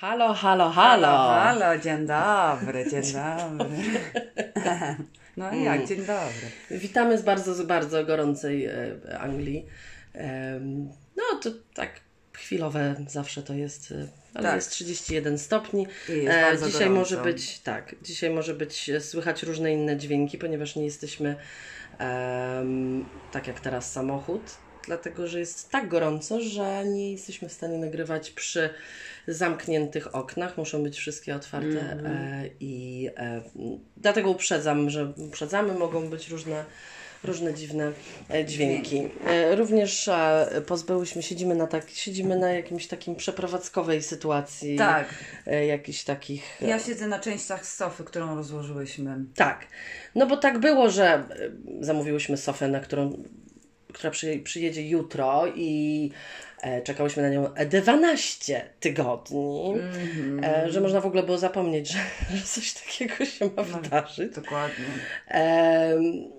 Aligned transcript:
Halo, 0.00 0.32
halo, 0.34 0.70
halo. 0.70 1.06
Halo, 1.06 1.78
dzień 1.78 2.06
dobry, 2.06 2.90
dzień 2.90 3.02
dobry. 3.12 3.76
No 5.36 5.52
i 5.54 5.64
jak, 5.64 5.86
dzień 5.86 5.98
dobry. 5.98 6.50
Witamy 6.70 7.18
z 7.18 7.22
bardzo, 7.22 7.54
z 7.54 7.62
bardzo 7.62 8.04
gorącej 8.04 8.66
e, 8.66 9.18
Anglii. 9.20 9.66
No 11.16 11.22
to 11.42 11.50
tak 11.74 11.90
chwilowe 12.32 12.94
zawsze 13.08 13.42
to 13.42 13.54
jest, 13.54 13.92
e, 13.92 14.06
ale 14.34 14.42
Tak. 14.44 14.56
jest 14.56 14.70
31 14.70 15.38
stopni. 15.38 15.86
I 16.08 16.12
jest 16.12 16.38
bardzo 16.40 16.66
dzisiaj 16.66 16.88
gorąco. 16.88 16.98
może 17.16 17.16
być, 17.32 17.58
tak, 17.58 17.94
dzisiaj 18.02 18.30
może 18.30 18.54
być 18.54 18.90
e, 18.90 19.00
słychać 19.00 19.42
różne 19.42 19.72
inne 19.72 19.96
dźwięki, 19.96 20.38
ponieważ 20.38 20.76
nie 20.76 20.84
jesteśmy 20.84 21.36
em, 21.98 23.04
tak 23.32 23.46
jak 23.46 23.60
teraz 23.60 23.92
samochód, 23.92 24.42
dlatego 24.88 25.26
że 25.26 25.40
jest 25.40 25.70
tak 25.70 25.88
gorąco, 25.88 26.40
że 26.40 26.84
nie 26.84 27.12
jesteśmy 27.12 27.48
w 27.48 27.52
stanie 27.52 27.78
nagrywać 27.78 28.30
przy 28.30 28.70
zamkniętych 29.28 30.14
oknach. 30.14 30.58
Muszą 30.58 30.82
być 30.82 30.98
wszystkie 30.98 31.36
otwarte 31.36 31.80
Mhm. 31.80 32.06
e, 32.06 32.48
i 32.60 33.08
e, 33.16 33.40
dlatego 33.96 34.30
uprzedzam, 34.30 34.90
że 34.90 35.12
uprzedzamy, 35.16 35.74
mogą 35.74 36.10
być 36.10 36.28
różne 36.28 36.64
różne 37.24 37.54
dziwne 37.54 37.92
e, 38.30 38.44
dźwięki. 38.44 39.08
Również 39.56 40.10
pozbyłyśmy, 40.66 41.22
siedzimy 41.22 41.54
na, 41.54 41.66
tak, 41.66 41.90
siedzimy 41.90 42.36
na 42.36 42.52
jakimś 42.52 42.86
takim 42.86 43.16
przeprowadzkowej 43.16 44.02
sytuacji. 44.02 44.76
Tak. 44.76 45.08
Jakichś 45.68 46.04
takich... 46.04 46.42
Ja 46.60 46.78
siedzę 46.78 47.08
na 47.08 47.18
częściach 47.18 47.66
sofy, 47.66 48.04
którą 48.04 48.36
rozłożyłyśmy. 48.36 49.16
Tak. 49.34 49.66
No 50.14 50.26
bo 50.26 50.36
tak 50.36 50.58
było, 50.58 50.90
że 50.90 51.24
zamówiłyśmy 51.80 52.36
sofę, 52.36 52.68
na 52.68 52.80
którą, 52.80 53.22
która 53.92 54.10
przy, 54.10 54.38
przyjedzie 54.38 54.88
jutro 54.88 55.44
i 55.56 56.10
e, 56.62 56.82
czekałyśmy 56.82 57.22
na 57.22 57.28
nią 57.28 57.48
12 57.70 58.64
tygodni, 58.80 59.74
e, 60.42 60.72
że 60.72 60.80
można 60.80 61.00
w 61.00 61.06
ogóle 61.06 61.22
było 61.22 61.38
zapomnieć, 61.38 61.88
że, 61.92 61.98
że 62.36 62.42
coś 62.44 62.72
takiego 62.72 63.24
się 63.24 63.50
ma 63.56 63.62
wydarzyć. 63.62 64.34
Dokładnie. 64.34 64.84
Em, 65.28 66.37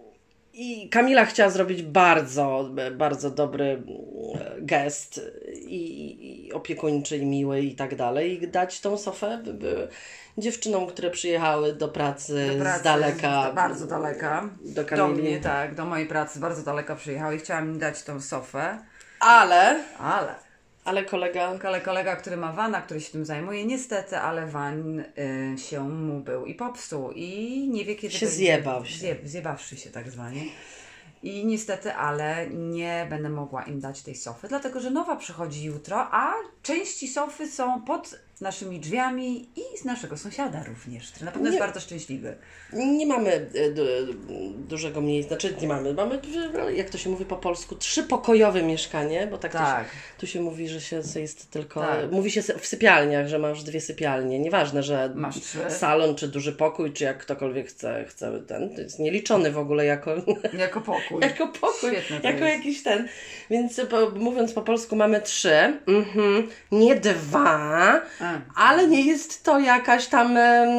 I 0.61 0.89
Kamila 0.89 1.25
chciała 1.25 1.49
zrobić 1.49 1.83
bardzo, 1.83 2.69
bardzo 2.97 3.31
dobry 3.31 3.65
mm, 3.65 4.66
gest 4.66 5.21
i, 5.53 6.47
i 6.47 6.53
opiekuńczy, 6.53 7.17
i 7.17 7.25
miły 7.25 7.61
i 7.61 7.75
tak 7.75 7.95
dalej. 7.95 8.43
I 8.43 8.47
dać 8.47 8.81
tą 8.81 8.97
sofę 8.97 9.43
dziewczynom, 10.38 10.88
które 10.88 11.09
przyjechały 11.09 11.73
do 11.73 11.88
pracy, 11.88 12.47
Do 12.57 12.63
pracy, 12.63 12.79
z 12.79 12.83
daleka. 12.83 13.51
Bardzo 13.55 13.88
daleka. 13.88 14.49
Do 14.61 14.83
Do 14.83 14.85
Kamili. 14.85 15.21
mnie, 15.21 15.39
tak, 15.39 15.75
do 15.75 15.85
mojej 15.85 16.07
pracy 16.07 16.39
bardzo 16.39 16.63
daleka 16.63 16.95
przyjechał 16.95 17.31
i 17.31 17.38
chciałam 17.38 17.66
im 17.66 17.79
dać 17.79 18.03
tą 18.03 18.21
sofę, 18.21 18.79
Ale, 19.19 19.83
ale 19.99 20.48
ale 20.85 21.05
kolega. 21.05 21.58
ale 21.63 21.81
kolega, 21.81 22.16
który 22.16 22.38
ma 22.38 22.52
wana, 22.53 22.81
który 22.81 23.02
się 23.02 23.11
tym 23.11 23.25
zajmuje, 23.25 23.66
niestety, 23.66 24.17
ale 24.17 24.47
van 24.47 24.99
y, 24.99 25.05
się 25.58 25.89
mu 25.89 26.19
był 26.19 26.45
i 26.45 26.55
popsuł 26.55 27.11
i 27.11 27.67
nie 27.73 27.85
wie 27.85 27.95
kiedy 27.95 28.13
Się 28.13 28.25
będzie- 28.25 28.35
zjebał 28.38 28.85
się. 28.85 28.97
Zje, 29.00 29.16
zjebawszy 29.23 29.77
się 29.77 29.89
tak 29.89 30.11
zwanie. 30.11 30.41
I 31.23 31.45
niestety, 31.45 31.94
ale 31.94 32.47
nie 32.50 33.07
będę 33.09 33.30
mogła 33.30 33.63
im 33.63 33.80
dać 33.80 34.02
tej 34.02 34.16
sofy, 34.16 34.47
dlatego 34.47 34.80
że 34.80 34.89
nowa 34.91 35.16
przychodzi 35.16 35.63
jutro, 35.63 36.07
a 36.11 36.33
części 36.63 37.07
sofy 37.07 37.47
są 37.52 37.81
pod 37.81 38.19
naszymi 38.41 38.79
drzwiami 38.79 39.49
i 39.55 39.77
z 39.77 39.85
naszego 39.85 40.17
sąsiada 40.17 40.63
również, 40.63 41.11
który 41.11 41.25
na 41.25 41.31
pewno 41.31 41.47
Nie. 41.47 41.55
jest 41.55 41.65
bardzo 41.65 41.79
szczęśliwy. 41.79 42.35
Nie 42.73 43.05
mamy 43.07 43.49
e, 43.55 43.69
du, 43.71 43.83
dużego 44.57 45.01
miejsca, 45.01 45.29
znaczy 45.29 45.55
nie 45.61 45.67
mamy, 45.67 45.93
mamy, 45.93 46.19
jak 46.75 46.89
to 46.89 46.97
się 46.97 47.09
mówi 47.09 47.25
po 47.25 47.35
polsku, 47.37 47.75
trzypokojowe 47.75 48.63
mieszkanie, 48.63 49.27
bo 49.31 49.37
tak, 49.37 49.51
Tak. 49.51 49.85
To, 49.85 49.91
się, 49.91 49.97
tu 50.19 50.27
się 50.27 50.41
mówi, 50.41 50.67
że 50.67 50.81
się 50.81 51.01
jest 51.15 51.51
tylko, 51.51 51.81
Tak. 51.81 52.11
mówi 52.11 52.31
się 52.31 52.41
w 52.41 52.67
sypialniach, 52.67 53.27
że 53.27 53.39
masz 53.39 53.63
dwie 53.63 53.81
sypialnie, 53.81 54.39
nieważne, 54.39 54.83
że 54.83 55.11
Masz 55.15 55.41
trzy. 55.41 55.59
salon, 55.69 56.15
czy 56.15 56.27
duży 56.27 56.53
pokój, 56.53 56.93
czy 56.93 57.03
jak 57.03 57.17
ktokolwiek 57.17 57.67
chce, 57.67 58.05
chce 58.09 58.39
ten, 58.47 58.75
to 58.75 58.81
jest 58.81 58.99
nieliczony 58.99 59.51
w 59.51 59.57
ogóle 59.57 59.85
jako, 59.85 60.15
Jako 60.57 60.81
pokój. 60.81 61.22
jako 61.22 61.47
pokój, 61.47 61.89
Świetne 61.89 62.31
jako 62.31 62.45
jakiś 62.45 62.83
ten, 62.83 63.07
więc 63.49 63.81
po, 63.89 64.09
mówiąc 64.09 64.53
po 64.53 64.61
polsku 64.61 64.95
mamy 64.95 65.22
trzy, 65.22 65.79
mhm, 65.88 66.47
nie 66.72 66.95
dwa, 66.95 68.01
A. 68.19 68.28
ale 68.56 68.88
nie 68.88 69.01
jest 69.01 69.44
to 69.44 69.59
jakaś 69.59 70.07
tam 70.07 70.38
em, 70.38 70.69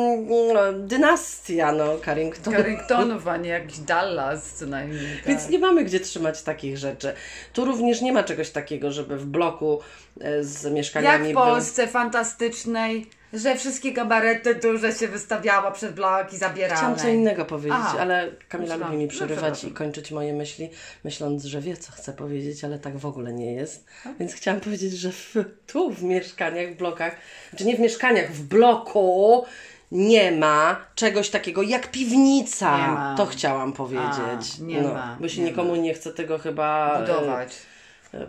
dynastia, 0.89 1.73
no, 1.73 1.99
Carrington. 2.05 2.55
Carringtonów, 2.55 3.29
a 3.29 3.37
nie 3.37 3.51
jakiś 3.51 3.79
Dallas 3.79 4.53
co 4.55 4.67
najmniej. 4.67 5.17
Tak. 5.17 5.27
Więc 5.27 5.49
nie 5.49 5.59
mamy 5.59 5.85
gdzie 5.85 6.01
trzymać 6.01 6.43
takich 6.43 6.79
rzeczy. 6.79 7.13
Tu 7.53 7.65
również 7.65 8.01
nie 8.01 8.13
ma 8.13 8.23
czegoś 8.23 8.51
takiego, 8.51 8.93
żeby 8.93 9.17
w 9.17 9.27
bloku 9.27 9.81
e, 10.21 10.45
z 10.45 10.65
Jak 10.65 10.73
mieszkaniami 10.73 11.25
w 11.25 11.35
był- 11.35 11.43
Polsce 11.45 11.87
fantastycznej, 11.87 13.07
że 13.33 13.57
wszystkie 13.57 13.93
gabarety 13.93 14.55
duże 14.55 14.93
się 14.93 15.09
wystawiała 15.09 15.71
przed 15.71 15.95
bloki 15.95 16.39
zabierane. 16.39 16.77
Chciałam 16.77 16.97
co 16.97 17.09
innego 17.09 17.45
powiedzieć, 17.45 17.79
Aha. 17.81 17.99
ale 18.01 18.31
Kamila 18.49 18.77
lubi 18.77 18.97
mi 18.97 19.05
no, 19.05 19.11
przerywać 19.11 19.43
przepraszam. 19.43 19.71
i 19.71 19.73
kończyć 19.73 20.11
moje 20.11 20.33
myśli, 20.33 20.71
myśląc, 21.05 21.45
że 21.45 21.61
wie, 21.61 21.77
co 21.77 21.93
chcę 21.93 22.13
powiedzieć, 22.13 22.65
ale 22.65 22.79
tak 22.79 22.99
w 22.99 23.07
ogóle 23.07 23.33
nie 23.33 23.53
jest. 23.53 23.85
Więc 24.21 24.35
chciałam 24.35 24.61
powiedzieć, 24.61 24.93
że 24.93 25.13
w, 25.13 25.35
tu 25.67 25.91
w 25.91 26.03
mieszkaniach, 26.03 26.71
w 26.71 26.77
blokach, 26.77 27.17
znaczy 27.51 27.65
nie 27.65 27.77
w 27.77 27.81
mieszkaniach, 27.81 28.33
w 28.33 28.43
bloku 28.43 29.45
nie 29.93 30.33
ma 30.33 30.77
czegoś 30.95 31.31
takiego 31.31 31.63
jak 31.63 31.91
piwnica. 31.91 32.79
Ma. 32.79 33.15
To 33.17 33.27
chciałam 33.27 33.73
powiedzieć. 33.73 34.53
A, 34.61 34.63
nie 34.63 34.83
no, 34.83 34.95
ma, 34.95 35.17
Bo 35.21 35.29
się 35.29 35.43
nikomu 35.43 35.77
nie 35.77 35.95
chce 35.95 36.13
tego 36.13 36.39
chyba... 36.39 36.97
e, 36.97 37.01
Budować. 37.01 37.57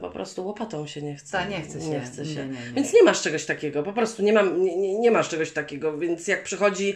Po 0.02 0.10
prostu 0.10 0.46
łopatą 0.46 0.88
się 0.88 1.02
nie 1.02 1.16
chce. 1.16 1.32
Ta, 1.32 1.46
nie 1.46 1.62
chce 1.62 1.82
się. 1.82 1.88
Nie 1.88 2.00
chce 2.02 2.26
się. 2.26 2.46
Nie, 2.46 2.46
nie. 2.46 2.72
Więc 2.76 2.94
nie 2.94 3.04
masz 3.04 3.22
czegoś 3.22 3.46
takiego. 3.46 3.84
Po 3.84 3.94
prostu 3.94 4.24
nie, 4.24 4.34
mam, 4.34 4.64
nie, 4.64 5.00
nie, 5.00 5.12
masz 5.12 5.30
czegoś 5.30 5.52
takiego. 5.52 5.98
Więc 5.98 6.28
jak 6.28 6.44
przychodzi 6.44 6.96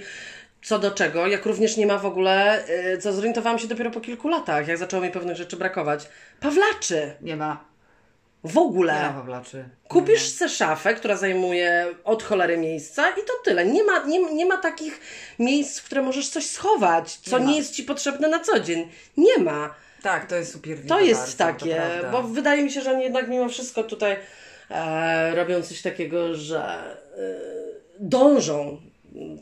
co 0.63 0.79
do 0.79 0.91
czego, 0.91 1.28
jak 1.28 1.45
również 1.45 1.78
nie 1.78 1.88
ma 1.88 1.97
w 1.97 2.06
ogóle, 2.06 2.66
e, 2.68 2.97
co 2.97 3.13
zorientowałam 3.13 3.59
się 3.59 3.68
dopiero 3.68 3.91
po 3.91 4.01
kilku 4.01 4.28
latach, 4.28 4.68
jak 4.68 4.78
zaczęło 4.78 5.03
mi 5.03 5.12
pewnych 5.12 5.38
rzeczy 5.38 5.57
brakować. 5.57 6.09
Pawlaczy. 6.40 7.12
Nie 7.22 7.35
ma. 7.35 7.66
W 8.44 8.56
Nie 8.56 8.62
ma 8.62 8.68
ogóle. 8.68 9.12
Pawlaczy. 9.16 9.66
Kupisz 9.88 10.28
se 10.28 10.50
szafę, 10.50 10.94
która 10.94 11.18
zajmuje 11.18 11.88
od 12.03 12.24
cholery 12.24 12.57
miejsca 12.57 13.09
i 13.09 13.25
to 13.28 13.34
tyle. 13.44 13.66
Nie 13.66 13.84
ma, 13.84 14.06
nie, 14.06 14.34
nie 14.34 14.45
ma 14.45 14.57
takich 14.57 15.00
miejsc, 15.40 15.79
w 15.79 15.84
które 15.84 16.01
możesz 16.01 16.29
coś 16.29 16.45
schować, 16.45 17.18
co 17.18 17.40
Nie 17.40 17.45
nie, 17.45 17.57
jest 17.57 17.74
Ci 17.74 17.84
potrzebne 17.84 18.28
na 18.28 18.40
co 18.40 18.59
dzień. 18.59 18.90
Nie 19.18 19.38
ma. 19.38 19.75
Tak, 20.06 20.26
to 20.26 20.36
jest 20.36 20.52
super. 20.52 20.78
To 20.88 21.00
jest 21.00 21.22
bardzo, 21.22 21.38
takie, 21.38 21.82
to 22.02 22.12
bo 22.12 22.24
wydaje 22.24 22.64
mi 22.64 22.72
się, 22.72 22.82
że 22.82 22.92
oni 22.92 23.04
jednak 23.04 23.30
mimo 23.30 23.50
wszystko 23.50 23.84
tutaj 23.84 24.18
e, 24.72 25.36
robią 25.36 25.62
coś 25.62 25.82
takiego, 25.82 26.36
że 26.36 26.64
e, 26.64 27.36
dążą, 28.00 28.82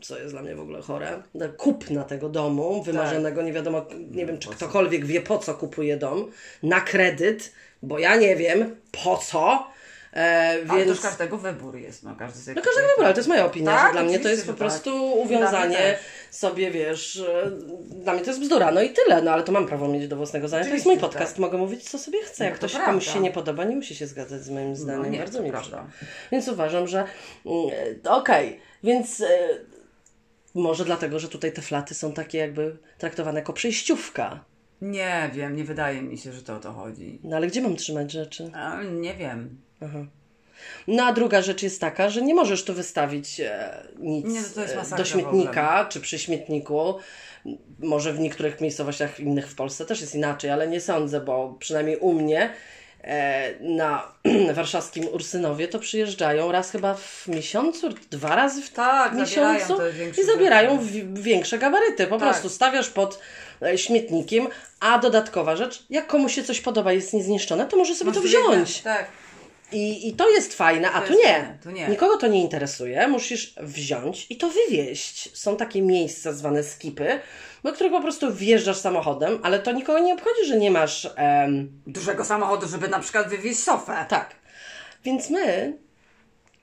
co 0.02 0.20
jest 0.20 0.34
dla 0.34 0.42
mnie 0.42 0.56
w 0.56 0.60
ogóle 0.60 0.82
chore, 0.82 1.24
kupna 1.58 2.04
tego 2.04 2.30
domu 2.30 2.84
wymarzonego. 2.84 3.36
Tak. 3.36 3.46
Nie 3.46 3.54
wiadomo, 3.54 3.86
nie 4.12 4.26
wiem, 4.26 4.40
czy 4.40 4.50
ktokolwiek 4.50 5.06
wie, 5.06 5.22
po 5.22 5.38
co 5.38 5.54
kupuje 5.54 5.98
dom, 5.98 6.32
na 6.64 6.82
kredyt, 6.82 7.54
bo 7.82 8.00
ja 8.00 8.16
nie 8.16 8.36
wiem, 8.36 8.76
po 9.04 9.18
co. 9.18 9.68
E, 10.16 10.50
Ale 10.50 10.68
to 10.68 10.76
więc... 10.76 10.90
już 10.90 11.00
każdego 11.00 11.38
wybór 11.38 11.76
jest. 11.76 12.04
No, 12.04 12.16
każdy 12.16 12.40
sobie 12.40 12.56
No 12.56 12.62
każdego 12.62 12.88
wyboru, 12.88 13.06
ale 13.06 13.14
to 13.14 13.20
jest 13.20 13.30
moja 13.30 13.46
opinia, 13.46 13.72
Tak, 13.72 13.88
że 13.88 13.94
dla 13.94 14.04
mnie 14.04 14.20
to 14.20 14.30
jest 14.30 14.46
po 14.46 14.52
tak. 14.52 14.58
prostu 14.58 14.90
mnie 14.90 15.16
uwiązanie 15.16 15.98
sobie, 16.32 16.72
wiesz, 16.72 17.18
e, 17.20 17.52
dla 17.86 18.14
mnie 18.14 18.22
to 18.22 18.30
jest 18.30 18.40
bzdura, 18.42 18.72
no 18.72 18.82
i 18.82 18.90
tyle, 18.90 19.22
no 19.22 19.32
ale 19.32 19.44
to 19.44 19.52
mam 19.52 19.68
prawo 19.68 19.88
mieć 19.88 20.08
do 20.08 20.16
własnego 20.16 20.48
zdania, 20.48 20.66
to 20.66 20.74
jest 20.74 20.86
mój 20.86 20.98
podcast, 20.98 21.40
mogę 21.40 21.58
mówić 21.58 21.90
co 21.90 22.00
sobie 22.00 22.24
chcę, 22.24 22.44
jak 22.44 22.54
No 22.54 22.60
to 22.60 22.68
ktoś 22.68 22.86
komuś 22.86 23.08
się 23.14 23.20
nie 23.20 23.32
podoba, 23.32 23.64
nie 23.64 23.76
musi 23.76 23.96
się 23.96 24.08
zgadzać 24.08 24.44
z 24.44 24.50
moim 24.50 24.76
zdaniem, 24.76 25.12
nie, 25.12 25.20
bardzo 25.20 25.42
mi 25.42 25.52
przykro. 25.52 25.86
Więc 26.32 26.48
uważam, 26.48 26.88
że 26.88 27.06
mm, 27.46 27.70
e, 28.06 28.12
okej, 28.12 28.60
więc 28.84 29.22
e, 29.22 29.28
może 30.56 30.86
dlatego, 30.86 31.20
że 31.20 31.28
tutaj 31.28 31.52
te 31.52 31.62
flaty 31.62 31.96
są 31.96 32.14
takie 32.14 32.38
jakby 32.38 32.78
traktowane 32.98 33.40
jako 33.40 33.54
przejściówka, 33.54 34.44
Nie 34.82 35.30
wiem, 35.34 35.56
nie 35.56 35.64
wydaje 35.64 36.02
mi 36.02 36.18
się, 36.18 36.34
że 36.34 36.42
to 36.42 36.56
o 36.56 36.60
to 36.60 36.74
chodzi. 36.74 37.20
no 37.24 37.36
ale 37.36 37.48
gdzie 37.48 37.62
mam 37.62 37.76
trzymać 37.76 38.12
rzeczy? 38.12 38.52
A, 38.54 38.84
nie 38.84 39.14
wiem. 39.16 39.58
No 40.88 41.06
a 41.06 41.14
druga 41.14 41.42
rzecz 41.42 41.64
jest 41.64 41.82
taka, 41.82 42.10
że 42.10 42.22
nie 42.22 42.36
możesz 42.36 42.64
tu 42.64 42.74
wystawić 42.74 43.40
e, 43.40 43.88
nic 44.00 44.26
Nie, 44.26 44.64
e, 44.94 44.98
do 44.98 45.06
śmietnika 45.06 45.86
czy 45.90 46.02
przy 46.02 46.20
śmietniku. 46.20 46.96
Może 47.80 48.14
w 48.14 48.20
niektórych 48.20 48.62
miejscowościach 48.62 49.20
innych 49.20 49.50
w 49.50 49.56
Polsce 49.56 49.86
też 49.86 50.02
jest 50.02 50.16
inaczej, 50.16 50.52
ale 50.52 50.68
nie 50.68 50.82
sądzę, 50.82 51.22
bo 51.22 51.56
przynajmniej 51.60 51.98
u 51.98 52.14
mnie 52.14 52.50
e, 53.04 53.54
na 53.60 54.14
warszawskim 54.56 55.08
Ursynowie 55.08 55.68
to 55.68 55.80
przyjeżdżają 55.80 56.52
raz 56.52 56.72
chyba 56.72 56.94
w 56.94 57.28
miesiącu, 57.28 57.90
dwa 58.12 58.36
razy 58.36 58.62
w 58.62 58.70
Tak, 58.70 59.14
miesiącu 59.14 59.78
i 60.22 60.26
zabierają 60.26 60.78
w, 60.78 61.20
większe 61.22 61.60
gabaryty. 61.60 62.08
Po 62.08 62.18
Tak. 62.18 62.30
prostu 62.30 62.50
stawiasz 62.50 62.90
pod 62.90 63.20
e, 63.62 63.78
śmietnikiem, 63.78 64.48
a 64.80 65.00
dodatkowa 65.00 65.56
rzecz, 65.56 65.86
jak 65.90 66.08
komuś 66.08 66.36
się 66.36 66.44
coś 66.44 66.62
podoba, 66.62 66.94
jest 66.94 67.14
niezniszczone, 67.14 67.66
to 67.66 67.78
może 67.78 67.96
sobie 67.96 68.12
Masz 68.12 68.18
to 68.18 68.24
wziąć. 68.24 68.82
Tak. 68.82 69.23
I, 69.74 70.08
I 70.08 70.14
to 70.14 70.30
jest 70.30 70.54
fajne, 70.54 70.92
a 70.92 71.02
tu 71.02 71.14
nie. 71.14 71.58
tu 71.64 71.72
nie. 71.72 71.88
Nikogo 71.88 72.18
to 72.18 72.28
nie 72.28 72.42
interesuje. 72.42 73.08
Musisz 73.08 73.54
wziąć 73.62 74.28
i 74.30 74.38
to 74.38 74.50
wywieźć. 74.50 75.38
Są 75.38 75.58
takie 75.58 75.82
miejsca 75.82 76.34
zwane 76.34 76.64
skipy, 76.64 77.20
do 77.64 77.74
których 77.74 77.92
po 77.92 78.02
prostu 78.02 78.34
wjeżdżasz 78.34 78.78
samochodem, 78.78 79.40
ale 79.44 79.60
to 79.60 79.72
nikogo 79.72 80.00
nie 80.00 80.14
obchodzi, 80.14 80.46
że 80.48 80.58
nie 80.58 80.72
masz. 80.72 81.08
em, 81.16 81.72
Dużego 81.88 82.26
samochodu, 82.26 82.68
żeby 82.68 82.88
na 82.88 83.00
przykład 83.00 83.28
wywieźć 83.30 83.60
sofę. 83.60 84.06
tak. 84.10 84.36
Więc 85.06 85.30
my 85.30 85.78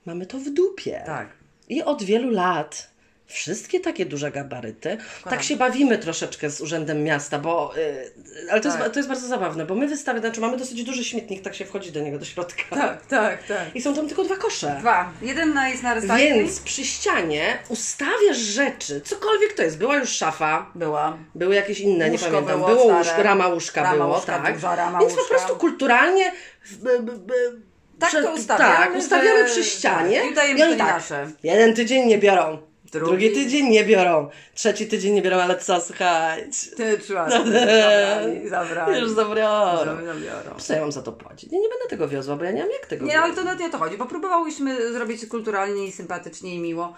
mamy 0.05 0.25
to 0.25 0.37
w 0.37 0.49
dupie. 0.49 1.03
Tak. 1.05 1.29
I 1.69 1.83
od 1.83 2.03
wielu 2.03 2.29
lat 2.29 2.90
wszystkie 3.31 3.79
takie 3.79 4.05
duże 4.05 4.31
gabaryty. 4.31 4.97
Tak 5.29 5.43
się 5.43 5.55
bawimy 5.55 5.97
troszeczkę 5.97 6.49
z 6.49 6.61
Urzędem 6.61 7.03
Miasta, 7.03 7.39
bo. 7.39 7.73
y, 7.77 8.11
ale 8.51 8.61
to, 8.61 8.69
Tak. 8.69 8.79
jest, 8.79 8.93
to 8.93 8.99
jest 8.99 9.09
bardzo 9.09 9.27
zabawne, 9.27 9.65
bo 9.65 9.75
my 9.75 9.87
wystawy, 9.87 10.19
znaczy 10.19 10.41
mamy 10.41 10.57
dosyć 10.57 10.83
duży 10.83 11.03
śmietnik, 11.03 11.41
tak 11.41 11.55
się 11.55 11.65
wchodzi 11.65 11.91
do 11.91 12.01
niego 12.01 12.17
do 12.19 12.25
środka. 12.25 12.63
Tak, 12.69 13.05
tak, 13.05 13.43
tak. 13.43 13.75
I 13.75 13.81
są 13.81 13.95
tam 13.95 14.07
tylko 14.07 14.23
dwa 14.23 14.35
kosze. 14.35 14.75
Dwa. 14.79 15.11
Jeden 15.21 15.53
na, 15.53 15.69
jest 15.69 15.83
na 15.83 15.93
recycling. 15.93 16.35
Więc 16.35 16.59
przy 16.59 16.83
ścianie 16.85 17.57
ustawiasz 17.69 18.37
rzeczy, 18.37 19.01
cokolwiek 19.01 19.53
to 19.53 19.63
jest. 19.63 19.77
Była 19.77 19.97
już 19.97 20.09
szafa, 20.09 20.71
Była. 20.75 21.17
były 21.35 21.55
jakieś 21.55 21.79
inne, 21.79 22.05
nie 22.05 22.11
Łóżko 22.11 22.25
pamiętam. 22.31 22.57
było 22.59 22.67
Było, 22.69 22.97
łóżko, 22.97 23.23
rama 23.23 23.47
łóżka 23.47 23.83
Rama 23.83 23.95
było, 24.03 24.15
łóżka, 24.15 24.39
tak. 24.39 24.53
duża 24.53 24.75
rama 24.75 24.99
Więc 24.99 25.13
po 25.13 25.19
łóżka. 25.19 25.35
prostu 25.35 25.55
kulturalnie 25.55 26.31
Tak 27.99 28.11
to 28.11 28.33
ustawiamy, 28.33 28.75
Tak, 28.75 28.95
ustawiamy 28.95 29.39
że- 29.47 29.53
przy 29.53 29.63
ścianie. 29.63 30.17
tak, 30.19 30.27
i 30.29 30.31
udajemy, 30.31 30.59
I 30.59 30.69
nie 30.71 30.75
tak, 30.77 30.87
nasze. 30.95 31.27
jeden 31.43 31.73
tydzień 31.75 32.07
nie 32.07 32.17
biorą. 32.17 32.57
Drugi. 32.91 33.09
Drugi 33.09 33.31
tydzień 33.31 33.69
nie 33.69 33.85
biorą. 33.85 34.29
Trzeci 34.53 34.87
tydzień 34.87 35.13
nie 35.13 35.21
biorą, 35.21 35.37
ale 35.37 35.59
co, 35.59 35.81
słuchajcie. 35.81 36.75
Ty 36.77 36.97
trzeba. 36.97 37.29
Zabrali, 37.29 38.49
zabrali. 38.49 39.01
Już 39.01 39.11
zabiorą. 39.11 39.95
Zabiorą. 40.57 40.81
Mam 40.81 40.91
za 40.91 41.01
to 41.01 41.11
płacić? 41.11 41.51
Ja 41.51 41.59
nie 41.59 41.69
będę 41.69 41.85
tego 41.89 42.07
wiozła, 42.07 42.35
bo 42.35 42.43
ja 42.43 42.51
nie 42.51 42.61
mam 42.61 42.71
jak 42.71 42.85
tego 42.85 43.05
Nie, 43.05 43.19
ale 43.19 43.35
to 43.35 43.43
nawet 43.43 43.59
nie 43.59 43.65
o 43.65 43.69
to 43.69 43.77
chodzi, 43.77 43.97
bo 43.97 44.05
próbowałyśmy 44.05 44.93
zrobić 44.93 45.25
kulturalnie 45.25 45.85
i 45.87 45.91
sympatycznie 45.91 46.55
i 46.55 46.59
miło. 46.59 46.93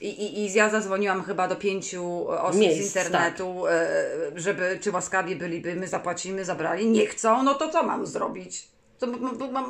I, 0.00 0.08
i, 0.08 0.40
i 0.40 0.52
ja 0.52 0.70
zadzwoniłam 0.70 1.22
chyba 1.22 1.48
do 1.48 1.56
pięciu 1.56 2.28
osób 2.28 2.60
Miejsc, 2.60 2.94
tak. 2.94 3.02
z 3.02 3.06
internetu, 3.06 3.66
e, 3.66 3.88
żeby 4.36 4.78
czy 4.82 4.90
łaskawie 4.90 5.36
byliby, 5.36 5.74
my 5.74 5.88
zapłacimy, 5.88 6.44
zabrali. 6.44 6.86
Nie 6.86 7.06
chcą, 7.06 7.42
no 7.42 7.54
to 7.54 7.68
co 7.68 7.82
mam 7.82 8.06
zrobić? 8.06 8.68
To, 8.98 9.06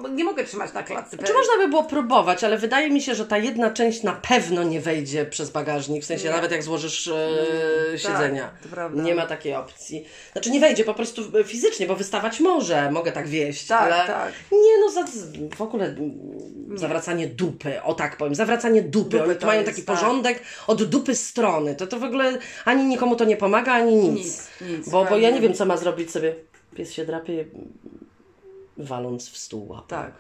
nie 0.09 0.25
mogę 0.25 0.45
trzymać 0.45 0.73
na 0.73 0.83
klatce. 0.83 1.19
Czy 1.19 1.33
można 1.33 1.57
by 1.59 1.69
było 1.69 1.85
próbować, 1.85 2.45
ale 2.45 2.59
wydaje 2.59 2.91
mi 2.91 3.01
się, 3.01 3.15
że 3.15 3.27
ta 3.27 3.39
jedna 3.39 3.71
część 3.71 4.03
na 4.03 4.13
pewno 4.13 4.63
nie 4.63 4.81
wejdzie 4.81 5.25
przez 5.25 5.51
bagażnik, 5.51 6.03
w 6.03 6.07
sensie 6.07 6.29
Nie. 6.29 6.35
Nawet 6.35 6.53
jak 6.53 6.63
złożysz 6.63 7.09
e, 7.09 7.99
siedzenia. 7.99 8.51
to 8.63 8.69
prawda. 8.69 9.03
Nie 9.03 9.15
ma 9.15 9.27
takiej 9.27 9.55
opcji. 9.55 10.05
Znaczy 10.33 10.51
nie 10.51 10.61
wejdzie 10.61 10.85
po 10.85 10.95
prostu 10.95 11.23
fizycznie, 11.45 11.87
bo 11.87 11.97
wystawać 11.97 12.41
może, 12.41 12.91
mogę 12.91 13.13
tak 13.13 13.29
wieść, 13.29 13.67
Tak, 13.67 13.83
ale 13.83 14.07
tak. 14.07 14.33
nie 14.53 14.81
no, 14.81 14.91
za, 14.91 15.05
w 15.57 15.61
ogóle 15.61 15.87
mm, 15.87 16.79
zawracanie 16.79 17.27
dupy, 17.27 17.83
o 17.83 17.95
tak 17.95 18.17
powiem, 18.17 18.35
zawracanie 18.35 18.83
dupy. 18.83 19.23
Oni 19.23 19.37
tu 19.37 19.47
mają 19.47 19.61
jest, 19.61 19.73
taki 19.73 19.83
tak. 19.83 19.97
porządek 19.97 20.43
od 20.67 20.85
dupy 20.85 21.15
strony. 21.15 21.75
To 21.75 21.87
to 21.87 21.99
w 21.99 22.05
ogóle 22.05 22.39
ani 22.65 22.85
nikomu 22.85 23.17
to 23.17 23.25
nie 23.25 23.37
pomaga, 23.37 23.73
ani 23.73 23.95
nic. 23.95 24.15
Nic, 24.15 24.49
nic, 24.61 24.89
bo, 24.89 25.05
bo 25.05 25.17
ja 25.17 25.31
nie 25.31 25.41
wiem, 25.41 25.55
co 25.55 25.67
ma 25.67 25.77
zrobić 25.77 26.11
sobie. 26.11 26.35
Pies 26.77 26.93
się 26.93 27.05
drapie, 27.05 27.45
waląc 28.79 29.31
w 29.31 29.37
stół 29.39 29.69
łapą. 29.69 29.87
Tak. 29.89 30.13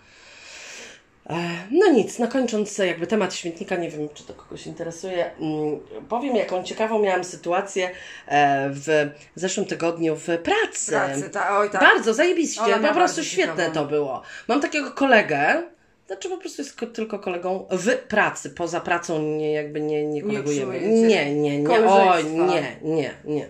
E, 1.30 1.34
No 1.70 1.92
nic, 1.92 2.18
no 2.18 2.28
kończąc 2.28 2.78
jakby 2.78 3.06
temat 3.06 3.34
śmietnika, 3.34 3.76
nie 3.76 3.90
wiem 3.90 4.08
czy 4.14 4.24
to 4.24 4.34
kogoś 4.34 4.66
interesuje, 4.66 5.30
mm, 5.40 5.80
powiem 6.08 6.36
jaką 6.36 6.62
ciekawą 6.64 6.98
miałam 6.98 7.24
sytuację 7.24 7.90
e, 8.28 8.70
w 8.70 9.10
zeszłym 9.34 9.66
tygodniu 9.66 10.16
w 10.16 10.24
pracy. 10.26 10.90
Pracy, 10.92 11.30
ta, 11.30 11.58
oj 11.58 11.70
tak. 11.70 11.80
Bardzo 11.80 12.14
zajebiście, 12.14 12.62
Ona 12.62 12.88
po 12.88 12.94
prostu 12.94 13.24
świetne 13.24 13.56
ciekawą. 13.56 13.74
to 13.74 13.84
było. 13.84 14.22
Mam 14.48 14.60
takiego 14.60 14.90
kolegę, 14.90 15.62
znaczy 16.06 16.28
po 16.28 16.36
prostu 16.38 16.62
jest 16.62 16.76
ko- 16.80 16.86
tylko 16.86 17.18
kolegą 17.18 17.66
w 17.70 17.96
pracy, 17.96 18.50
poza 18.50 18.80
pracą 18.80 19.22
nie, 19.22 19.52
jakby 19.52 19.80
nie, 19.80 20.06
nie 20.06 20.22
kolegujemy. 20.22 20.80
Nie, 20.80 21.34
nie, 21.34 21.58
nie, 21.58 21.70
oj, 21.70 21.76
koleżeństwa. 21.76 22.46
nie, 22.46 22.76
nie, 22.82 23.14
nie. 23.24 23.48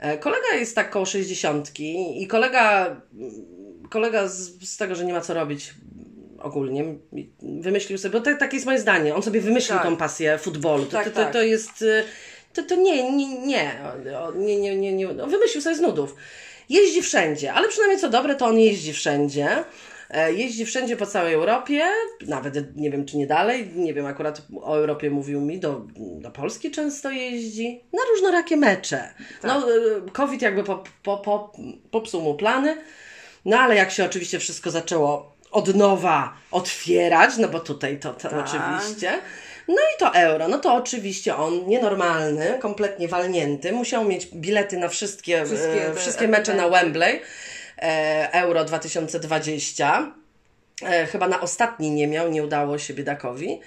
E, 0.00 0.18
Kolega 0.18 0.48
jest 0.54 0.74
tak 0.74 0.90
koło 0.90 1.06
60 1.06 1.80
i 1.80 2.26
kolega, 2.26 2.96
kolega 3.92 4.28
z, 4.28 4.68
z 4.70 4.76
tego, 4.76 4.94
że 4.94 5.04
nie 5.04 5.12
ma 5.12 5.20
co 5.20 5.34
robić 5.34 5.74
ogólnie, 6.38 6.84
wymyślił 7.42 7.98
sobie, 7.98 8.12
bo 8.12 8.20
to, 8.24 8.36
takie 8.36 8.56
jest 8.56 8.66
moje 8.66 8.78
zdanie, 8.78 9.14
on 9.14 9.22
sobie 9.22 9.40
wymyślił 9.40 9.78
Tak. 9.78 9.86
tą 9.86 9.96
pasję 9.96 10.38
futbolu. 10.38 10.84
To, 10.84 10.92
Tak, 10.92 11.04
to, 11.04 11.10
to, 11.10 11.16
tak. 11.16 11.32
to 11.32 11.42
jest, 11.42 11.82
y, 11.82 12.04
to, 12.54 12.62
to 12.62 12.74
nie, 12.74 13.12
nie, 13.12 13.38
nie, 13.38 13.72
nie, 14.36 14.56
nie, 14.60 14.76
nie, 14.76 14.92
nie, 14.92 15.06
no, 15.06 15.26
wymyślił 15.26 15.62
sobie 15.62 15.76
z 15.76 15.80
nudów. 15.80 16.16
Jeździ 16.68 17.02
wszędzie, 17.02 17.52
ale 17.52 17.68
przynajmniej 17.68 18.00
co 18.00 18.08
dobre, 18.08 18.34
to 18.34 18.46
on 18.46 18.58
jeździ 18.58 18.92
wszędzie. 18.92 19.64
E, 20.10 20.32
Jeździ 20.32 20.66
wszędzie 20.66 20.96
po 20.96 21.06
całej 21.06 21.34
Europie, 21.34 21.84
nawet 22.26 22.76
nie 22.76 22.90
wiem 22.90 23.04
czy 23.04 23.16
nie 23.16 23.26
dalej, 23.26 23.70
nie 23.74 23.94
wiem, 23.94 24.06
akurat 24.06 24.42
o 24.62 24.76
Europie 24.76 25.10
mówił 25.10 25.40
mi, 25.40 25.58
do, 25.60 25.86
do 25.96 26.30
Polski 26.30 26.70
często 26.70 27.10
jeździ, 27.10 27.84
na 27.92 28.00
różnorakie 28.10 28.56
mecze. 28.56 29.14
No, 29.44 29.58
e, 29.58 30.10
COVID 30.12 30.42
jakby 30.42 30.64
po, 30.64 30.84
po, 31.02 31.18
po, 31.18 31.52
popsuł 31.90 32.22
mu 32.22 32.34
plany, 32.34 32.76
no 33.44 33.58
ale 33.58 33.76
jak 33.76 33.90
się 33.90 34.04
oczywiście 34.04 34.38
wszystko 34.38 34.70
zaczęło 34.70 35.32
od 35.50 35.74
nowa 35.74 36.34
otwierać, 36.50 37.36
no 37.38 37.48
bo 37.48 37.60
tutaj 37.60 37.98
to, 37.98 38.14
to 38.14 38.28
Tak. 38.28 38.38
oczywiście. 38.46 39.18
No 39.68 39.74
i 39.74 39.98
to 39.98 40.14
euro, 40.14 40.48
no 40.48 40.58
to 40.58 40.74
oczywiście 40.74 41.36
on 41.36 41.66
nienormalny, 41.66 42.58
kompletnie 42.60 43.08
walnięty, 43.08 43.72
musiał 43.72 44.04
mieć 44.04 44.26
bilety 44.26 44.76
na 44.76 44.88
wszystkie, 44.88 45.44
Wszystkie 45.44 45.68
wszystkie, 45.68 45.94
wszystkie 46.00 46.28
mecze 46.28 46.54
na. 46.54 46.68
Wembley 46.68 47.20
e, 47.78 48.32
Euro 48.32 48.64
2020. 48.64 50.12
E, 50.82 51.06
chyba 51.06 51.28
na 51.28 51.40
ostatni 51.40 51.90
nie 51.90 52.06
miał, 52.06 52.28
nie 52.30 52.44
udało 52.44 52.78
się 52.78 52.94
biedakowi. 52.94 53.60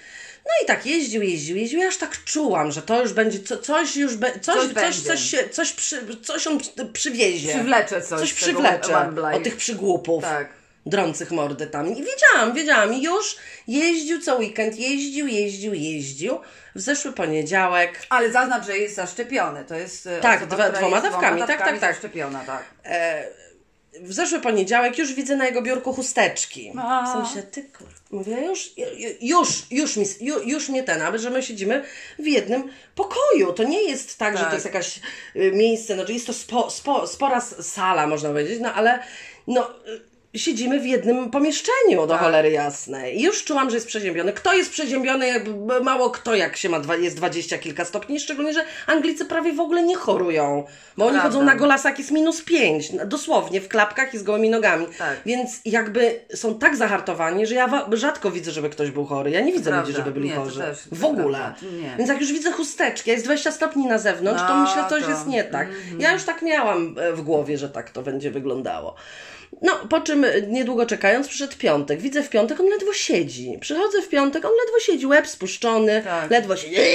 No 0.46 0.52
i 0.64 0.68
tak 0.68 0.86
jeździł, 0.86 1.22
jeździł, 1.24 1.58
jeździł. 1.58 1.80
Ja 1.80 1.88
aż 1.88 1.98
tak 1.98 2.24
czułam, 2.24 2.72
że 2.72 2.82
to 2.82 3.02
już 3.02 3.14
będzie, 3.14 3.40
co, 3.40 3.58
coś 3.58 3.96
już 3.96 4.16
be, 4.16 4.32
coś, 4.32 4.42
Coś 4.42 4.56
coś, 4.66 4.74
będzie. 4.74 5.02
coś, 5.02 5.20
się, 5.22 5.50
coś, 5.50 5.72
przy, 5.74 6.18
coś 6.24 6.48
on 6.48 6.58
przy- 6.58 6.86
przywiezie. 6.94 7.50
Przywlecze 7.54 8.02
coś. 8.02 8.20
Coś 8.20 8.34
przywlecze 8.34 9.12
od 9.34 9.44
tych 9.44 9.56
przygłupów. 9.56 10.24
Tak. 10.24 10.50
Drących 10.86 11.32
mordy 11.32 11.68
tam. 11.68 11.88
I 11.88 12.04
wiedziałam, 12.04 12.54
wiedziałam. 12.54 12.94
I 12.94 13.04
już 13.04 13.36
jeździł 13.68 14.22
co 14.22 14.36
weekend, 14.36 14.76
jeździł, 14.80 15.28
jeździł, 15.28 15.74
jeździł. 15.74 16.40
W 16.76 16.82
zeszły 16.82 17.12
poniedziałek 17.14 18.02
Ale 18.10 18.32
zaznacz, 18.32 18.66
że 18.66 18.78
jest 18.78 18.96
zaszczepiony. 18.96 19.66
To 19.66 19.76
jest 19.76 20.08
e, 20.08 20.20
Tak, 20.22 20.38
osoba, 20.42 20.56
dwa- 20.56 20.70
dwoma 20.78 20.98
jest 20.98 21.10
dawkami. 21.12 21.40
Tak, 21.40 21.48
tak, 21.48 21.60
tak. 21.60 21.80
zaszczepiona, 21.80 22.44
tak. 22.44 22.64
w 24.02 24.14
zeszły 24.14 24.40
poniedziałek 24.40 24.98
już 24.98 25.14
widzę 25.14 25.36
na 25.36 25.46
jego 25.46 25.62
biurku 25.62 25.94
chusteczki. 25.94 26.74
A. 26.82 27.06
W 27.06 27.26
sensie, 27.26 27.44
ty 27.48 27.64
kur... 27.64 27.88
Mówię, 28.16 28.46
już, 28.46 28.74
już, 29.22 29.64
już, 29.72 29.98
mi, 29.98 30.06
ju- 30.06 30.42
już 30.46 30.70
mnie 30.70 30.84
ten, 30.84 31.02
aby 31.02 31.20
że 31.20 31.30
my 31.30 31.44
siedzimy 31.44 31.84
w 32.20 32.26
jednym 32.28 32.70
pokoju. 32.96 33.54
To 33.54 33.64
nie 33.64 33.84
jest 33.84 34.18
tak, 34.18 34.34
że 34.34 34.40
Tak. 34.40 34.50
to 34.50 34.56
jest 34.56 34.66
jakaś 34.66 35.00
y, 35.36 35.52
miejsce, 35.52 35.96
no, 35.96 36.08
że 36.08 36.14
jest 36.14 36.28
to 36.28 36.34
spo, 36.34 36.70
spo, 36.70 37.08
spora 37.08 37.42
sala, 37.42 38.08
można 38.08 38.30
powiedzieć, 38.30 38.60
no 38.62 38.74
ale 38.74 39.00
no, 39.48 39.70
y, 39.88 40.15
siedzimy 40.36 40.80
w 40.80 40.86
jednym 40.86 41.30
pomieszczeniu, 41.32 42.02
do 42.02 42.08
Tak. 42.08 42.20
cholery 42.22 42.52
jasnej. 42.52 43.20
I 43.20 43.24
już 43.24 43.44
czułam, 43.44 43.70
że 43.70 43.76
jest 43.78 43.88
przeziębiony. 43.88 44.34
Kto 44.34 44.54
jest 44.54 44.72
przeziębiony? 44.72 45.26
Mało 45.84 46.10
kto, 46.10 46.36
jak 46.36 46.58
się 46.58 46.70
ma, 46.70 46.80
dwa, 46.80 46.96
jest 46.96 47.16
dwadzieścia 47.18 47.58
kilka 47.58 47.86
stopni, 47.86 48.20
szczególnie, 48.20 48.54
że 48.54 48.66
Anglicy 48.88 49.26
prawie 49.26 49.54
w 49.54 49.60
ogóle 49.60 49.84
nie 49.84 49.96
chorują, 49.96 50.64
bo 50.98 51.06
oni 51.06 51.14
Prawda. 51.14 51.30
chodzą 51.30 51.44
na 51.46 51.56
golasach 51.56 52.00
jest 52.00 52.12
minus 52.12 52.42
pięć, 52.42 52.92
dosłownie, 53.06 53.62
w 53.62 53.68
klapkach 53.68 54.14
i 54.14 54.18
z 54.18 54.24
gołymi 54.24 54.50
nogami. 54.50 54.86
Tak. 54.98 55.18
Więc 55.26 55.60
jakby 55.66 56.20
są 56.36 56.60
tak 56.60 56.76
zahartowani, 56.76 57.46
że 57.46 57.56
ja 57.56 57.88
rzadko 57.92 58.32
widzę, 58.32 58.52
żeby 58.52 58.70
ktoś 58.70 58.92
był 58.92 59.06
chory. 59.06 59.32
Ja 59.32 59.42
nie 59.42 59.52
widzę 59.54 59.64
Prawda. 59.70 59.82
ludzi, 59.82 59.98
żeby 59.98 60.12
byli 60.12 60.30
Nie, 60.30 60.36
to 60.36 60.44
chorzy. 60.44 60.60
też, 60.60 60.80
to 60.90 60.96
w 60.96 61.06
ogóle. 61.06 61.54
Więc 61.98 62.10
jak 62.10 62.22
już 62.22 62.32
widzę 62.34 62.52
chusteczki, 62.52 63.10
jest 63.10 63.26
20 63.26 63.52
stopni 63.52 63.86
na 63.86 63.98
zewnątrz, 63.98 64.42
to 64.42 64.56
No, 64.56 64.64
myślę, 64.64 64.84
coś 64.90 65.04
to- 65.04 65.10
jest 65.10 65.28
nie 65.28 65.44
tak. 65.44 65.68
Ja 66.00 66.12
już 66.14 66.24
tak 66.24 66.42
miałam 66.42 66.96
e, 67.00 67.14
w 67.14 67.22
głowie, 67.22 67.58
że 67.58 67.70
tak 67.70 67.90
to 67.90 68.02
będzie 68.02 68.32
wyglądało. 68.32 68.96
No, 69.62 69.72
po 69.90 70.02
czym 70.02 70.25
niedługo 70.48 70.86
czekając, 70.86 71.28
przyszedł 71.28 71.58
piątek. 71.58 72.02
Widzę 72.02 72.24
w 72.24 72.30
piątek, 72.30 72.60
on 72.60 72.66
ledwo 72.70 72.94
siedzi. 72.94 73.58
Przychodzę 73.62 74.02
w 74.02 74.10
piątek, 74.10 74.46
on 74.46 74.52
ledwo 74.66 74.80
siedzi, 74.80 75.08
łeb 75.08 75.28
spuszczony, 75.28 76.02
Tak. 76.04 76.32
ledwo 76.32 76.58
siedzi. 76.58 76.76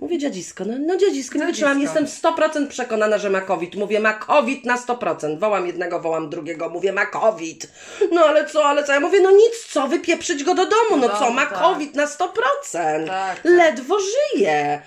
Mówię 0.00 0.18
dziadzisko, 0.18 0.64
no, 0.64 0.74
no 0.86 0.96
dziadzisko, 0.96 1.38
nie 1.38 1.46
wytrzymam, 1.46 1.80
jestem 1.80 2.06
100% 2.06 2.68
przekonana, 2.68 3.18
że 3.18 3.30
ma 3.30 3.40
COVID. 3.40 3.74
Mówię, 3.74 4.00
ma 4.00 4.12
COVID 4.12 4.64
na 4.64 4.76
100%. 4.76 5.38
Wołam 5.38 5.66
jednego, 5.66 6.00
wołam 6.00 6.30
drugiego, 6.30 6.68
mówię, 6.68 6.92
ma 6.92 7.06
COVID. 7.06 7.68
No 8.12 8.20
ale 8.24 8.46
co, 8.46 8.64
ale 8.64 8.84
co? 8.84 8.92
Ja 8.92 9.00
mówię, 9.00 9.20
no 9.20 9.30
nic, 9.30 9.66
co, 9.68 9.88
wypieprzyć 9.88 10.44
go 10.44 10.54
do 10.54 10.66
domu, 10.66 10.96
no 10.96 11.08
Do 11.08 11.16
co, 11.18 11.30
ma 11.30 11.46
tak. 11.46 11.58
COVID 11.58 11.94
na 11.94 12.06
100%. 12.06 12.28
Tak, 12.72 13.06
tak. 13.06 13.40
Ledwo 13.44 13.96
żyje. 14.00 14.82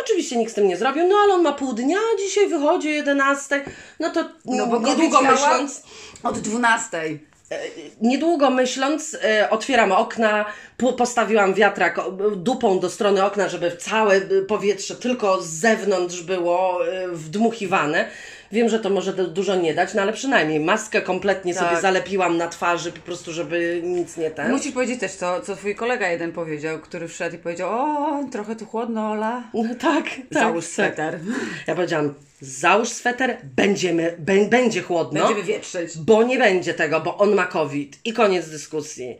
Oczywiście 0.00 0.36
nikt 0.36 0.52
z 0.52 0.54
tym 0.54 0.68
nie 0.68 0.76
zrobił, 0.76 1.08
no 1.08 1.16
ale 1.24 1.34
on 1.34 1.42
ma 1.42 1.52
pół 1.52 1.72
dnia, 1.72 1.98
dzisiaj 2.18 2.46
wychodzi 2.48 2.88
o 2.88 2.92
11. 2.92 3.64
No 4.00 4.10
to 4.10 4.24
No 4.44 4.66
bo 4.66 4.78
niedługo 4.78 5.22
myśląc, 5.22 5.82
Od 6.22 6.38
12. 6.38 7.18
niedługo 8.00 8.50
myśląc, 8.50 9.16
e, 9.24 9.50
otwieram 9.50 9.92
okna, 9.92 10.44
po- 10.76 10.92
postawiłam 10.92 11.54
wiatrak 11.54 12.00
dupą 12.36 12.80
do 12.80 12.90
strony 12.90 13.24
okna, 13.24 13.48
żeby 13.48 13.76
całe 13.76 14.14
e, 14.16 14.20
powietrze 14.48 14.96
tylko 14.96 15.42
z 15.42 15.46
zewnątrz 15.46 16.22
było 16.22 16.86
e, 16.88 17.08
wdmuchiwane. 17.08 18.08
Wiem, 18.52 18.68
że 18.68 18.78
to 18.80 18.90
może 18.90 19.12
du- 19.12 19.26
dużo 19.26 19.56
nie 19.56 19.74
dać, 19.74 19.94
no 19.94 20.02
ale 20.02 20.12
przynajmniej 20.12 20.60
maskę 20.60 21.02
kompletnie 21.02 21.54
Tak. 21.54 21.68
sobie 21.68 21.80
zalepiłam 21.80 22.36
na 22.36 22.48
twarzy, 22.48 22.92
po 22.92 23.00
prostu, 23.00 23.32
żeby 23.32 23.80
nic 23.84 24.16
nie 24.16 24.30
ten. 24.30 24.50
Musisz 24.52 24.72
powiedzieć 24.72 25.00
też, 25.00 25.12
co, 25.12 25.40
co 25.40 25.56
twój 25.56 25.74
kolega 25.74 26.08
jeden 26.08 26.32
powiedział, 26.32 26.78
który 26.78 27.08
wszedł 27.08 27.36
i 27.36 27.38
powiedział, 27.38 27.70
o, 27.70 28.24
trochę 28.32 28.56
tu 28.56 28.66
chłodno, 28.66 29.10
Ola. 29.10 29.42
No, 29.54 29.74
tak, 29.80 30.04
tak. 30.04 30.14
Załóż 30.30 30.64
tak. 30.64 30.72
sweter. 30.72 31.20
Ja 31.66 31.74
powiedziałam, 31.74 32.14
załóż 32.40 32.88
sweter, 32.88 33.36
będziemy, 33.56 34.16
bę, 34.18 34.44
będzie 34.48 34.82
chłodno. 34.82 35.20
Będziemy 35.20 35.42
wietrzyć. 35.46 35.98
Bo 35.98 36.22
nie 36.22 36.38
będzie 36.38 36.74
tego, 36.74 37.00
bo 37.00 37.16
on 37.18 37.34
ma 37.34 37.46
COVID. 37.46 37.98
I 38.04 38.12
koniec 38.12 38.48
dyskusji. 38.50 39.18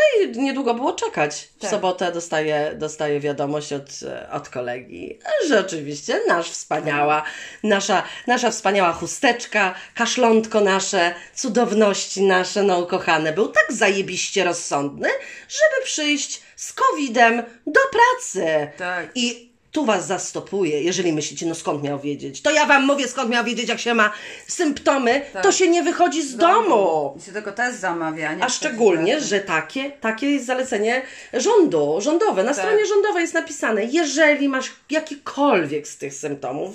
No 0.00 0.24
i 0.24 0.38
niedługo 0.38 0.74
było 0.74 0.92
czekać. 0.92 1.48
W 1.56 1.60
Tak. 1.60 1.70
sobotę 1.70 2.12
dostaję, 2.12 2.72
dostaję 2.74 3.20
wiadomość 3.20 3.72
od, 3.72 3.90
od 4.32 4.48
kolegi, 4.48 5.18
że 5.48 5.60
oczywiście 5.60 6.20
nasz 6.28 6.50
wspaniała, 6.50 7.22
nasza, 7.62 8.02
nasza 8.26 8.50
wspaniała 8.50 8.92
chusteczka, 8.92 9.74
kaszlątko 9.94 10.60
nasze, 10.60 11.14
cudowności 11.34 12.22
nasze, 12.22 12.62
no 12.62 12.78
ukochane, 12.78 13.32
był 13.32 13.48
tak 13.48 13.72
zajebiście 13.72 14.44
rozsądny, 14.44 15.08
żeby 15.48 15.84
przyjść 15.84 16.42
z 16.56 16.72
covidem 16.72 17.42
do 17.66 17.80
pracy. 17.92 18.70
Tak. 18.78 19.10
I 19.14 19.49
tu 19.72 19.84
was 19.84 20.06
zastopuję, 20.06 20.82
jeżeli 20.82 21.12
myślicie, 21.12 21.46
no 21.46 21.54
skąd 21.54 21.82
miał 21.82 21.98
wiedzieć. 22.00 22.42
To 22.42 22.50
ja 22.50 22.66
wam 22.66 22.84
mówię, 22.86 23.08
skąd 23.08 23.30
miał 23.30 23.44
wiedzieć, 23.44 23.68
jak 23.68 23.80
się 23.80 23.94
ma 23.94 24.12
symptomy, 24.46 25.22
Tak. 25.32 25.42
to 25.42 25.52
się 25.52 25.68
nie 25.68 25.82
wychodzi 25.82 26.22
z 26.22 26.36
domu. 26.36 27.14
I 27.18 27.22
się 27.22 27.32
tylko 27.32 27.52
test 27.52 27.80
zamawia, 27.80 28.34
nie? 28.34 28.44
A 28.44 28.48
szczególnie, 28.48 29.20
że 29.20 29.40
takie, 29.40 29.90
takie 29.90 30.30
jest 30.30 30.46
zalecenie 30.46 31.02
rządu, 31.32 31.96
rządowe. 32.00 32.42
Na 32.44 32.54
Tak. 32.54 32.64
stronie 32.64 32.86
rządowej 32.86 33.22
jest 33.22 33.34
napisane, 33.34 33.84
jeżeli 33.84 34.48
masz 34.48 34.72
jakikolwiek 34.90 35.88
z 35.88 35.96
tych 35.98 36.14
symptomów, 36.14 36.70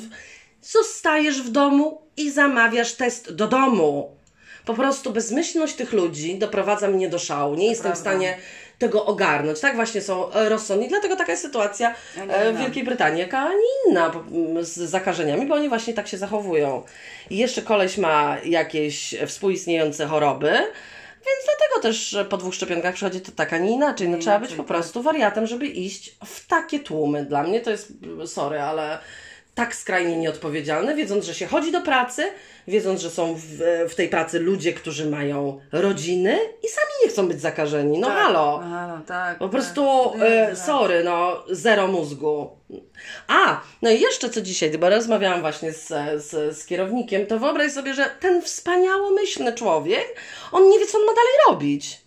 zostajesz 0.61 1.41
w 1.41 1.49
domu 1.49 2.01
i 2.17 2.31
zamawiasz 2.31 2.93
test 2.93 3.31
do 3.33 3.47
domu. 3.47 4.15
Po 4.65 4.73
prostu 4.73 5.11
bezmyślność 5.11 5.73
tych 5.75 5.93
ludzi 5.93 6.37
doprowadza 6.39 6.87
mnie 6.87 7.09
do 7.09 7.19
szału. 7.19 7.55
Nie 7.55 7.67
jestem 7.67 7.91
w 7.91 7.95
prawda. 7.95 8.11
stanie 8.11 8.37
tego 8.79 9.05
ogarnąć. 9.05 9.59
Tak 9.59 9.75
właśnie 9.75 10.01
są 10.01 10.31
e, 10.31 10.49
rozsądni. 10.49 10.87
Dlatego 10.87 11.15
taka 11.15 11.31
jest 11.31 11.43
sytuacja 11.43 11.95
e, 12.29 12.53
w. 12.53 12.57
Wielkiej 12.57 12.83
Brytanii, 12.83 13.19
jaka 13.19 13.49
nie 13.49 13.91
inna 13.91 14.11
z 14.61 14.73
zakażeniami, 14.73 15.45
bo 15.45 15.55
oni 15.55 15.69
właśnie 15.69 15.93
tak 15.93 16.07
się 16.07 16.17
zachowują. 16.17 16.83
I 17.29 17.37
jeszcze 17.37 17.61
koleś 17.61 17.97
ma 17.97 18.37
jakieś 18.45 19.15
współistniejące 19.27 20.05
choroby, 20.05 20.51
więc 21.25 21.45
dlatego 21.45 21.81
też 21.81 22.17
po 22.29 22.37
dwóch 22.37 22.55
szczepionkach 22.55 22.93
przychodzi 22.93 23.21
to 23.21 23.31
tak, 23.31 23.53
a 23.53 23.57
nie 23.57 23.71
inaczej. 23.71 24.09
No, 24.09 24.17
trzeba 24.17 24.39
być 24.39 24.51
po 24.51 24.57
tak. 24.57 24.65
prostu 24.65 25.01
wariatem, 25.01 25.47
żeby 25.47 25.67
iść 25.67 26.17
w 26.25 26.47
takie 26.47 26.79
tłumy. 26.79 27.25
Dla 27.25 27.43
mnie 27.43 27.61
to 27.61 27.71
jest, 27.71 27.93
sorry, 28.25 28.61
ale 28.61 28.99
tak 29.55 29.75
skrajnie 29.75 30.17
nieodpowiedzialne, 30.17 30.95
wiedząc, 30.95 31.25
że 31.25 31.33
się 31.33 31.45
chodzi 31.47 31.71
do 31.71 31.81
pracy, 31.81 32.23
wiedząc, 32.67 33.01
że 33.01 33.09
są 33.09 33.35
w, 33.35 33.41
w 33.89 33.95
tej 33.95 34.09
pracy 34.09 34.39
ludzie, 34.39 34.73
którzy 34.73 35.09
mają 35.09 35.59
rodziny 35.71 36.39
i 36.63 36.67
sami 36.67 36.91
nie 37.03 37.09
chcą 37.09 37.27
być 37.27 37.41
zakażeni. 37.41 37.99
No 37.99 38.07
tak. 38.07 38.17
halo. 38.17 38.59
No, 38.63 38.69
halo, 38.69 39.01
tak. 39.07 39.37
Po 39.37 39.45
tak. 39.45 39.51
prostu, 39.51 40.11
nie. 40.19 40.55
sorry, 40.55 41.03
no, 41.03 41.43
zero 41.49 41.87
mózgu. 41.87 42.49
A, 43.27 43.61
no 43.81 43.89
i 43.91 44.01
jeszcze 44.01 44.29
co 44.29 44.41
dzisiaj, 44.41 44.77
bo 44.77 44.89
rozmawiałam 44.89 45.41
właśnie 45.41 45.73
z, 45.73 45.87
z, 46.25 46.57
z 46.57 46.65
kierownikiem, 46.65 47.27
to 47.27 47.39
wyobraź 47.39 47.71
sobie, 47.71 47.93
że 47.93 48.09
ten 48.19 48.41
wspaniałomyślny 48.41 49.53
człowiek, 49.53 50.15
on 50.51 50.69
nie 50.69 50.79
wie, 50.79 50.87
co 50.87 50.97
on 50.97 51.05
ma 51.05 51.13
dalej 51.13 51.33
robić. 51.49 52.01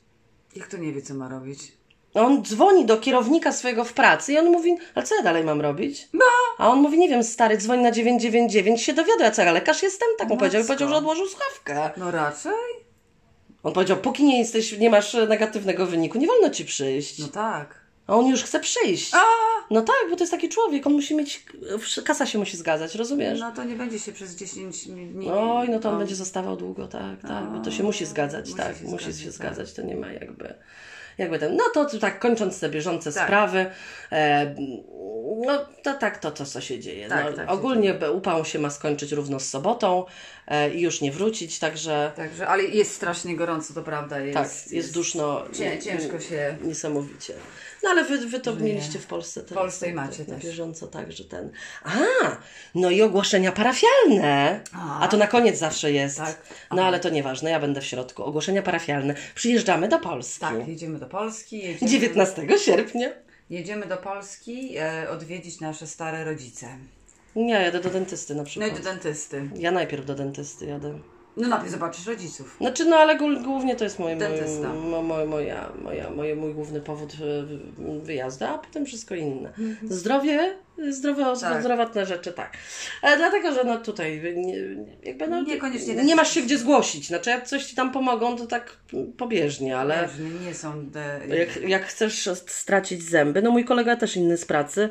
Jak 0.57 0.69
to 0.69 0.77
nie 0.77 0.93
wie, 0.93 1.03
co 1.03 1.15
ma 1.15 1.29
robić? 1.29 1.78
On 2.21 2.45
dzwoni 2.45 2.87
do 2.87 2.97
kierownika 2.97 3.53
swojego 3.53 3.85
w 3.85 3.93
pracy 3.93 4.33
i 4.33 4.39
on 4.39 4.47
mówi, 4.47 4.77
ale 4.95 5.07
co 5.07 5.15
ja 5.17 5.23
dalej 5.23 5.45
mam 5.45 5.61
robić? 5.61 6.09
No. 6.13 6.25
A 6.59 6.69
on 6.69 6.81
mówi, 6.81 6.99
nie 6.99 7.09
wiem, 7.09 7.25
stary, 7.25 7.57
dzwoń 7.59 7.81
na 7.81 7.91
999, 7.91 8.83
się 8.83 8.93
dowiaduję, 8.93 9.27
a 9.29 9.31
co 9.31 9.43
ja 9.43 9.53
lekarz 9.53 9.83
jestem? 9.83 10.09
Tak 10.19 10.29
mu 10.29 10.37
powiedział 10.37 10.61
i 10.61 10.63
Matko. 10.63 10.69
powiedział, 10.75 10.89
że 10.89 10.97
odłożył 10.97 11.27
słuchawkę. 11.29 11.91
No 11.97 12.11
raczej? 12.11 12.53
On 13.63 13.73
powiedział, 13.73 13.97
póki 13.97 14.25
nie 14.25 14.39
jesteś, 14.39 14.79
nie 14.79 14.91
masz 14.91 15.15
negatywnego 15.29 15.87
wyniku, 15.87 16.19
nie 16.19 16.27
wolno 16.27 16.51
ci 16.51 16.65
przyjść. 16.65 17.19
No 17.19 17.29
tak. 17.29 17.81
A 18.07 18.15
on 18.17 18.27
już 18.27 18.43
chce 18.43 18.61
przyjść. 18.61 19.15
A! 19.15 19.23
No 19.71 19.83
tak, 19.83 19.97
bo 20.11 20.17
to 20.17 20.23
jest 20.23 20.31
taki 20.31 20.49
człowiek, 20.49 20.87
on 20.87 20.93
musi 20.93 21.15
mieć, 21.15 21.47
kasa 22.05 22.27
się 22.27 22.39
musi 22.39 22.57
zgadzać, 22.57 22.95
rozumiesz? 22.95 23.41
No 23.41 23.53
to 23.53 23.65
nie 23.65 23.75
będzie 23.77 23.99
się 23.99 24.13
przez 24.13 24.35
10 24.35 24.89
dni... 24.89 25.31
Oj, 25.31 25.69
no 25.69 25.79
to 25.81 25.89
on 25.89 25.95
O. 25.95 25.99
będzie 25.99 26.15
zostawał 26.15 26.57
długo, 26.57 26.89
tak, 26.89 27.23
tak, 27.23 27.45
bo 27.53 27.61
to 27.65 27.71
się 27.71 27.83
A, 27.83 27.87
musi 27.87 28.07
zgadzać, 28.07 28.45
musi 28.45 28.57
tak, 28.57 28.77
się 28.77 28.85
musi 28.85 29.05
zgadzać, 29.05 29.19
się 29.21 29.25
tak. 29.27 29.35
zgadzać, 29.35 29.73
to 29.73 29.83
nie 29.83 29.97
ma 29.97 30.13
jakby, 30.13 30.55
jakby 31.19 31.39
ten, 31.39 31.57
no 31.57 31.65
to 31.75 31.85
to 31.85 31.99
tak 31.99 32.19
kończąc 32.19 32.61
te 32.61 32.69
bieżące 32.69 33.13
Tak. 33.13 33.25
sprawy, 33.25 33.67
e, 34.13 34.55
no 35.37 35.59
to 35.83 35.95
tak, 35.95 36.19
to 36.19 36.31
to 36.31 36.47
co 36.47 36.61
się 36.61 36.81
dzieje, 36.81 37.09
Tak, 37.09 37.25
no, 37.25 37.33
tak 37.33 37.51
ogólnie 37.51 37.95
upał 38.13 38.45
się 38.45 38.59
ma 38.59 38.71
skończyć 38.71 39.13
równo 39.13 39.41
z 39.41 39.49
sobotą 39.49 40.05
e, 40.47 40.75
i 40.75 40.81
już 40.81 41.01
nie 41.01 41.13
wrócić, 41.13 41.59
także 41.59 42.13
Także, 42.17 42.49
ale 42.49 42.63
jest 42.63 42.95
strasznie 42.95 43.37
gorąco, 43.37 43.75
to 43.75 43.83
prawda. 43.83 44.21
Jest, 44.21 44.35
tak, 44.35 44.73
jest, 44.73 44.95
duszno, 44.95 45.43
Cię, 45.53 45.79
ciężko 45.79 46.21
się... 46.21 46.57
niesamowicie. 46.63 47.35
No 47.83 47.91
ale 47.91 48.05
wy, 48.05 48.19
wy 48.19 48.41
to 48.41 48.53
Żyje. 48.53 48.65
mieliście 48.65 48.99
w 48.99 49.07
Polsce 49.07 49.43
teraz. 49.43 49.63
Polsce 49.63 49.87
i 49.87 49.95
tak, 49.95 49.97
macie 49.97 50.25
tak, 50.25 50.35
też. 50.35 50.45
bieżąco, 50.45 50.87
tak, 50.87 51.13
że 51.13 51.25
ten. 51.25 51.51
A, 51.85 51.91
no 52.75 52.91
i 52.91 53.03
ogłoszenia 53.03 53.53
parafialne. 53.53 54.61
A. 54.73 55.01
A 55.01 55.09
to 55.09 55.17
na 55.17 55.27
koniec 55.27 55.59
zawsze 55.59 55.93
jest. 55.93 56.19
Tak. 56.19 56.43
No 56.71 56.85
ale 56.85 57.01
to 57.01 57.09
nieważne, 57.09 57.51
ja 57.51 57.61
będę 57.61 57.81
w 57.81 57.85
środku. 57.85 58.25
Ogłoszenia 58.25 58.63
parafialne. 58.63 59.15
Przyjeżdżamy 59.35 59.89
do 59.89 59.99
Polski. 59.99 60.41
Tak, 60.41 60.69
jedziemy 60.69 60.99
do 60.99 61.07
Polski. 61.07 61.59
Jedziemy, 61.59 61.91
19 61.91 62.59
sierpnia. 62.59 63.28
Jedziemy 63.51 63.87
do 63.87 63.97
Polski 63.97 64.77
e, 64.79 65.11
odwiedzić 65.11 65.61
nasze 65.61 65.87
stare 65.87 66.25
rodzice. 66.25 66.67
Nie, 67.37 67.53
jadę 67.55 67.81
do 67.81 67.91
dentysty 67.91 68.35
na 68.35 68.39
No 68.39 68.43
i 68.43 68.47
przykład. 68.47 68.77
do 68.77 68.83
dentysty. 68.85 69.51
Ja 69.57 69.71
najpierw 69.71 70.07
do 70.07 70.15
dentysty 70.15 70.67
jadę. 70.67 70.99
No 71.37 71.49
najpierw 71.49 71.71
zobaczysz 71.73 72.07
rodziców. 72.07 72.57
Znaczy, 72.61 72.85
no 72.85 72.97
ale 72.97 73.19
głó- 73.19 73.45
głównie 73.45 73.77
to 73.77 73.85
jest 73.85 73.99
mój, 73.99 74.11
mój, 74.11 74.19
Dentysta. 74.21 74.69
mo, 74.75 75.03
mo, 75.03 75.27
moja, 75.27 75.73
moja, 75.83 76.11
moje, 76.11 76.37
mój 76.37 76.55
główny 76.55 76.81
powód 76.81 77.13
e, 77.15 77.99
wyjazdu, 78.01 78.45
a 78.45 78.59
potem 78.59 78.87
wszystko 78.87 79.15
inne. 79.15 79.53
Zdrowie, 79.91 80.57
zdrowe. 80.91 81.25
Tak. 81.41 81.63
zdrowotne 81.63 82.07
rzeczy, 82.07 82.33
tak. 82.33 82.53
E, 83.03 83.17
dlatego, 83.17 83.55
że 83.55 83.65
no 83.65 83.79
tutaj 83.79 84.35
nie, 84.37 84.57
jakby 85.03 85.29
no, 85.29 85.43
Niekoniecznie 85.43 85.95
nie 85.95 86.17
masz 86.17 86.35
się 86.35 86.43
gdzie 86.43 86.59
zgłosić. 86.59 87.07
Znaczy, 87.07 87.31
jak 87.31 87.47
coś 87.47 87.65
ci 87.65 87.77
tam 87.77 87.93
pomogą, 87.93 88.37
to 88.37 88.47
tak 88.47 88.77
pobieżnie, 89.17 89.79
ale... 89.79 90.09
Nie 90.47 90.55
są 90.55 90.91
de... 90.91 91.21
Jak, 91.29 91.69
jak 91.69 91.87
chcesz 91.87 92.29
stracić 92.47 93.03
zęby, 93.03 93.43
no 93.43 93.51
mój 93.51 93.65
kolega 93.65 93.97
też 93.97 94.17
inny 94.17 94.37
z 94.37 94.45
pracy, 94.45 94.91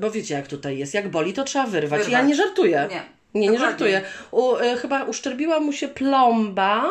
bo 0.00 0.10
wiecie 0.10 0.34
jak 0.34 0.46
tutaj 0.46 0.78
jest, 0.78 0.94
jak 0.94 1.08
boli 1.08 1.32
to 1.32 1.44
trzeba 1.44 1.66
wyrwać. 1.66 2.00
Wyrwać. 2.00 2.12
Ja 2.12 2.22
nie 2.22 2.34
żartuję. 2.34 2.88
Nie, 2.90 3.02
Nie, 3.34 3.48
nie 3.48 3.58
żartuję. 3.58 4.02
U, 4.30 4.56
y, 4.56 4.76
chyba 4.76 5.04
uszczerbiła 5.04 5.60
mu 5.60 5.72
się 5.72 5.88
plomba, 5.88 6.90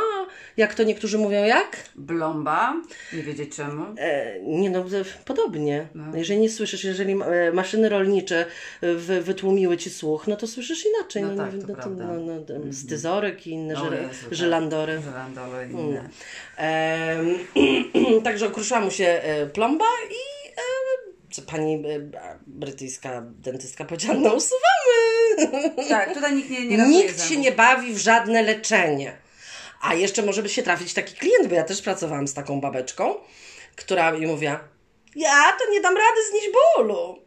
jak 0.57 0.75
to 0.75 0.83
niektórzy 0.83 1.17
mówią, 1.17 1.43
jak? 1.43 1.77
Blomba, 1.95 2.73
nie 3.13 3.23
wiedzieć 3.23 3.55
czemu. 3.55 3.85
E, 3.97 4.39
nie 4.39 4.69
no, 4.69 4.79
e, 4.79 4.83
podobnie. 5.25 5.87
No. 5.95 6.17
Jeżeli 6.17 6.39
nie 6.39 6.49
słyszysz, 6.49 6.83
jeżeli 6.83 7.13
e, 7.21 7.51
maszyny 7.51 7.89
rolnicze 7.89 8.45
e, 8.81 8.93
wy, 8.93 9.21
wytłumiły 9.21 9.77
ci 9.77 9.89
słuch, 9.89 10.27
no 10.27 10.35
to 10.35 10.47
słyszysz 10.47 10.85
inaczej. 10.85 11.23
No 11.23 11.31
No, 11.31 11.43
tak, 11.43 11.53
nie, 11.53 11.61
to 11.61 11.67
no, 11.67 11.75
prawda. 11.75 12.03
no, 12.05 12.21
no, 12.65 12.73
Styzoryk 12.73 13.47
i 13.47 13.51
inne, 13.51 13.73
No 13.73 13.83
Jezu, 13.85 14.25
tak. 14.25 14.33
żylandory. 14.33 15.01
Żelandowe 15.05 15.67
i 15.67 15.69
Mm. 15.69 15.79
inne. 15.79 16.09
Em, 16.57 17.37
także 18.23 18.47
ukruszyła 18.49 18.79
mu 18.79 18.91
się 18.91 19.05
e, 19.05 19.45
plomba 19.47 19.85
i 20.09 20.49
e, 21.39 21.41
pani 21.51 21.73
e, 21.75 21.79
brytyjska 22.47 23.23
dentystka 23.37 23.85
powiedziała, 23.85 24.19
no 24.19 24.33
usuwamy. 24.33 24.80
Tak, 25.89 26.13
tutaj 26.13 26.33
nikt 26.35 26.49
nie, 26.49 26.65
nie 26.65 26.77
Nikt 26.77 27.09
się 27.09 27.27
zębów. 27.27 27.45
nie 27.45 27.51
bawi 27.51 27.93
w 27.93 27.97
żadne 27.97 28.41
leczenie. 28.43 29.17
A 29.81 29.93
jeszcze 29.93 30.21
może 30.21 30.43
by 30.43 30.49
się 30.49 30.63
trafić 30.63 30.93
taki 30.93 31.15
klient, 31.15 31.47
bo 31.47 31.55
ja 31.55 31.63
też 31.63 31.81
pracowałam 31.81 32.27
z 32.27 32.33
taką 32.33 32.61
babeczką, 32.61 33.15
która 33.75 34.11
mi 34.11 34.27
mówiła, 34.27 34.59
ja 35.15 35.43
to 35.59 35.71
nie 35.71 35.81
dam 35.81 35.93
rady 35.97 36.19
znieść 36.31 36.47
bólu. 36.77 37.19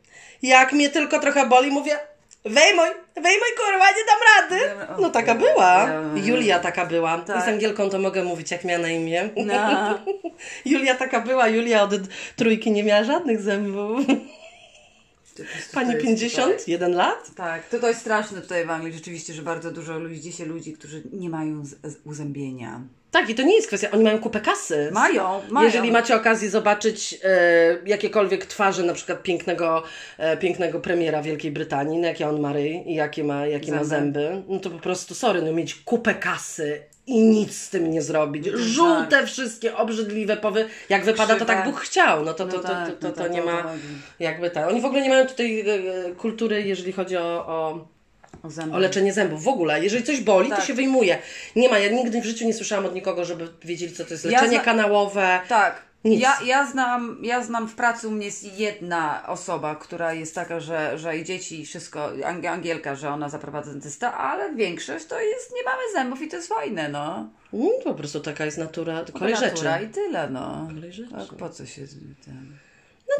Jak 0.42 0.72
mnie 0.72 0.90
tylko 0.90 1.18
trochę 1.18 1.46
boli, 1.46 1.70
mówię, 1.70 1.98
wyjmuj, 2.44 2.88
wyjmuj 3.14 3.48
kurwa, 3.56 3.86
nie 3.90 4.04
dam 4.06 4.20
rady. 4.36 4.70
No 5.02 5.10
taka 5.10 5.34
była. 5.34 5.88
Julia 6.14 6.58
taka 6.58 6.86
była. 6.86 7.18
Tak. 7.18 7.44
Z 7.44 7.48
Angielką 7.48 7.90
to 7.90 7.98
mogę 7.98 8.24
mówić, 8.24 8.50
jak 8.50 8.64
miała 8.64 8.82
na 8.82 8.88
imię. 8.88 9.28
No. 9.36 9.54
Julia 10.70 10.94
taka 10.94 11.20
była. 11.20 11.48
Julia 11.48 11.82
od 11.82 11.90
trójki 12.36 12.70
nie 12.70 12.84
miała 12.84 13.04
żadnych 13.04 13.42
zębów. 13.42 14.06
Pani 15.72 15.86
to 15.86 15.96
jest 15.96 16.06
51 16.06 16.92
lat? 16.92 17.34
Tak, 17.36 17.68
to, 17.68 17.78
to 17.78 17.88
jest 17.88 18.00
straszne 18.00 18.40
tutaj 18.40 18.66
w 18.66 18.70
Anglii 18.70 18.92
rzeczywiście, 18.92 19.32
że 19.32 19.42
bardzo 19.42 19.70
dużo 19.70 19.98
ludzi, 19.98 20.20
dzisiaj 20.20 20.46
ludzi, 20.46 20.72
którzy 20.72 21.02
nie 21.12 21.28
mają 21.28 21.64
z, 21.64 21.70
z 21.70 21.96
uzębienia. 22.04 22.80
Tak, 23.10 23.30
i 23.30 23.34
to 23.34 23.42
nie 23.42 23.54
jest 23.54 23.66
kwestia, 23.68 23.90
oni 23.90 24.04
mają 24.04 24.18
kupę 24.18 24.40
kasy. 24.40 24.90
Mają, 24.92 25.40
mają. 25.50 25.66
Jeżeli 25.66 25.92
macie 25.92 26.16
okazję 26.16 26.50
zobaczyć 26.50 27.20
e, 27.24 27.78
jakiekolwiek 27.86 28.46
twarze, 28.46 28.82
na 28.82 28.94
przykład 28.94 29.22
pięknego, 29.22 29.82
e, 30.18 30.36
pięknego 30.36 30.80
premiera 30.80 31.22
Wielkiej 31.22 31.50
Brytanii, 31.50 31.98
no 31.98 32.06
jakie 32.06 32.28
on 32.28 32.40
ma 32.40 32.52
ryj 32.52 32.82
i 32.86 32.94
jakie 32.94 33.24
ma, 33.24 33.46
jakie 33.46 33.72
ma 33.72 33.84
Zęby. 33.84 34.20
zęby, 34.20 34.42
no 34.48 34.58
to 34.58 34.70
po 34.70 34.78
prostu, 34.78 35.14
sorry, 35.14 35.42
no 35.42 35.52
mieć 35.52 35.74
kupę 35.74 36.14
kasy 36.14 36.82
i 37.06 37.20
nic 37.22 37.58
z 37.58 37.70
tym 37.70 37.90
nie 37.90 38.02
zrobić. 38.02 38.44
tak. 38.44 38.56
Żółte 38.58 39.26
wszystkie, 39.26 39.76
obrzydliwe 39.76 40.36
powy, 40.36 40.68
jak 40.88 41.04
wypada, 41.04 41.36
to 41.36 41.44
tak 41.44 41.64
Bóg 41.64 41.80
chciał, 41.80 42.24
no 42.24 42.34
to, 42.34 42.46
to, 42.46 42.56
No 42.56 42.62
to, 42.62 42.68
tak, 42.68 42.86
to, 42.88 42.92
to, 42.94 43.08
no 43.08 43.14
to 43.14 43.22
tak, 43.22 43.32
nie 43.32 43.40
to 43.40 43.46
ma 43.46 43.72
jakby 44.20 44.50
tak. 44.50 44.68
Oni 44.68 44.80
w 44.80 44.84
ogóle 44.84 45.02
nie 45.02 45.08
mają 45.08 45.26
tutaj 45.26 45.60
e, 45.60 45.64
e, 45.72 46.12
kultury, 46.14 46.62
jeżeli 46.62 46.92
chodzi 46.92 47.16
o, 47.16 47.46
o 47.46 47.94
O, 48.42 48.74
o 48.74 48.78
leczenie 48.78 49.12
zębów. 49.12 49.44
W 49.44 49.48
ogóle, 49.48 49.84
jeżeli 49.84 50.04
coś 50.04 50.20
boli, 50.20 50.48
Tak. 50.50 50.60
to 50.60 50.66
się 50.66 50.74
wyjmuje. 50.74 51.18
Nie 51.56 51.68
ma, 51.68 51.78
ja 51.78 51.90
nigdy 51.92 52.20
w 52.20 52.24
życiu 52.24 52.46
nie 52.46 52.54
słyszałam 52.54 52.86
od 52.86 52.94
nikogo, 52.94 53.24
żeby 53.24 53.48
wiedzieli, 53.64 53.92
co 53.92 54.04
to 54.04 54.10
jest 54.14 54.24
Ja 54.24 54.30
leczenie 54.30 54.56
zna- 54.56 54.64
kanałowe. 54.64 55.40
Tak. 55.48 55.82
Nic. 56.04 56.20
Ja, 56.20 56.38
ja, 56.44 56.66
znam, 56.70 57.18
ja 57.22 57.44
znam 57.44 57.68
w 57.68 57.74
pracy 57.74 58.08
u 58.08 58.10
mnie 58.10 58.26
jest 58.26 58.58
jedna 58.58 59.26
osoba, 59.26 59.76
która 59.76 60.12
jest 60.12 60.34
taka, 60.34 60.60
że, 60.60 60.98
że 60.98 61.18
i 61.18 61.24
dzieci, 61.24 61.60
i 61.60 61.66
wszystko, 61.66 62.08
Ang- 62.08 62.46
Angielka, 62.46 62.94
że 62.94 63.10
ona 63.10 63.28
zaprowadza 63.28 63.70
dentysta, 63.70 64.14
ale 64.14 64.54
większość 64.54 65.06
to 65.06 65.20
jest, 65.20 65.52
nie 65.54 65.62
mamy 65.64 65.82
zębów 65.92 66.22
i 66.22 66.28
to 66.28 66.36
jest 66.36 66.48
fajne, 66.48 66.88
no. 66.88 67.28
Mm, 67.52 67.70
po 67.84 67.94
prostu 67.94 68.20
taka 68.20 68.44
jest 68.44 68.58
natura, 68.58 69.04
kolej 69.12 69.36
rzeczy. 69.36 69.46
Natura 69.50 69.80
i 69.80 69.88
tyle, 69.88 70.30
no. 70.30 70.68
Kolej 70.74 70.92
rzeczy. 70.92 71.14
A 71.32 71.34
po 71.36 71.50
co 71.50 71.66
się 71.66 71.82
ten... 72.24 72.58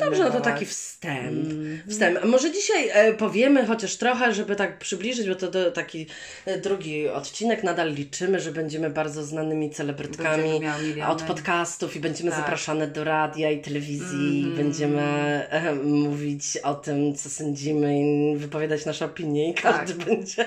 No 0.00 0.04
dobrze, 0.06 0.24
no 0.24 0.30
to 0.30 0.40
taki 0.40 0.66
wstęp. 0.66 1.46
wstęp. 1.88 2.18
A 2.22 2.26
może 2.26 2.52
dzisiaj 2.52 2.88
e, 2.92 3.12
powiemy 3.12 3.66
chociaż 3.66 3.96
trochę, 3.96 4.34
żeby 4.34 4.56
tak 4.56 4.78
przybliżyć, 4.78 5.28
bo 5.28 5.34
to, 5.34 5.48
to 5.48 5.70
taki 5.70 6.06
e, 6.46 6.58
drugi 6.58 7.08
odcinek. 7.08 7.62
Nadal 7.64 7.92
liczymy, 7.94 8.40
że 8.40 8.52
będziemy 8.52 8.90
bardzo 8.90 9.24
znanymi 9.24 9.70
celebrytkami 9.70 10.60
od 11.08 11.22
podcastów 11.22 11.96
i 11.96 12.00
będziemy 12.00 12.30
Tak. 12.30 12.40
zapraszane 12.40 12.86
do 12.86 13.04
radia 13.04 13.50
i 13.50 13.60
telewizji. 13.60 14.40
i 14.40 14.46
Będziemy 14.56 15.02
e, 15.50 15.74
mówić 15.74 16.56
o 16.56 16.74
tym, 16.74 17.14
co 17.14 17.30
sądzimy 17.30 18.00
i 18.00 18.36
wypowiadać 18.36 18.86
nasze 18.86 19.04
opinie 19.04 19.50
i 19.50 19.54
każdy 19.54 19.94
Tak. 19.94 20.06
będzie 20.06 20.46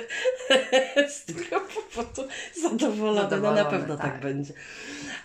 z 1.16 1.26
tego 1.26 1.62
powodu 1.62 2.28
zadowolony. 2.62 3.18
No 3.18 3.24
na 3.24 3.30
Zadowolony, 3.30 3.66
pewno 3.70 3.98
tak, 3.98 4.12
tak. 4.12 4.22
będzie. 4.22 4.54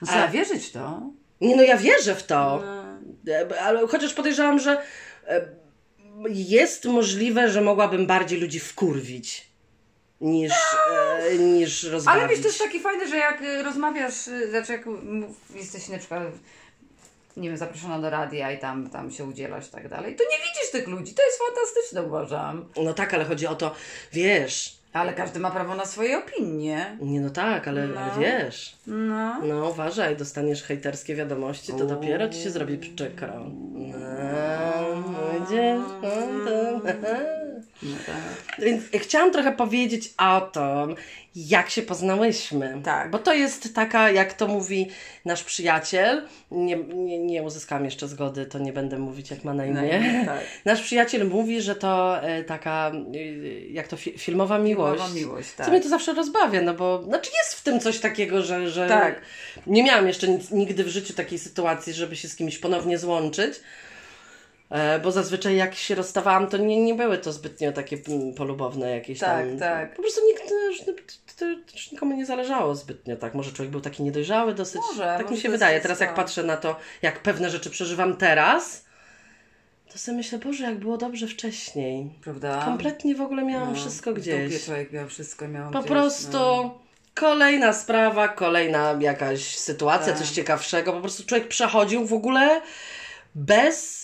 Trzeba 0.07 0.29
wierzyć 0.29 0.73
to. 0.73 1.03
Nie 1.41 1.57
no, 1.57 1.63
ja 1.63 1.77
wierzę 1.77 2.15
w 2.15 2.23
to. 2.23 2.63
No. 2.65 2.92
E, 3.29 3.61
Ale 3.61 3.87
chociaż 3.87 4.15
podejrzewam, 4.15 4.59
że 4.59 4.83
e, 5.29 5.49
jest 6.29 6.85
możliwe, 6.85 7.51
że 7.51 7.61
mogłabym 7.61 8.07
bardziej 8.07 8.41
ludzi 8.41 8.61
wkurwić 8.61 9.53
niż, 10.21 10.53
e, 10.93 11.39
niż 11.39 11.83
rozbawić. 11.83 12.21
Ale 12.21 12.31
wiesz, 12.31 12.41
to 12.41 12.47
jest 12.47 12.59
takie 12.59 12.81
fajne, 12.81 13.09
że 13.09 13.17
jak 13.17 13.43
rozmawiasz, 13.65 14.15
znaczy 14.51 14.73
jak 14.73 14.85
jesteś 15.55 15.89
na 15.89 15.99
przykład, 15.99 16.23
nie 17.37 17.49
wiem, 17.49 17.59
zaproszona 17.59 17.99
do 17.99 18.11
radia 18.11 18.53
i 18.53 18.59
tam, 18.59 18.91
tam 18.91 19.11
się 19.11 19.25
udzielasz 19.25 19.69
i 19.69 19.71
tak 19.71 19.89
dalej, 19.89 20.17
to 20.17 20.25
nie 20.25 20.39
widzisz 20.39 20.71
tych 20.73 20.89
ludzi. 20.89 21.15
To 21.15 21.23
jest 21.23 21.39
fantastyczne, 21.39 22.03
uważam. 22.03 22.69
No 22.77 22.95
tak, 22.95 23.15
ale 23.15 23.25
chodzi 23.25 23.47
o 23.47 23.55
to, 23.55 23.75
wiesz, 24.13 24.82
Ale 24.93 25.13
każdy 25.13 25.41
ma 25.41 25.51
prawo 25.51 25.75
na 25.75 25.85
swoje 25.85 26.19
opinie. 26.19 26.97
nie 27.01 27.21
no 27.21 27.31
tak, 27.31 27.69
ale, 27.69 27.87
No. 27.87 28.01
ale 28.01 28.21
wiesz, 28.21 28.77
No. 28.87 29.41
no 29.45 29.69
uważaj, 29.69 30.17
dostaniesz 30.17 30.63
hejterskie 30.63 31.15
wiadomości, 31.15 31.73
to 31.73 31.87
dopiero 31.87 32.29
ci 32.29 32.41
się 32.41 32.51
zrobi 32.51 32.79
przykro. 32.79 33.29
No, 33.75 33.99
no 35.13 35.41
widzisz, 35.41 35.89
no, 36.03 36.11
to... 36.51 36.81
no 37.83 37.97
tak. 38.07 38.65
Więc 38.65 38.85
chciałam 38.95 39.33
trochę 39.33 39.53
powiedzieć 39.53 40.15
o 40.19 40.41
tym, 40.41 40.97
jak 41.37 41.71
się 41.71 41.83
poznałyśmy. 41.83 42.81
Tak. 42.85 43.11
Bo 43.11 43.19
to 43.19 43.35
jest 43.35 43.75
taka, 43.75 44.11
jak 44.11 44.33
to 44.35 44.47
mówi 44.49 44.89
nasz 45.25 45.45
przyjaciel. 45.45 46.23
Nie, 46.51 46.77
nie, 46.77 47.19
nie 47.19 47.43
uzyskałam 47.43 47.85
jeszcze 47.85 48.09
zgody, 48.09 48.47
to 48.47 48.59
nie 48.59 48.73
będę 48.73 48.99
mówić, 48.99 49.31
jak 49.31 49.45
ma 49.45 49.55
na 49.55 49.67
imię. 49.67 50.23
tak. 50.27 50.41
Nasz 50.65 50.83
przyjaciel 50.83 51.29
mówi, 51.29 51.63
że 51.63 51.75
to 51.75 52.23
e, 52.23 52.45
taka, 52.45 52.93
e, 53.15 53.19
jak 53.61 53.89
to 53.89 53.97
fi- 53.97 54.19
filmowa 54.19 54.59
miłość. 54.59 55.03
Filmowa 55.03 55.15
miłość, 55.21 55.53
tak. 55.53 55.67
Co 55.67 55.73
mnie 55.73 55.81
to 55.81 55.89
zawsze 55.89 56.15
rozbawia, 56.15 56.63
no 56.63 56.75
bo 56.75 57.03
znaczy 57.03 57.31
jest 57.43 57.55
w 57.55 57.63
tym 57.63 57.81
coś 57.81 57.99
takiego, 57.99 58.43
że, 58.43 58.71
że 58.71 58.89
Tak. 58.89 59.21
nie 59.67 59.83
miałam 59.85 60.07
jeszcze 60.09 60.29
nic, 60.29 60.51
nigdy 60.51 60.85
w 60.85 60.89
życiu 60.89 61.15
takiej 61.15 61.39
sytuacji, 61.39 61.93
żeby 61.93 62.17
się 62.17 62.29
z 62.29 62.37
kimś 62.37 62.59
ponownie 62.59 62.99
złączyć. 62.99 63.61
E, 64.73 64.99
Bo 64.99 65.13
zazwyczaj 65.13 65.57
jak 65.57 65.75
się 65.75 65.95
rozstawałam, 65.95 66.47
to 66.49 66.57
nie, 66.57 66.85
nie 66.85 66.95
były 66.95 67.19
to 67.19 67.33
zbytnio 67.33 67.73
takie 67.73 67.99
mm, 68.09 68.35
polubowne 68.35 68.91
jakieś 68.91 69.19
Tak, 69.19 69.47
tam. 69.49 69.59
tak. 69.59 69.97
Po 69.97 70.03
prostu 70.03 70.21
nikt, 70.27 70.49
to, 70.49 70.93
to, 71.39 71.47
już 71.75 71.93
nikomu 71.93 72.17
nie 72.17 72.27
zależało 72.27 72.75
zbytnio, 72.75 73.17
tak. 73.17 73.35
Może 73.35 73.53
człowiek 73.53 73.71
był 73.73 73.81
taki 73.81 74.03
niedojrzały 74.03 74.55
dosyć. 74.55 74.81
Może, 74.91 75.03
tak 75.03 75.23
może 75.23 75.35
mi 75.35 75.41
się 75.41 75.49
wydaje. 75.49 75.75
tak 75.75 75.83
Teraz 75.83 76.01
jak 76.01 76.11
to. 76.11 76.17
patrzę 76.17 76.43
na 76.43 76.57
to, 76.57 76.77
jak 77.03 77.23
pewne 77.23 77.51
rzeczy 77.51 77.71
przeżywam 77.71 78.17
teraz, 78.17 78.85
to 79.93 79.99
sobie 79.99 80.17
myślę, 80.17 80.39
Boże, 80.39 80.65
jak 80.65 80.79
było 80.79 80.97
dobrze 80.99 81.27
wcześniej. 81.27 82.11
Prawda? 82.25 82.63
Kompletnie 82.65 83.15
w 83.15 83.21
ogóle 83.21 83.45
miałam 83.45 83.69
No, 83.69 83.75
wszystko 83.75 84.13
w 84.13 84.15
gdzieś. 84.15 84.53
dupie 84.53 84.65
człowiek 84.65 84.93
miał 84.93 85.09
wszystko, 85.09 85.49
miał 85.49 85.71
Po 85.71 85.79
gdzieś, 85.79 85.91
prostu 85.91 86.33
no. 86.39 86.79
kolejna 87.15 87.73
sprawa, 87.73 88.29
kolejna 88.29 88.97
jakaś 89.01 89.59
sytuacja, 89.59 90.13
Tak. 90.13 90.19
coś 90.23 90.31
ciekawszego. 90.31 90.93
Po 90.93 91.01
prostu 91.01 91.25
człowiek 91.27 91.49
przechodził 91.49 92.07
w 92.07 92.13
ogóle 92.13 92.61
bez, 93.35 94.02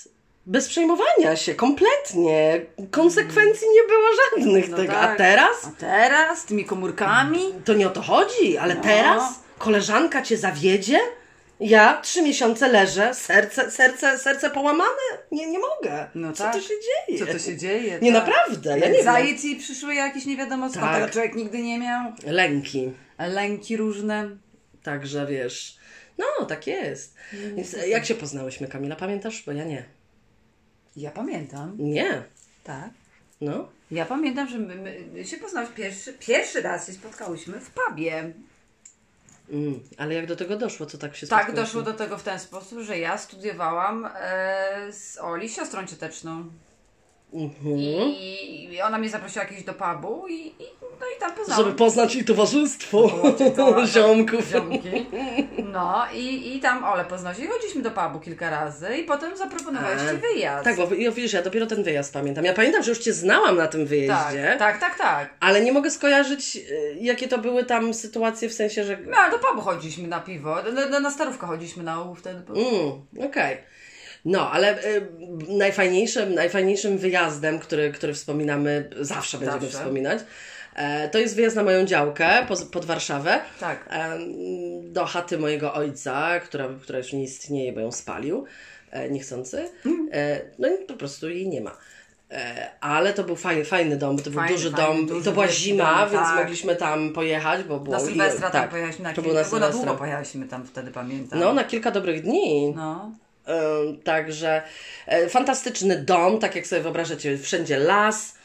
bez 0.49 0.69
przejmowania 0.69 1.37
się, 1.37 1.55
kompletnie. 1.55 2.61
Konsekwencji 2.91 3.67
nie 3.75 3.83
było 3.83 4.09
żadnych 4.25 4.69
No 4.71 4.77
tego. 4.77 4.93
tak. 4.93 5.13
A 5.13 5.17
teraz? 5.17 5.57
A 5.67 5.71
teraz? 5.81 6.45
Tymi 6.45 6.65
komórkami? 6.65 7.41
To 7.65 7.75
nie 7.75 7.87
o 7.87 7.91
to 7.91 8.03
chodzi, 8.03 8.59
ale 8.59 8.75
No. 8.75 8.81
teraz 8.83 9.23
koleżanka 9.59 10.23
cię 10.23 10.37
zawiedzie? 10.37 10.99
Ja 11.61 12.01
trzy 12.03 12.23
miesiące 12.23 12.69
leżę, 12.69 13.15
serce, 13.15 13.71
serce, 13.71 14.19
serce 14.19 14.51
połamane? 14.51 14.91
Nie, 15.33 15.47
nie 15.51 15.59
mogę. 15.59 16.07
No 16.15 16.33
Co 16.33 16.45
tak. 16.45 16.53
tu 16.55 16.61
się 16.63 16.75
dzieje? 17.09 17.19
Co 17.27 17.33
to 17.33 17.39
się 17.39 17.57
dzieje? 17.57 17.99
Nie, 18.03 18.13
tak. 18.13 18.21
naprawdę, 18.27 18.79
ja 18.79 18.89
nie 18.89 18.99
wiem. 18.99 19.09
Anxiety 19.09 19.57
przyszły 19.63 19.95
jakieś 19.95 20.27
nie 20.27 20.37
wiadomo 20.37 20.69
skąd, 20.71 20.85
Tak. 20.87 21.11
człowiek 21.11 21.35
nigdy 21.35 21.59
nie 21.59 21.79
miał. 21.79 22.13
Lęki. 22.27 22.93
Lęki 23.19 23.77
różne. 23.77 24.31
Także 24.83 25.27
wiesz, 25.27 25.77
no 26.19 26.47
tak 26.47 26.67
jest. 26.67 27.15
Więc 27.57 27.75
e, 27.75 27.89
jak 27.89 28.05
się 28.07 28.15
poznałyśmy, 28.15 28.69
Kamila? 28.69 28.97
Pamiętasz? 28.97 29.43
Bo 29.47 29.53
ja 29.53 29.65
nie. 29.65 29.85
Ja 30.99 31.11
pamiętam. 31.11 31.75
Nie. 31.79 32.23
Tak. 32.65 32.91
No. 33.41 33.69
Ja 33.91 34.07
pamiętam, 34.07 34.49
że 34.49 34.59
my, 34.59 35.01
my 35.13 35.25
się 35.25 35.37
poznałyśmy 35.37 35.77
pierwszy, 35.77 36.13
pierwszy 36.13 36.61
raz 36.63 36.87
się 36.87 36.93
spotkałyśmy 36.93 37.61
w 37.61 37.71
pubie. 37.71 38.33
Mm. 39.51 39.81
Ale 39.99 40.15
jak 40.15 40.27
do 40.27 40.37
tego 40.37 40.57
doszło, 40.57 40.87
to 40.87 40.99
tak 40.99 41.17
się 41.17 41.27
Tak, 41.27 41.45
spotkałyśmy? 41.45 41.65
doszło 41.65 41.93
do 41.93 41.99
tego 41.99 42.19
w 42.19 42.23
ten 42.23 42.39
sposób, 42.39 42.79
że 42.81 42.99
ja 42.99 43.19
studiowałam 43.19 44.09
e, 44.15 44.93
z 44.93 45.19
Oli, 45.21 45.49
siostrą 45.49 45.87
cioteczną. 45.87 46.51
Mhm. 47.33 47.79
I 48.71 48.81
ona 48.85 48.99
mnie 48.99 49.09
zaprosiła 49.09 49.45
kiedyś 49.45 49.65
do 49.65 49.75
pubu 49.75 50.27
i, 50.29 50.35
i, 50.47 50.53
no 51.01 51.07
i 51.17 51.21
tam 51.21 51.33
poznałam. 51.33 51.65
Żeby 51.65 51.77
poznać 51.77 52.15
i 52.17 52.25
towarzystwo 52.25 53.11
to- 53.57 53.87
ziomków. 53.95 54.49
Ziomki. 54.53 55.07
No 55.73 56.05
i, 56.15 56.57
i 56.57 56.61
tam 56.61 56.85
Ole 56.85 57.05
poznać. 57.05 57.39
I 57.39 57.47
chodziliśmy 57.47 57.83
do 57.83 57.91
pubu 57.91 58.21
kilka 58.21 58.51
razy 58.51 58.97
i 58.97 59.05
potem 59.05 59.37
zaproponowałeś 59.37 60.03
A, 60.03 60.11
ci 60.13 60.17
wyjazd. 60.19 60.65
Tak, 60.65 60.77
bo 60.77 60.87
wy- 60.87 60.97
wiesz, 61.13 61.33
ja 61.33 61.43
dopiero 61.43 61.67
ten 61.67 61.83
wyjazd 61.83 62.13
pamiętam. 62.13 62.45
Ja 62.45 62.53
pamiętam, 62.55 62.83
że 62.83 62.91
już 62.91 62.99
Cię 62.99 63.13
znałam 63.13 63.57
na 63.57 63.67
tym 63.67 63.81
tak, 63.81 63.89
wyjeździe, 63.89 64.57
tak, 64.59 64.81
tak, 64.81 64.99
tak. 64.99 65.35
ale 65.41 65.61
nie 65.61 65.73
mogę 65.73 65.91
skojarzyć, 65.91 66.57
y, 66.57 66.97
jakie 67.01 67.29
to 67.29 67.39
były 67.39 67.65
tam 67.65 67.95
sytuacje, 67.95 68.49
w 68.49 68.53
sensie, 68.55 68.85
że... 68.85 68.99
No, 69.07 69.17
ale 69.17 69.31
do 69.31 69.39
pubu 69.39 69.61
chodziliśmy 69.63 70.09
na 70.09 70.21
piwo. 70.21 70.57
Na, 70.91 71.01
na 71.01 71.11
starówkę 71.11 71.47
chodziliśmy 71.47 71.83
na 71.83 72.03
ołów 72.03 72.19
wtedy. 72.19 72.43
Mm, 72.49 73.29
Okej. 73.29 73.57
No, 74.29 74.51
ale 74.51 74.85
y, 74.85 75.07
najfajniejszym, 75.49 76.35
najfajniejszym 76.35 76.99
wyjazdem, 76.99 77.59
który, 77.59 77.93
który 77.93 78.15
wspominamy, 78.15 78.91
zawsze 79.01 79.39
będziemy 79.39 79.61
Zawsze. 79.61 79.79
wspominać, 79.79 80.19
e, 80.75 81.09
to 81.09 81.19
jest 81.19 81.37
wyjazd 81.37 81.57
na 81.57 81.63
moją 81.63 81.85
działkę 81.85 82.47
pod, 82.49 82.63
pod 82.63 82.85
Warszawę. 82.85 83.41
Tak. 83.61 83.87
em, 83.91 84.21
do 84.93 85.05
chaty 85.05 85.39
mojego 85.39 85.75
ojca, 85.75 86.41
która, 86.41 86.69
która 86.83 86.99
już 86.99 87.13
nie 87.13 87.23
istnieje, 87.23 87.73
bo 87.73 87.81
ją 87.81 87.93
spalił 87.93 88.45
e, 88.91 89.11
niechcący. 89.11 89.69
E, 90.13 90.41
no 90.59 90.69
i 90.69 90.85
po 90.87 90.95
prostu 90.95 91.29
jej 91.29 91.49
nie 91.49 91.61
ma. 91.61 91.77
E, 92.31 92.71
ale 92.81 93.13
to 93.13 93.25
był 93.25 93.37
fajny, 93.37 93.65
fajny 93.65 93.97
dom, 93.97 94.17
to 94.17 94.31
był 94.31 94.41
Fajny, 94.41 94.55
duży 94.57 94.71
fajny, 94.71 94.87
dom. 94.97 95.07
duży, 95.07 95.21
I 95.21 95.25
to 95.25 95.33
była 95.33 95.49
zima, 95.49 96.01
dom, 96.01 96.11
więc 96.11 96.23
tak. 96.29 96.37
mogliśmy 96.39 96.77
tam 96.77 97.13
pojechać, 97.13 97.65
bo 97.65 97.81
było 97.81 97.97
Na 97.97 98.01
Sylwestra 98.03 98.49
i, 98.49 98.53
tam 98.53 98.61
tak, 98.63 98.71
pojechaliśmy 98.71 99.05
na 99.05 99.11
to 99.15 99.23
kilka, 99.23 99.29
było 99.29 99.43
na 99.45 99.51
bo 99.51 99.59
na 99.59 99.71
długo 99.71 99.95
pojechaliśmy 99.95 100.47
tam 100.49 100.67
wtedy, 100.67 100.91
pamiętam. 100.91 101.39
No, 101.41 101.53
na 101.55 101.65
kilka 101.65 101.91
dobrych 101.91 102.23
dni. 102.23 102.73
No. 102.77 103.13
Także 104.05 104.63
e, 105.07 105.29
fantastyczny 105.29 105.97
dom, 106.03 106.39
tak 106.39 106.55
jak 106.57 106.67
sobie 106.67 106.83
wyobrażacie, 106.83 107.39
wszędzie 107.39 107.79
las, 107.79 108.39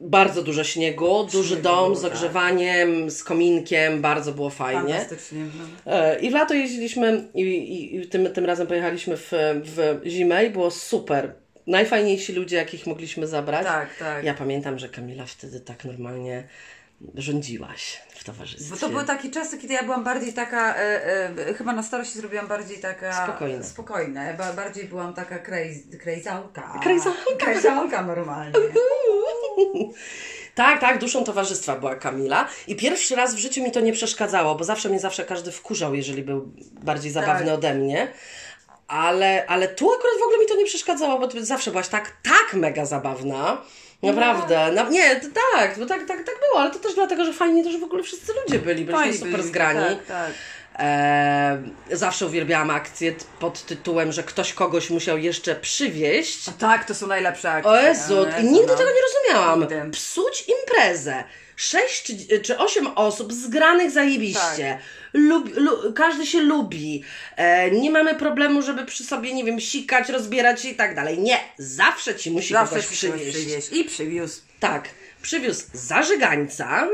bardzo 0.00 0.42
dużo 0.42 0.64
śniegu, 0.64 1.24
duży 1.32 1.48
Śniegu 1.48 1.62
dom 1.62 1.84
było, 1.84 1.96
z 1.96 2.02
tak. 2.02 2.12
ogrzewaniem, 2.12 3.10
z 3.10 3.24
kominkiem, 3.24 4.00
bardzo 4.00 4.32
było 4.32 4.50
fajnie. 4.50 4.94
Fantastycznie. 4.94 5.44
No. 5.86 5.92
E, 5.92 6.20
I 6.20 6.30
w 6.30 6.34
lato 6.34 6.54
jeździliśmy 6.54 7.28
i, 7.34 7.42
i, 7.42 7.96
i 7.96 8.06
tym, 8.06 8.32
tym 8.32 8.44
razem 8.44 8.66
pojechaliśmy 8.66 9.16
w, 9.16 9.32
w 9.64 10.00
zimę 10.06 10.44
i 10.44 10.50
było 10.50 10.70
super. 10.70 11.34
Najfajniejsi 11.66 12.32
ludzie, 12.32 12.56
jakich 12.56 12.86
mogliśmy 12.86 13.26
zabrać. 13.26 13.66
Tak, 13.66 13.96
tak. 13.98 14.24
Ja 14.24 14.34
pamiętam, 14.34 14.78
że 14.78 14.88
Kamila 14.88 15.26
wtedy 15.26 15.60
tak 15.60 15.84
normalnie 15.84 16.48
rządziłaś 17.14 18.00
w 18.20 18.24
towarzystwie. 18.24 18.70
Bo 18.70 18.76
to 18.76 18.88
były 18.88 19.04
takie 19.04 19.30
czasy, 19.30 19.58
kiedy 19.58 19.74
ja 19.74 19.82
byłam 19.82 20.04
bardziej 20.04 20.32
taka, 20.32 20.74
e, 20.76 21.04
e, 21.48 21.54
chyba 21.54 21.72
na 21.72 21.82
starości 21.82 22.18
zrobiłam 22.18 22.46
bardziej 22.46 22.78
taka... 22.78 23.24
Spokojna. 23.24 23.62
Spokojna. 23.62 24.32
Ba, 24.32 24.52
bardziej 24.52 24.84
byłam 24.84 25.14
taka 25.14 25.38
crazy, 25.38 25.98
krejzałka. 25.98 26.80
Krejzałka. 26.82 27.20
Krejzałka 27.38 28.02
normalnie. 28.02 28.52
Tak, 30.54 30.80
tak, 30.80 30.98
duszą 30.98 31.24
towarzystwa 31.24 31.76
była 31.76 31.94
Kamila. 31.94 32.48
I 32.66 32.76
pierwszy 32.76 33.16
raz 33.16 33.34
w 33.34 33.38
życiu 33.38 33.62
mi 33.62 33.72
to 33.72 33.80
nie 33.80 33.92
przeszkadzało, 33.92 34.54
bo 34.54 34.64
zawsze 34.64 34.88
mnie 34.88 35.00
zawsze 35.00 35.24
każdy 35.24 35.52
wkurzał, 35.52 35.94
jeżeli 35.94 36.22
był 36.22 36.52
bardziej 36.72 37.12
zabawny 37.12 37.46
Tak. 37.46 37.54
ode 37.54 37.74
mnie. 37.74 38.12
Ale, 38.88 39.46
ale 39.46 39.68
tu 39.68 39.92
akurat 39.92 40.18
w 40.20 40.22
ogóle 40.22 40.38
mi 40.38 40.46
to 40.46 40.56
nie 40.56 40.64
przeszkadzało, 40.64 41.18
bo 41.18 41.28
ty 41.28 41.44
zawsze 41.44 41.70
byłaś 41.70 41.88
tak, 41.88 42.12
tak 42.22 42.54
mega 42.54 42.84
zabawna. 42.84 43.62
Naprawdę. 44.02 44.72
No, 44.74 44.90
nie, 44.90 45.16
to 45.16 45.26
tak, 45.54 45.78
bo 45.78 45.86
tak, 45.86 46.06
tak, 46.06 46.18
tak 46.18 46.34
było, 46.48 46.60
ale 46.60 46.70
to 46.70 46.78
też 46.78 46.94
dlatego, 46.94 47.24
że 47.24 47.32
fajnie 47.32 47.64
to, 47.64 47.70
że 47.70 47.78
w 47.78 47.82
ogóle 47.82 48.02
wszyscy 48.02 48.32
ludzie 48.32 48.58
byli, 48.58 48.84
byliśmy 48.84 48.92
Fajni 49.04 49.18
super 49.18 49.30
byli, 49.32 49.48
zgrani. 49.48 49.96
Tak, 49.96 50.06
tak. 50.06 50.30
E, 50.78 51.58
zawsze 51.92 52.26
uwielbiałam 52.26 52.70
akcję 52.70 53.12
t- 53.12 53.24
pod 53.40 53.62
tytułem, 53.62 54.12
że 54.12 54.22
ktoś 54.22 54.52
kogoś 54.52 54.90
musiał 54.90 55.18
jeszcze 55.18 55.54
przywieźć. 55.54 56.48
A 56.48 56.52
tak, 56.52 56.84
to 56.84 56.94
są 56.94 57.06
najlepsze 57.06 57.50
akcje. 57.50 57.70
O 57.72 57.80
Jezu, 57.80 58.26
i 58.40 58.44
nigdy 58.44 58.66
no. 58.72 58.74
tego 58.78 58.90
nie 58.90 59.00
rozumiałam. 59.02 59.60
Nigdy. 59.60 59.90
Psuć 59.90 60.44
imprezę. 60.60 61.24
Sześć 61.60 62.02
czy, 62.02 62.40
czy 62.40 62.58
osiem 62.58 62.86
osób 62.86 63.32
zgranych 63.32 63.90
zajebiście. 63.90 64.78
Lub, 65.12 65.56
lu, 65.56 65.92
każdy 65.92 66.26
się 66.26 66.40
lubi. 66.40 67.04
E, 67.36 67.70
nie 67.70 67.90
mamy 67.90 68.14
problemu, 68.14 68.62
żeby 68.62 68.84
przy 68.84 69.04
sobie, 69.04 69.34
nie 69.34 69.44
wiem, 69.44 69.60
sikać, 69.60 70.08
rozbierać 70.08 70.62
się 70.62 70.68
i 70.68 70.74
tak 70.74 70.94
dalej. 70.94 71.18
Nie, 71.18 71.38
zawsze 71.58 72.14
ci 72.14 72.30
musi 72.30 72.52
Zawsze 72.52 72.74
kogoś 72.74 72.86
przywieźć. 72.86 73.36
przywieźć. 73.36 73.72
I 73.72 73.84
przywiózł. 73.84 74.40
Tak, 74.60 74.88
przywiózł 75.22 75.64
zażygańca, 75.72 76.88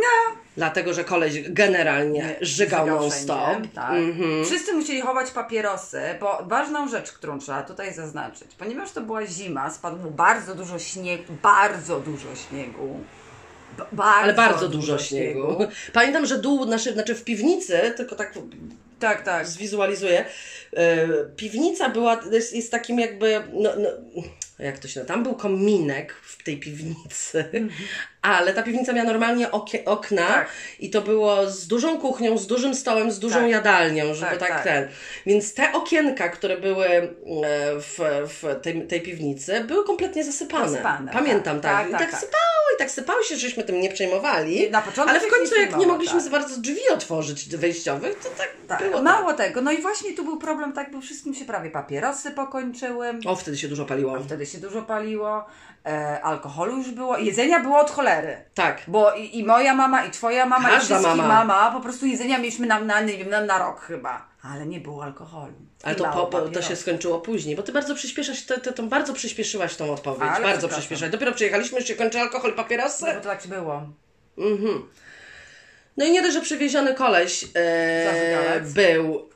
dlatego 0.57 0.95
że 0.95 1.05
koleś 1.05 1.51
generalnie 1.51 2.37
żygał 2.41 2.87
Żygał 2.87 3.01
non 3.01 3.11
stop. 3.11 3.59
Tak. 3.75 3.91
Mhm. 3.91 4.45
Wszyscy 4.45 4.73
musieli 4.73 5.01
chować 5.01 5.31
papierosy, 5.31 6.01
bo 6.21 6.39
ważną 6.47 6.89
rzecz, 6.89 7.13
którą 7.13 7.39
trzeba 7.39 7.63
tutaj 7.63 7.95
zaznaczyć, 7.95 8.55
ponieważ 8.59 8.93
to 8.93 9.01
była 9.01 9.27
zima, 9.27 9.71
spadło 9.71 10.11
bardzo 10.11 10.55
dużo 10.55 10.79
śniegu, 10.79 11.33
bardzo 11.43 12.01
dużo 12.01 12.29
śniegu. 12.49 13.01
Bardzo 13.93 14.21
Ale 14.23 14.33
bardzo 14.35 14.69
dużo 14.69 14.99
śniegu. 14.99 15.57
Pamiętam, 15.93 16.27
że 16.27 16.39
dół 16.39 16.65
naszy, 16.65 16.93
znaczy 16.93 17.15
w 17.15 17.25
piwnicy, 17.25 17.93
tylko 17.97 18.17
tak 18.17 18.33
Tak, 18.99 19.23
tak. 19.23 19.47
zwizualizuję, 19.47 20.25
e, 20.77 21.07
piwnica 21.37 21.89
była, 21.89 22.21
jest, 22.33 22.55
jest 22.55 22.71
takim 22.71 22.99
jakby, 23.01 23.43
no, 23.53 23.71
no, 23.79 23.89
jak 24.59 24.79
to 24.79 24.89
się 24.89 25.01
tam 25.05 25.23
był 25.23 25.35
kominek 25.35 26.13
w 26.23 26.43
tej 26.45 26.57
piwnicy, 26.59 27.45
ale 28.23 28.53
ta 28.55 28.63
piwnica 28.63 28.93
miała 28.93 29.07
normalnie 29.07 29.51
okie, 29.51 29.85
okna 29.85 30.23
Mhm. 30.27 30.35
Tak. 30.45 30.49
i 30.81 30.91
to 30.91 31.03
było 31.03 31.51
z 31.51 31.67
dużą 31.67 32.01
kuchnią, 32.01 32.39
z 32.39 32.47
dużym 32.47 32.75
stołem, 32.75 33.11
z 33.11 33.19
dużą 33.19 33.41
Tak. 33.41 33.51
jadalnią, 33.51 34.15
żeby 34.15 34.31
Tak, 34.31 34.39
tak, 34.39 34.49
tak. 34.49 34.65
ten. 34.65 34.89
Więc 35.27 35.55
te 35.55 35.73
okienka, 35.73 36.29
które 36.29 36.57
były 36.61 36.87
e, 36.89 37.11
w, 37.81 37.99
w 38.29 38.61
tej, 38.63 38.87
tej 38.87 39.03
piwnicy, 39.03 39.65
były 39.65 39.85
kompletnie 39.85 40.25
zasypane. 40.25 40.69
Zasypane, 40.69 41.13
Pamiętam, 41.13 41.61
tak. 41.61 41.73
tak. 41.73 41.81
Tak, 41.81 41.89
I 41.89 41.93
tak, 41.93 42.01
tak, 42.01 42.11
tak. 42.11 42.21
sypało, 42.21 42.66
i 42.77 42.79
tak 42.79 42.91
sypało 42.91 43.23
się, 43.23 43.37
żeśmy 43.37 43.65
tym 43.65 43.81
nie 43.81 43.89
przejmowali. 43.93 44.71
Na 44.71 44.83
początku 44.83 45.11
ale 45.17 45.21
w 45.21 45.31
końcu, 45.31 45.55
nie 45.55 45.61
jak 45.61 45.77
nie 45.77 45.87
mogliśmy 45.87 46.15
tak. 46.15 46.25
za 46.25 46.31
bardzo 46.31 46.57
drzwi 46.61 46.81
otworzyć 46.95 47.57
wejściowych, 47.57 48.19
to 48.19 48.29
tak, 48.39 48.49
Tak, 48.69 48.79
było. 48.91 49.03
mało 49.03 49.33
tego, 49.33 49.61
no 49.63 49.73
i 49.73 49.83
właśnie 49.83 50.13
tu 50.13 50.25
był 50.25 50.37
problem, 50.39 50.73
tak, 50.73 50.91
bo 50.93 51.01
wszystkim 51.01 51.35
się 51.35 51.45
prawie 51.45 51.71
papierosy 51.71 52.31
pokończyły, 52.31 53.13
O, 53.27 53.37
wtedy 53.37 53.57
się 53.57 53.69
dużo 53.69 53.85
paliło. 53.85 54.21
wtedy 54.21 54.47
się 54.47 54.59
dużo 54.59 54.83
paliło, 54.83 55.45
e, 55.87 56.21
alkoholu 56.23 56.77
już 56.77 56.91
było, 56.91 57.19
jedzenia 57.19 57.61
było 57.61 57.79
od 57.79 57.91
cholery. 57.91 58.37
Tak. 58.55 58.81
Bo 58.89 59.13
i, 59.15 59.39
i 59.39 59.45
moja 59.45 59.75
mama, 59.75 60.05
i 60.05 60.11
twoja 60.11 60.47
mama, 60.47 60.69
Każda 60.69 60.77
i 60.97 60.99
wszystkich 60.99 61.23
mama. 61.23 61.45
mama, 61.45 61.71
po 61.71 61.81
prostu 61.81 62.07
jedzenia 62.07 62.39
mieliśmy 62.39 62.67
na, 62.67 62.81
na, 62.81 63.01
na, 63.31 63.41
na 63.41 63.59
rok 63.59 63.81
chyba. 63.81 64.27
Ale 64.53 64.67
nie 64.67 64.81
było 64.81 65.05
alkoholu. 65.05 65.53
Ale 65.83 65.95
to, 65.95 66.05
po, 66.05 66.27
po, 66.27 66.41
to 66.41 66.63
się 66.63 66.77
skończyło 66.77 67.21
później, 67.21 67.57
bo 67.57 67.63
ty 67.63 67.73
bardzo 67.73 67.95
przyspieszasz, 67.95 68.45
to, 68.45 68.61
to, 68.61 68.73
to 68.73 68.83
bardzo 68.83 69.13
przyspieszyłaś 69.13 69.77
tą 69.77 69.93
odpowiedź. 69.93 70.31
Ale 70.35 70.45
bardzo 70.45 70.69
przyspieszasz. 70.69 71.11
Dopiero 71.11 71.33
przyjechaliśmy, 71.33 71.79
już 71.79 71.89
się 71.89 71.95
kończy 71.95 72.19
alkohol, 72.19 72.55
papierosy. 72.55 73.05
No 73.07 73.15
bo 73.15 73.21
to 73.21 73.29
tak 73.29 73.47
było. 73.47 73.83
Mhm. 74.39 74.89
No 75.97 76.05
i 76.05 76.11
nie 76.11 76.23
dość, 76.23 76.35
że 76.35 76.41
przywieziony 76.41 76.95
koleś 76.95 77.45
e, 77.55 78.61
był, 78.75 79.29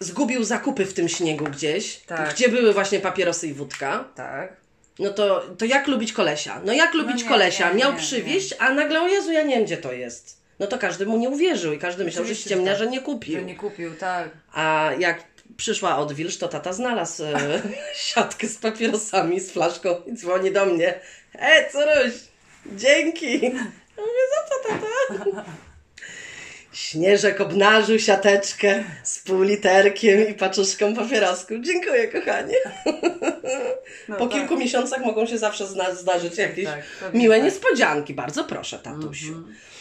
zgubił 0.00 0.44
zakupy 0.44 0.84
w 0.86 0.94
tym 0.94 1.08
śniegu 1.08 1.44
gdzieś, 1.44 1.96
Tak. 1.96 2.34
gdzie 2.34 2.48
były 2.48 2.72
właśnie 2.72 3.00
papierosy 3.00 3.46
i 3.48 3.52
wódka. 3.52 4.04
Tak. 4.14 4.56
No 4.98 5.10
to, 5.10 5.40
to 5.58 5.64
jak 5.64 5.86
lubić 5.86 6.12
kolesia? 6.12 6.60
No 6.64 6.72
jak 6.72 6.94
lubić 6.94 7.22
nie, 7.22 7.28
kolesia? 7.28 7.72
nie, 7.72 7.78
Miał 7.78 7.92
nie, 7.92 7.98
przywieźć, 7.98 8.54
a 8.58 8.72
nagle, 8.72 9.02
o 9.02 9.08
Jezu, 9.08 9.32
ja 9.32 9.42
nie 9.42 9.56
wiem, 9.56 9.64
gdzie 9.64 9.76
to 9.76 9.92
jest. 9.92 10.45
No 10.58 10.66
to 10.66 10.78
każdy 10.78 11.06
mu 11.06 11.18
nie 11.18 11.28
uwierzył 11.28 11.72
i 11.72 11.78
każdy 11.78 12.04
myślał, 12.04 12.24
że 12.24 12.30
Oczywiście, 12.32 12.50
ściemnia, 12.50 12.72
że 12.72 12.78
tak. 12.78 12.84
że 12.84 12.90
nie 12.90 13.00
kupił. 13.00 13.38
Że 13.38 13.44
nie 13.44 13.56
kupił, 13.56 13.94
tak. 13.94 14.28
A 14.52 14.90
jak 14.98 15.24
przyszła 15.56 15.98
odwilż, 15.98 16.36
to 16.36 16.48
tata 16.48 16.72
znalazł 16.72 17.24
e, 17.24 17.62
siatkę 18.08 18.46
z 18.46 18.58
papierosami, 18.58 19.40
z 19.40 19.50
flaszką 19.50 19.96
i 20.06 20.12
dzwoni 20.12 20.52
do 20.52 20.66
mnie. 20.66 21.00
E, 21.32 21.70
Curuś, 21.70 22.14
dzięki. 22.66 23.42
Ja 23.42 24.02
mówię, 24.02 24.22
za 24.34 24.48
co 24.48 24.68
tata? 24.68 25.44
Śnieżek 26.72 27.40
obnażył 27.40 27.98
siateczkę 27.98 28.84
z 29.02 29.18
półliterkiem 29.18 30.28
i 30.28 30.34
paczuszką 30.34 30.94
papierosków. 30.94 31.58
Dziękuję, 31.60 32.08
kochanie. 32.08 32.54
No, 34.08 34.16
Po 34.16 34.26
tak. 34.26 34.38
kilku 34.38 34.56
miesiącach 34.56 35.04
mogą 35.04 35.26
się 35.26 35.38
zawsze 35.38 35.66
zdarzyć 35.94 36.38
jakieś 36.38 36.64
tak, 36.64 36.82
pewnie 37.00 37.20
miłe 37.20 37.36
tak. 37.36 37.44
niespodzianki. 37.44 38.14
Bardzo 38.14 38.44
proszę, 38.44 38.78
tatusiu. 38.78 39.28
Mhm. 39.28 39.52
E, 39.52 39.75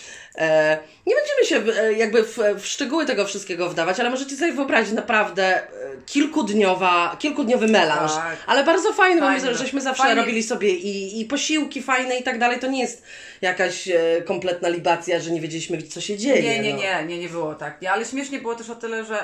nie 1.06 1.16
będziemy 1.16 1.46
się 1.46 1.82
e, 1.82 1.94
jakby 1.94 2.24
w, 2.24 2.38
w 2.58 2.66
szczegóły 2.66 3.06
tego 3.06 3.26
wszystkiego 3.26 3.70
wdawać, 3.70 4.00
ale 4.00 4.10
możecie 4.10 4.36
sobie 4.36 4.54
wyobrazić 4.54 4.94
naprawdę 4.94 5.64
e, 5.64 5.68
kilkudniowa, 6.06 7.16
kilkudniowy 7.20 7.68
melanż. 7.68 8.14
Tak. 8.14 8.38
Ale 8.48 8.64
bardzo 8.64 8.94
fajny, 8.94 9.22
bo 9.22 9.30
my, 9.30 9.56
żeśmy 9.56 9.82
zawsze 9.82 10.16
robili 10.16 10.44
sobie 10.44 10.70
i, 10.70 11.22
i 11.22 11.26
posiłki 11.26 11.84
fajne 11.84 12.18
i 12.18 12.24
tak 12.24 12.40
dalej. 12.40 12.60
To 12.60 12.68
nie 12.68 12.82
jest 12.82 13.04
jakaś 13.42 13.88
e, 13.88 14.22
kompletna 14.26 14.70
libacja, 14.70 15.20
że 15.20 15.32
nie 15.32 15.42
wiedzieliśmy, 15.42 15.82
co 15.82 16.02
się 16.02 16.18
dzieje. 16.18 16.42
Nie, 16.44 16.60
nie, 16.60 16.74
no. 16.74 16.80
nie, 16.80 17.06
nie, 17.08 17.20
nie 17.20 17.30
było 17.30 17.56
tak. 17.56 17.82
Nie, 17.82 17.92
ale 17.92 18.06
śmiesznie 18.06 18.40
było 18.40 18.56
też 18.56 18.70
o 18.70 18.76
tyle, 18.76 19.06
że 19.06 19.24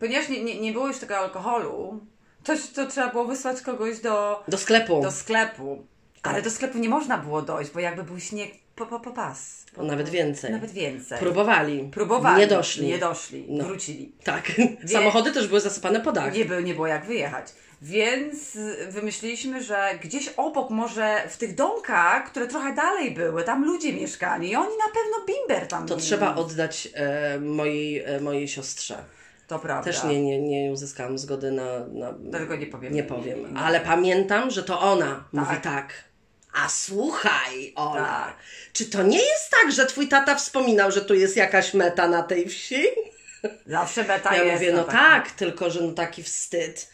ponieważ 0.00 0.28
nie, 0.28 0.44
nie, 0.44 0.60
nie 0.60 0.72
było 0.72 0.88
już 0.88 0.98
tego 0.98 1.18
alkoholu, 1.18 2.00
to, 2.44 2.52
to 2.74 2.86
trzeba 2.86 3.08
było 3.08 3.24
wysłać 3.24 3.60
kogoś 3.62 3.98
do, 4.00 4.44
Do 4.48 4.58
sklepu. 4.58 5.02
do 5.02 5.10
sklepu. 5.10 5.86
Ale 6.22 6.42
do 6.42 6.50
sklepu 6.50 6.78
nie 6.78 6.88
można 6.88 7.18
było 7.18 7.42
dojść, 7.42 7.70
bo 7.70 7.80
jakby 7.80 8.02
był 8.02 8.20
śnieg 8.20 8.50
po, 8.80 8.86
po, 8.86 9.00
po 9.00 9.10
pas. 9.10 9.64
Po, 9.74 9.82
Nawet 9.82 10.08
więcej. 10.08 10.52
Nawet 10.52 10.70
więcej. 10.70 11.18
Próbowali. 11.18 11.88
Próbowali. 11.92 12.40
Nie 12.40 12.46
doszli. 12.46 12.86
Nie 12.86 12.98
doszli. 12.98 13.46
No. 13.48 13.64
Wrócili. 13.64 14.12
Tak. 14.24 14.52
Samochody 14.92 15.32
też 15.32 15.48
były 15.48 15.60
zasypane 15.60 16.00
po 16.00 16.12
dach. 16.12 16.34
Nie, 16.34 16.44
było, 16.44 16.60
nie 16.60 16.74
było 16.74 16.86
jak 16.86 17.06
wyjechać. 17.06 17.46
Więc 17.82 18.58
wymyśliliśmy, 18.88 19.62
że 19.62 19.98
gdzieś 20.02 20.28
obok 20.36 20.70
może 20.70 21.22
w 21.28 21.36
tych 21.36 21.54
domkach, 21.54 22.30
które 22.30 22.46
trochę 22.46 22.74
dalej 22.74 23.10
były, 23.10 23.42
tam 23.44 23.64
ludzie 23.64 23.92
mieszkali 23.92 24.50
i 24.50 24.56
oni 24.56 24.68
na 24.68 24.94
pewno 24.94 25.26
bimber 25.26 25.68
tam 25.68 25.86
To 25.86 25.94
mieli. 25.94 26.06
trzeba 26.06 26.34
oddać 26.34 26.88
e, 26.94 27.38
mojej, 27.40 28.04
e, 28.04 28.20
mojej 28.20 28.48
siostrze. 28.48 29.04
To 29.46 29.58
prawda. 29.58 29.84
Też 29.92 30.04
nie, 30.04 30.22
nie, 30.22 30.40
nie 30.40 30.72
uzyskałam 30.72 31.18
zgody 31.18 31.52
na. 31.52 31.86
na 31.86 32.12
Dlatego 32.12 32.56
nie 32.56 32.66
powiem. 32.66 32.94
Nie 32.94 33.02
powiem, 33.02 33.56
ale 33.56 33.80
pamiętam, 33.80 34.50
że 34.50 34.62
to 34.62 34.80
ona 34.80 35.24
mówi 35.32 35.56
Tak. 35.62 36.09
A 36.52 36.68
słuchaj, 36.68 37.72
Ola, 37.76 38.04
Tak. 38.04 38.36
czy 38.72 38.86
to 38.86 39.02
nie 39.02 39.18
jest 39.18 39.50
tak, 39.50 39.72
że 39.72 39.86
twój 39.86 40.08
tata 40.08 40.34
wspominał, 40.34 40.92
że 40.92 41.00
tu 41.04 41.14
jest 41.14 41.36
jakaś 41.36 41.74
meta 41.74 42.08
na 42.08 42.22
tej 42.22 42.48
wsi? 42.48 42.84
Zawsze 43.66 44.04
beta 44.04 44.36
ja 44.36 44.42
jest. 44.42 44.54
mówię, 44.54 44.72
no 44.72 44.84
tak. 44.84 44.94
tak, 44.94 45.30
tylko 45.30 45.70
że 45.70 45.80
no 45.82 45.92
taki 45.92 46.22
wstyd. 46.22 46.88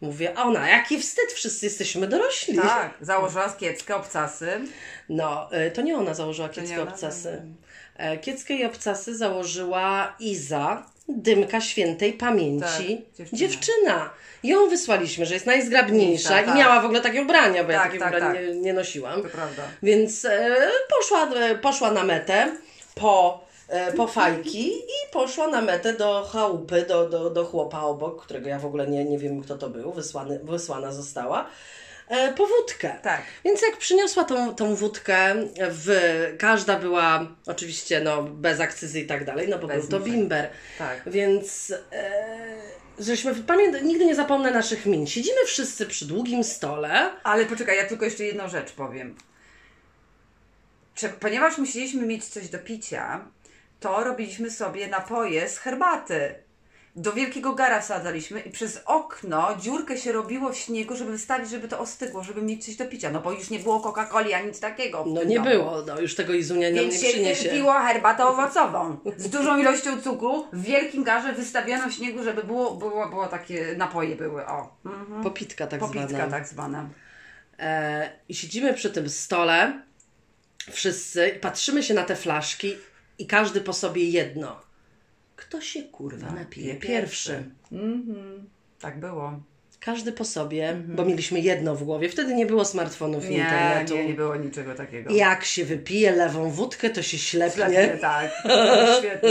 Mówię, 0.00 0.34
ona, 0.36 0.68
jaki 0.68 1.00
wstyd, 1.00 1.32
wszyscy 1.32 1.66
jesteśmy 1.66 2.06
dorośli. 2.06 2.56
Tak, 2.58 2.94
założyła 3.00 3.48
kieckę, 3.56 3.96
obcasy. 3.96 4.60
No, 5.08 5.48
y, 5.66 5.70
to 5.70 5.82
nie 5.82 5.96
ona 5.96 6.14
założyła 6.14 6.48
ona? 6.48 6.82
obcasy. 6.82 7.42
E, 7.96 8.18
Kieckie 8.18 8.54
i 8.54 8.64
obcasy 8.64 9.16
założyła 9.16 10.16
Iza, 10.18 10.86
dymka 11.16 11.60
świętej 11.60 12.12
pamięci. 12.12 12.64
Tak, 12.66 13.16
dziewczyna. 13.16 13.38
dziewczyna. 13.38 14.10
Ją 14.42 14.68
wysłaliśmy, 14.68 15.26
że 15.26 15.34
jest 15.34 15.46
najzgrabniejsza 15.46 16.28
Tak, 16.28 16.48
i 16.48 16.58
miała 16.58 16.80
w 16.80 16.84
ogóle 16.84 17.00
takie 17.00 17.22
ubrania, 17.22 17.64
bo 17.64 17.72
ja 17.72 17.78
Tak, 17.78 17.86
takie 17.86 17.98
tak, 17.98 18.08
ubrań 18.08 18.34
tak. 18.34 18.42
Nie, 18.46 18.54
nie 18.54 18.72
nosiłam. 18.72 19.22
To 19.22 19.28
prawda. 19.28 19.62
Więc 19.82 20.24
e, 20.24 20.56
poszła, 20.98 21.28
e, 21.34 21.54
poszła 21.54 21.90
na 21.90 22.04
metę 22.04 22.56
po, 22.94 23.44
e, 23.68 23.92
po 23.92 24.06
fajki 24.06 24.68
i 24.68 25.12
poszła 25.12 25.48
na 25.48 25.60
metę 25.60 25.92
do 25.92 26.28
chałupy, 26.32 26.84
do, 26.88 27.08
do, 27.08 27.30
do 27.30 27.44
chłopa 27.44 27.80
obok, 27.80 28.24
którego 28.24 28.48
ja 28.48 28.58
w 28.58 28.66
ogóle 28.66 28.86
nie, 28.86 29.04
nie 29.04 29.18
wiem 29.18 29.42
kto 29.42 29.58
to 29.58 29.70
był, 29.70 29.92
wysłany, 29.92 30.38
wysłana 30.42 30.92
została, 30.92 31.46
e, 32.10 32.32
po 32.32 32.46
wódkę. 32.46 32.96
Tak. 33.02 33.22
Więc 33.44 33.62
jak 33.62 33.76
przyniosła 33.76 34.24
tą, 34.24 34.54
tą 34.54 34.74
wódkę, 34.74 35.34
w, 35.70 35.90
każda 36.38 36.78
była 36.78 37.26
oczywiście 37.46 38.00
no, 38.00 38.22
bez 38.22 38.60
akcyzy 38.60 39.00
i 39.00 39.06
tak 39.06 39.24
dalej, 39.24 39.48
no 39.48 39.58
bo 39.58 39.66
Bez 39.66 39.86
był 39.86 39.98
to 39.98 40.04
bimber. 40.04 40.50
Tak. 40.78 41.02
Więc 41.06 41.74
e, 41.92 42.10
żeśmy, 42.98 43.34
pamiętam, 43.34 43.86
nigdy 43.86 44.04
nie 44.04 44.14
zapomnę 44.14 44.50
naszych 44.50 44.86
min. 44.86 45.06
Siedzimy 45.06 45.44
wszyscy 45.46 45.86
przy 45.86 46.06
długim 46.06 46.44
stole. 46.44 47.10
Ale 47.22 47.46
poczekaj, 47.46 47.76
ja 47.76 47.86
tylko 47.86 48.04
jeszcze 48.04 48.24
jedną 48.24 48.48
rzecz 48.48 48.72
powiem. 48.72 49.16
Czy, 50.94 51.08
ponieważ 51.08 51.58
musieliśmy 51.58 52.06
mieć 52.06 52.24
coś 52.24 52.48
do 52.48 52.58
picia, 52.58 53.24
to 53.80 54.04
robiliśmy 54.04 54.50
sobie 54.50 54.88
napoje 54.88 55.48
z 55.48 55.58
herbaty. 55.58 56.34
Do 56.96 57.12
wielkiego 57.12 57.52
gara 57.54 57.80
wsadzaliśmy 57.80 58.40
i 58.40 58.50
przez 58.50 58.82
okno 58.86 59.56
dziurkę 59.60 59.96
się 59.98 60.12
robiło 60.12 60.52
w 60.52 60.56
śniegu, 60.56 60.96
żeby 60.96 61.10
wystawić, 61.10 61.50
żeby 61.50 61.68
to 61.68 61.78
ostygło, 61.78 62.22
żeby 62.24 62.42
mieć 62.42 62.64
coś 62.66 62.76
do 62.76 62.86
picia. 62.86 63.10
No 63.10 63.20
bo 63.20 63.32
już 63.32 63.50
nie 63.50 63.58
było 63.58 63.80
Coca-Coli, 63.80 64.32
a 64.32 64.40
nic 64.40 64.60
takiego. 64.60 65.04
No 65.06 65.24
nie 65.24 65.36
domu. 65.36 65.50
było, 65.50 65.82
no 65.86 66.00
już 66.00 66.14
tego 66.14 66.32
Izunia 66.34 66.70
nie 66.70 66.80
Więc 66.80 67.00
się 67.00 67.08
przyniesie. 67.08 67.48
piło 67.50 67.72
herbatę 67.72 68.26
owocową 68.26 68.96
z 69.16 69.30
dużą 69.30 69.58
ilością 69.58 70.00
cukru, 70.02 70.46
w 70.52 70.62
wielkim 70.62 71.04
garze 71.04 71.32
wystawiono 71.32 71.88
w 71.88 71.92
śniegu, 71.92 72.22
żeby 72.22 72.44
było, 72.44 72.74
było, 72.74 73.08
było 73.08 73.26
takie 73.26 73.74
napoje 73.76 74.16
były, 74.16 74.46
o. 74.46 74.76
Mhm. 74.86 75.22
Popitka 75.22 75.66
tak 75.66 75.80
Popitka 75.80 76.08
zwana. 76.08 76.30
tak 76.30 76.48
zwana. 76.48 76.88
E, 77.58 78.10
I 78.28 78.34
siedzimy 78.34 78.74
przy 78.74 78.90
tym 78.90 79.08
stole, 79.08 79.82
wszyscy, 80.70 81.28
i 81.28 81.38
patrzymy 81.40 81.82
się 81.82 81.94
na 81.94 82.02
te 82.02 82.16
flaszki 82.16 82.76
i 83.18 83.26
każdy 83.26 83.60
po 83.60 83.72
sobie 83.72 84.04
jedno. 84.10 84.69
Kto 85.40 85.60
się 85.60 85.82
kurwa 85.82 86.26
Tak, 86.26 86.38
napije 86.38 86.74
pije 86.74 86.76
pierwszy. 86.76 87.50
Mhm. 87.72 88.48
Tak 88.80 89.00
było. 89.00 89.40
Każdy 89.80 90.12
po 90.12 90.24
sobie, 90.24 90.76
bo 90.86 91.04
mieliśmy 91.04 91.40
jedno 91.40 91.74
w 91.74 91.84
głowie. 91.84 92.08
Wtedy 92.08 92.34
nie 92.34 92.46
było 92.46 92.64
smartfonów 92.64 93.26
i 93.26 93.30
Nie, 93.30 93.36
internetu. 93.36 93.94
nie, 93.94 94.04
nie 94.06 94.14
było 94.14 94.36
niczego 94.36 94.74
takiego. 94.74 95.14
Jak 95.14 95.44
się 95.44 95.64
wypije 95.64 96.12
lewą 96.12 96.50
wódkę, 96.50 96.90
to 96.90 97.02
się 97.02 97.18
ślepnie. 97.18 97.64
Ślepnie, 97.64 97.98
tak. 98.00 98.30
Świetnie. 98.98 99.30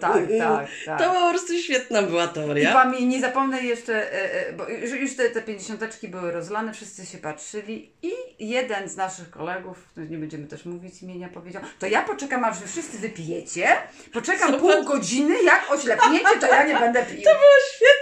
Tak, 0.00 0.22
tak, 0.38 0.66
tak. 0.86 0.98
To 0.98 1.10
po 1.12 1.30
prostu 1.30 1.58
świetna 1.58 2.02
była 2.02 2.24
I 2.24 2.28
teoria. 2.28 2.72
pamię- 2.74 3.06
nie 3.06 3.20
zapomnę 3.20 3.62
jeszcze, 3.62 4.12
e, 4.12 4.48
e, 4.48 4.52
bo 4.52 4.68
już, 5.00 5.16
te, 5.16 5.30
te 5.30 5.42
pięćdziesiąteczki 5.42 6.08
były 6.08 6.32
rozlane, 6.32 6.72
wszyscy 6.74 7.06
się 7.06 7.18
patrzyli 7.18 7.92
i 8.02 8.12
jeden 8.38 8.88
z 8.88 8.96
naszych 8.96 9.30
kolegów, 9.30 9.76
nie 9.96 10.18
będziemy 10.18 10.46
też 10.46 10.64
mówić 10.64 11.02
imienia, 11.02 11.28
powiedział, 11.28 11.62
to 11.78 11.86
ja 11.86 12.02
poczekam 12.02 12.44
aż 12.44 12.58
wy 12.58 12.68
wszyscy 12.68 12.98
wypijecie, 12.98 13.68
poczekam 14.12 14.54
pół 14.60 14.84
godziny, 14.84 15.42
jak 15.42 15.70
oślepniecie, 15.70 16.40
to 16.40 16.46
ja 16.46 16.66
nie 16.66 16.78
będę 16.78 17.02
pił. 17.02 17.16
To 17.16 17.30
było 17.30 17.56
świetne. 17.74 17.95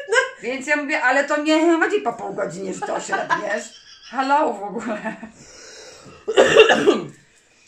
Więc 0.44 0.66
ja 0.66 0.76
mówię, 0.76 1.02
ale 1.02 1.24
to 1.24 1.42
nie 1.42 1.78
chodzi 1.80 2.00
po 2.00 2.12
pół 2.12 2.34
godzinie, 2.34 2.74
że 2.74 2.80
to 2.80 2.94
oślepniesz. 2.94 3.64
Halo 4.10 4.52
w 4.52 4.62
ogóle. 4.62 5.16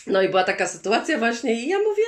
No 0.06 0.22
i 0.22 0.28
była 0.28 0.44
taka 0.44 0.66
sytuacja 0.66 1.18
właśnie 1.18 1.52
i 1.54 1.68
ja 1.68 1.78
mówię, 1.78 2.02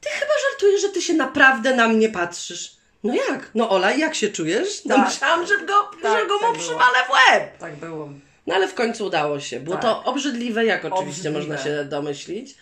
ty 0.00 0.08
chyba 0.08 0.32
żartujesz, 0.50 0.82
że 0.82 0.88
ty 0.88 1.02
się 1.02 1.14
naprawdę 1.14 1.76
na 1.76 1.88
mnie 1.88 2.08
patrzysz. 2.08 2.76
No 3.04 3.14
jak? 3.14 3.50
No 3.54 3.70
Ola, 3.70 3.92
jak 3.92 4.14
się 4.14 4.28
czujesz? 4.28 4.84
No 4.84 4.96
Tak. 4.96 5.06
myślałam, 5.08 5.46
że 5.46 5.58
go, 5.58 5.90
Tak, 6.02 6.20
że 6.20 6.26
go 6.26 6.38
tak 6.38 6.48
mu 6.52 6.58
przywalę 6.58 6.98
w 7.08 7.10
łeb. 7.10 7.58
Tak 7.58 7.76
było. 7.76 8.08
No 8.46 8.54
ale 8.54 8.68
w 8.68 8.74
końcu 8.74 9.06
udało 9.06 9.40
się. 9.40 9.60
Było 9.60 9.76
Tak. 9.76 9.82
to 9.84 10.04
obrzydliwe, 10.04 10.64
jak 10.64 10.84
oczywiście 10.84 11.28
Obrzydliwe. 11.28 11.38
można 11.38 11.58
się 11.58 11.84
domyślić. 11.84 12.54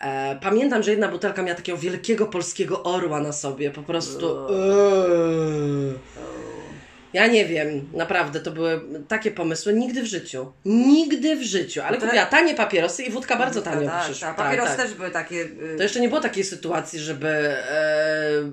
E, 0.00 0.38
pamiętam, 0.42 0.82
że 0.82 0.90
jedna 0.90 1.08
butelka 1.08 1.42
miała 1.42 1.56
takiego 1.56 1.78
wielkiego 1.78 2.26
polskiego 2.26 2.82
orła 2.82 3.20
na 3.20 3.32
sobie. 3.32 3.70
Po 3.70 3.82
prostu. 3.82 4.46
Eee. 4.48 5.94
Ja 7.12 7.26
nie 7.26 7.44
wiem, 7.46 7.88
naprawdę 7.94 8.40
to 8.40 8.50
były 8.50 8.80
takie 9.08 9.30
pomysły. 9.30 9.72
Nigdy 9.74 10.02
w 10.02 10.06
życiu. 10.06 10.52
Nigdy 10.64 11.36
w 11.36 11.42
życiu. 11.42 11.80
Ale 11.82 11.90
No 11.96 12.00
to- 12.00 12.06
kupiła 12.06 12.26
tanie 12.26 12.54
papierosy 12.54 13.02
i 13.02 13.10
wódka 13.10 13.36
bardzo 13.36 13.62
tanio 13.62 13.88
tak, 13.88 14.04
przyszła. 14.04 14.28
tak. 14.28 14.36
Papierosy 14.36 14.76
też 14.76 14.94
były 14.94 15.10
takie... 15.10 15.36
y, 15.36 15.74
To 15.76 15.82
jeszcze 15.82 16.00
nie 16.00 16.08
było 16.08 16.20
takiej 16.20 16.44
sytuacji, 16.44 16.98
żeby 16.98 17.28
e, 17.28 18.50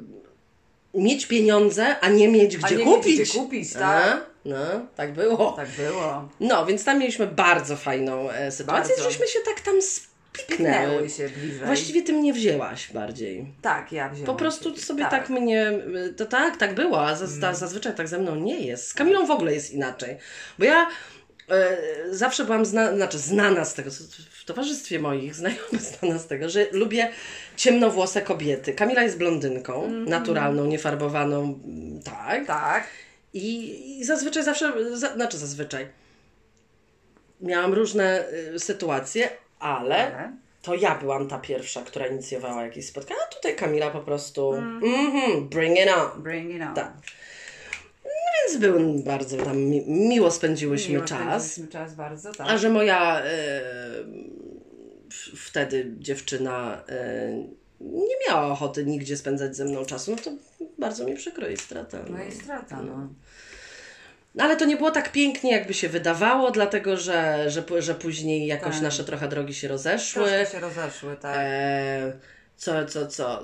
mieć 0.94 1.26
pieniądze, 1.26 2.00
a 2.00 2.10
nie 2.10 2.28
mieć 2.28 2.56
A 2.56 2.60
gdzie 2.68 2.76
nie 2.76 2.86
mieć 2.86 2.96
kupić. 2.96 3.22
gdzie 3.22 3.40
kupić, 3.40 3.74
tak. 3.74 3.84
A, 3.84 4.22
no, 4.46 4.58
tak 4.96 5.14
było. 5.14 5.52
Tak 5.52 5.70
było. 5.70 6.30
No, 6.40 6.66
więc 6.66 6.84
tam 6.84 7.00
mieliśmy 7.00 7.28
bardzo 7.28 7.76
fajną 7.76 8.32
e, 8.32 8.52
sytuację, 8.52 8.96
Bardzo. 8.96 9.10
żeśmy 9.10 9.28
się 9.28 9.40
tak 9.46 9.62
tam. 9.62 9.76
Piknęły 10.34 11.10
się 11.10 11.30
bliżej. 11.30 11.66
Właściwie 11.66 12.04
ty 12.04 12.14
mnie 12.14 12.34
wzięłaś 12.34 12.92
bardziej. 12.94 13.46
Tak, 13.62 13.92
ja 13.92 14.10
wziąłem. 14.10 14.26
Po 14.26 14.36
prostu 14.36 14.70
ciebie. 14.72 14.82
sobie 14.82 15.06
tak, 15.06 15.30
mnie. 15.30 15.72
To 16.18 16.26
tak, 16.26 16.58
tak 16.58 16.76
było, 16.76 17.08
a 17.08 17.16
zaz, 17.16 17.38
Mm. 17.38 17.56
zazwyczaj 17.56 17.96
tak 17.96 18.08
ze 18.08 18.18
mną 18.18 18.36
nie 18.36 18.60
jest. 18.60 18.88
Z 18.88 18.94
Kamilą 18.94 19.26
w 19.26 19.32
ogóle 19.32 19.54
jest 19.54 19.74
inaczej. 19.74 20.18
Bo 20.60 20.66
ja 20.66 20.88
e, 21.50 21.78
zawsze 22.12 22.46
byłam 22.46 22.66
zna, 22.66 22.96
znaczy 22.96 23.18
znana 23.18 23.66
z 23.66 23.74
tego, 23.74 23.92
w 24.30 24.46
towarzystwie 24.46 25.00
moich 25.00 25.36
znajomych 25.36 25.82
znana 26.00 26.20
z 26.20 26.28
tego, 26.28 26.50
że 26.50 26.68
lubię 26.72 27.12
ciemnowłose 27.56 28.22
kobiety. 28.22 28.74
Kamila 28.74 29.04
jest 29.04 29.18
blondynką, 29.18 29.90
naturalną, 29.92 30.66
niefarbowaną, 30.66 31.60
mm, 31.66 32.04
tak. 32.04 32.48
Tak. 32.48 32.88
I, 33.34 34.00
I 34.00 34.04
zazwyczaj 34.06 34.44
zawsze, 34.44 34.98
za, 34.98 35.14
znaczy 35.14 35.38
zazwyczaj, 35.38 35.88
miałam 37.42 37.74
różne 37.74 38.24
y, 38.56 38.60
sytuacje, 38.60 39.30
ale 39.60 40.16
Ale? 40.16 40.32
to 40.62 40.76
ja 40.76 40.96
byłam 40.96 41.28
ta 41.28 41.40
pierwsza, 41.40 41.82
która 41.82 42.08
inicjowała 42.08 42.64
jakieś 42.64 42.88
spotkania, 42.88 43.20
a 43.30 43.36
tutaj 43.36 43.56
Kamila 43.56 43.90
po 43.92 44.00
prostu 44.00 44.54
mhm, 44.54 45.50
bring 45.50 45.80
it 45.80 45.88
on. 45.98 46.22
Bring 46.24 46.56
it 46.56 46.62
on. 46.62 46.74
Tak. 46.76 46.94
Więc 48.48 48.62
był 48.62 48.80
bardzo 49.04 49.38
tam 49.38 49.58
mi, 49.58 49.84
miło 49.88 50.32
spędziłyśmy 50.32 50.94
Miło 50.94 51.06
czas. 51.06 51.20
spędziliśmy 51.44 51.68
czas 51.68 51.96
bardzo, 51.96 52.32
tak. 52.34 52.48
A 52.50 52.58
że 52.58 52.70
moja 52.70 53.20
y, 53.20 53.24
w- 55.10 55.48
wtedy 55.48 55.92
dziewczyna 56.00 56.82
y, 56.90 57.48
nie 57.82 58.16
miała 58.28 58.48
ochoty 58.48 58.86
nigdzie 58.86 59.18
spędzać 59.18 59.56
ze 59.56 59.66
mną 59.66 59.86
czasu, 59.86 60.12
no 60.12 60.18
to 60.18 60.32
bardzo 60.80 61.06
mi 61.06 61.16
przykro 61.16 61.48
i 61.48 61.58
strata. 61.58 61.98
No 62.10 62.24
i 62.24 62.32
strata, 62.32 62.82
no. 62.82 63.08
No 64.38 64.44
ale 64.44 64.56
to 64.56 64.66
nie 64.66 64.78
było 64.78 64.92
tak 64.92 65.12
pięknie, 65.12 65.52
jakby 65.52 65.74
się 65.74 65.90
wydawało, 65.90 66.52
dlatego 66.52 66.98
że, 66.98 67.50
że, 67.50 67.64
że 67.80 67.96
później 67.96 68.48
jakoś 68.48 68.74
Tak. 68.74 68.82
nasze 68.82 69.04
trochę 69.04 69.28
drogi 69.28 69.54
się 69.54 69.68
rozeszły. 69.68 70.24
Troszkę 70.24 70.46
się 70.52 70.60
rozeszły, 70.60 71.16
tak. 71.22 71.36
E, 71.40 72.14
co, 72.58 72.86
co, 72.86 73.08
co. 73.08 73.40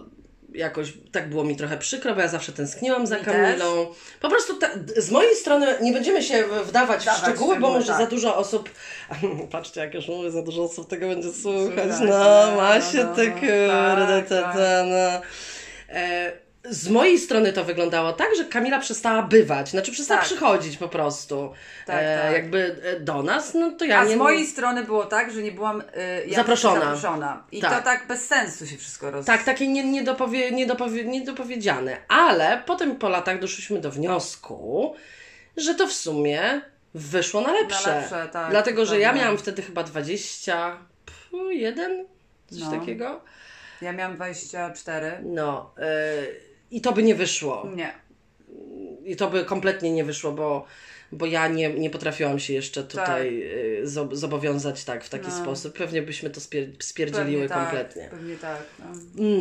Jakoś 0.53 0.93
tak 1.12 1.29
było 1.29 1.43
mi 1.43 1.56
trochę 1.56 1.77
przykro, 1.77 2.15
bo 2.15 2.21
ja 2.21 2.27
zawsze 2.27 2.51
tęskniłam 2.51 3.08
za 3.08 3.17
Mi 3.17 3.25
Kamilą. 3.25 3.88
Po 4.21 4.29
prostu 4.29 4.58
ta, 4.58 4.69
z 4.97 5.12
mojej 5.12 5.36
strony 5.36 5.67
nie 5.82 5.93
będziemy 5.93 6.23
się 6.23 6.43
wdawać 6.43 7.01
w 7.01 7.06
Dawać 7.06 7.21
szczegóły, 7.21 7.60
bo 7.60 7.69
może 7.71 7.88
tak. 7.88 7.97
za 7.97 8.08
dużo 8.08 8.38
osób. 8.38 8.69
Patrzcie, 9.51 9.82
jak 9.82 9.93
już 9.93 10.08
mówię, 10.08 10.32
za 10.32 10.41
dużo 10.41 10.63
osób 10.63 10.89
tego 10.89 11.08
będzie 11.08 11.34
słuchać. 11.34 11.89
Słuchać, 11.97 12.10
No, 12.10 12.56
ma 12.58 12.75
no, 12.75 12.82
się 12.91 13.03
no, 13.03 13.10
no. 13.10 13.15
Tak, 13.15 14.29
ta, 14.29 14.41
tak. 14.41 14.53
ta, 14.56 14.84
no. 14.84 15.21
E, 15.89 16.42
z 16.69 16.89
mojej 16.89 17.19
strony 17.19 17.54
to 17.54 17.63
wyglądało 17.63 18.13
tak, 18.13 18.28
że 18.38 18.45
Kamila 18.45 18.80
przestała 18.80 19.21
bywać, 19.21 19.69
znaczy 19.69 19.91
przestała 19.91 20.19
Tak. 20.19 20.28
przychodzić 20.30 20.78
po 20.78 20.89
prostu 20.89 21.54
Tak, 21.86 21.95
e, 22.02 22.19
tak. 22.23 22.34
jakby 22.34 22.76
e, 22.84 22.99
do 22.99 23.23
nas, 23.23 23.54
no 23.54 23.71
to 23.71 23.86
ja 23.86 23.99
A 23.99 24.04
nie... 24.06 24.13
z 24.13 24.15
mojej 24.15 24.47
strony 24.47 24.84
było 24.84 25.06
tak, 25.06 25.32
że 25.32 25.41
nie 25.41 25.52
byłam 25.52 25.82
y, 25.82 25.86
jak 26.28 26.36
Zaproszona. 26.36 26.80
zaproszona. 26.82 27.43
I 27.52 27.62
Tak. 27.62 27.78
to 27.78 27.82
tak 27.84 28.08
bez 28.08 28.28
sensu 28.28 28.67
się 28.67 28.78
wszystko 28.78 29.12
roz... 29.12 29.26
Tak, 29.26 29.43
takie 29.43 29.67
nie, 29.67 29.84
niedopowie, 29.84 30.52
niedopowie, 30.52 31.06
niedopowiedziane. 31.06 31.97
Ale 32.08 32.63
potem 32.65 32.95
po 32.95 33.10
latach 33.10 33.39
doszliśmy 33.39 33.80
do 33.80 33.91
wniosku, 33.91 34.95
że 35.58 35.76
to 35.76 35.88
w 35.88 35.93
sumie 35.93 36.62
wyszło 36.93 37.41
na 37.41 37.52
lepsze. 37.52 37.89
Na 37.89 37.95
lepsze, 37.99 38.30
tak, 38.34 38.52
Dlatego, 38.52 38.86
że 38.86 38.99
ja 38.99 39.13
miałam 39.13 39.38
wtedy 39.38 39.62
chyba 39.62 39.84
21, 39.84 42.06
coś 42.49 42.60
No. 42.60 42.71
takiego. 42.71 43.21
Ja 43.82 43.93
miałam 43.93 44.15
24. 44.15 45.19
No. 45.23 45.71
y, 45.80 46.53
I 46.73 46.81
to 46.81 46.91
by 46.91 47.03
nie 47.03 47.15
wyszło. 47.15 47.67
Nie. 47.75 47.93
I 49.05 49.15
to 49.15 49.29
by 49.29 49.45
kompletnie 49.45 49.91
nie 49.91 50.03
wyszło, 50.03 50.31
bo, 50.31 50.65
bo 51.12 51.25
ja 51.25 51.47
nie, 51.47 51.69
nie 51.73 51.89
potrafiłam 51.89 52.39
się 52.39 52.53
jeszcze 52.53 52.83
tutaj 52.83 53.43
y, 53.81 53.86
zob- 53.86 54.15
zobowiązać 54.15 54.83
tak 54.83 55.03
w 55.03 55.09
taki 55.09 55.27
No. 55.27 55.43
sposób. 55.43 55.77
Pewnie 55.77 56.01
byśmy 56.01 56.29
to 56.29 56.41
spier- 56.41 56.71
spierdzieliły 56.79 57.47
Pewnie 57.47 57.63
kompletnie. 57.63 58.01
Tak, 58.01 58.12
pewnie 58.12 58.36
tak. 58.36 58.57
No. 58.79 58.86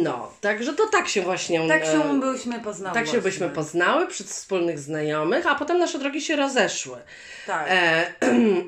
No, 0.03 0.33
także 0.41 0.73
to 0.73 0.87
tak 0.87 1.09
się 1.09 1.23
właśnie... 1.23 1.69
Tak 1.69 1.83
e, 1.83 1.87
się 1.87 2.21
byśmy 2.21 2.61
poznały. 2.61 2.95
Tak 2.95 3.07
się 3.07 3.21
byśmy 3.21 3.47
właśnie. 3.47 3.55
poznały 3.55 4.07
przez 4.07 4.27
wspólnych 4.27 4.79
znajomych, 4.79 5.47
a 5.47 5.55
potem 5.55 5.79
nasze 5.79 5.99
drogi 5.99 6.21
się 6.21 6.37
rozeszły. 6.37 6.97
Tak. 7.47 7.67
E, 7.71 8.13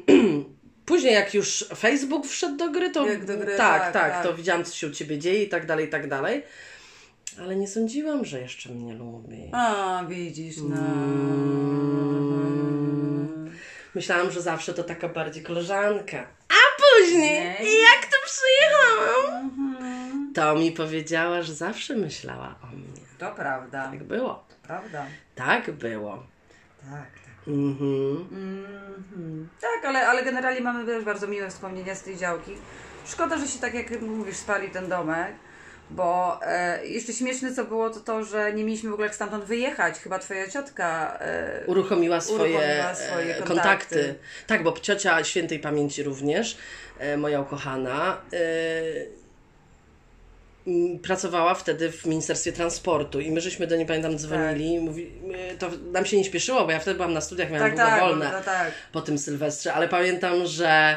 później 0.86 1.14
jak 1.14 1.34
już 1.34 1.68
Facebook 1.76 2.26
wszedł 2.26 2.56
do 2.56 2.70
gry, 2.70 2.90
to 2.90 3.00
do 3.04 3.36
gry, 3.38 3.56
tak, 3.56 3.56
tak, 3.56 3.92
tak, 3.92 4.12
tak. 4.12 4.22
to 4.22 4.34
widziałam, 4.34 4.64
co 4.64 4.74
się 4.74 4.86
u 4.86 4.90
Ciebie 4.90 5.18
dzieje 5.18 5.42
i 5.42 5.48
tak 5.48 5.66
dalej, 5.66 5.86
i 5.86 5.88
tak 5.88 6.08
dalej. 6.08 6.42
Ale 7.40 7.56
nie 7.56 7.68
sądziłam, 7.68 8.24
że 8.24 8.40
jeszcze 8.40 8.68
mnie 8.68 8.94
lubi. 8.94 9.50
A, 9.52 10.02
widzisz, 10.08 10.56
no. 10.56 10.76
Mm. 12.14 13.50
Myślałam, 13.94 14.30
że 14.30 14.42
zawsze 14.42 14.74
to 14.74 14.84
taka 14.84 15.08
bardziej 15.08 15.42
koleżanka. 15.42 16.26
A 16.48 16.54
później, 16.82 17.40
Nie. 17.44 17.80
jak 17.80 18.06
tu 18.06 18.16
przyjechałam, 18.24 19.50
to 20.34 20.54
mi 20.54 20.72
powiedziała, 20.72 21.42
że 21.42 21.54
zawsze 21.54 21.96
myślała 21.96 22.54
o 22.62 22.66
mnie. 22.66 23.00
To 23.18 23.30
prawda. 23.34 23.88
Tak 23.90 24.04
było. 24.04 24.44
Prawda. 24.62 25.06
Tak 25.34 25.70
było. 25.70 26.22
Tak, 26.80 26.90
tak. 27.24 27.48
Mhm. 27.48 28.28
Mhm. 28.32 29.48
Tak, 29.60 29.84
ale, 29.84 30.08
ale 30.08 30.24
generalnie 30.24 30.60
mamy 30.60 30.86
też 30.86 31.04
bardzo 31.04 31.26
miłe 31.26 31.50
wspomnienia 31.50 31.94
z 31.94 32.02
tej 32.02 32.16
działki. 32.16 32.52
Szkoda, 33.06 33.38
że 33.38 33.46
się 33.48 33.58
tak 33.58 33.74
jak 33.74 34.00
mówisz, 34.00 34.36
spali 34.36 34.70
ten 34.70 34.88
domek. 34.88 35.34
Bo 35.96 36.40
e, 36.42 36.86
jeszcze 36.86 37.12
śmieszne 37.12 37.54
co 37.54 37.64
było 37.64 37.90
to 37.90 38.00
to, 38.00 38.24
że 38.24 38.52
nie 38.52 38.64
mieliśmy 38.64 38.90
w 38.90 38.92
ogóle 38.92 39.06
jak 39.06 39.14
stamtąd 39.14 39.44
wyjechać. 39.44 39.98
Chyba 39.98 40.18
twoja 40.18 40.50
ciotka 40.50 41.18
e, 41.20 41.64
Uruchomiła 41.66 42.20
swoje, 42.20 42.54
Uruchomiła 42.54 42.94
swoje 42.94 43.36
e, 43.36 43.42
kontakty. 43.42 43.94
kontakty. 43.94 44.14
Tak, 44.46 44.62
bo 44.62 44.72
ciocia 44.72 45.24
świętej 45.24 45.58
pamięci 45.58 46.02
również, 46.02 46.56
e, 46.98 47.16
moja 47.16 47.40
ukochana, 47.40 48.20
e, 48.32 49.24
pracowała 51.02 51.54
wtedy 51.54 51.92
w 51.92 52.06
Ministerstwie 52.06 52.52
Transportu 52.52 53.20
i 53.20 53.30
my 53.30 53.40
żeśmy 53.40 53.66
do 53.66 53.76
niej, 53.76 53.86
pamiętam, 53.86 54.18
dzwonili. 54.18 54.80
Mówi, 54.80 55.10
e, 55.34 55.54
to 55.54 55.70
nam 55.92 56.06
się 56.06 56.16
nie 56.16 56.24
śpieszyło, 56.24 56.64
bo 56.64 56.70
ja 56.70 56.78
wtedy 56.78 56.96
byłam 56.96 57.12
na 57.12 57.20
studiach, 57.20 57.50
miałam 57.50 57.68
tak, 57.68 57.76
długo 57.76 57.90
tak, 57.90 58.00
wolne 58.00 58.32
no, 58.32 58.40
tak. 58.40 58.72
po 58.92 59.00
tym 59.00 59.18
Sylwestrze, 59.18 59.74
ale 59.74 59.88
pamiętam, 59.88 60.46
że 60.46 60.96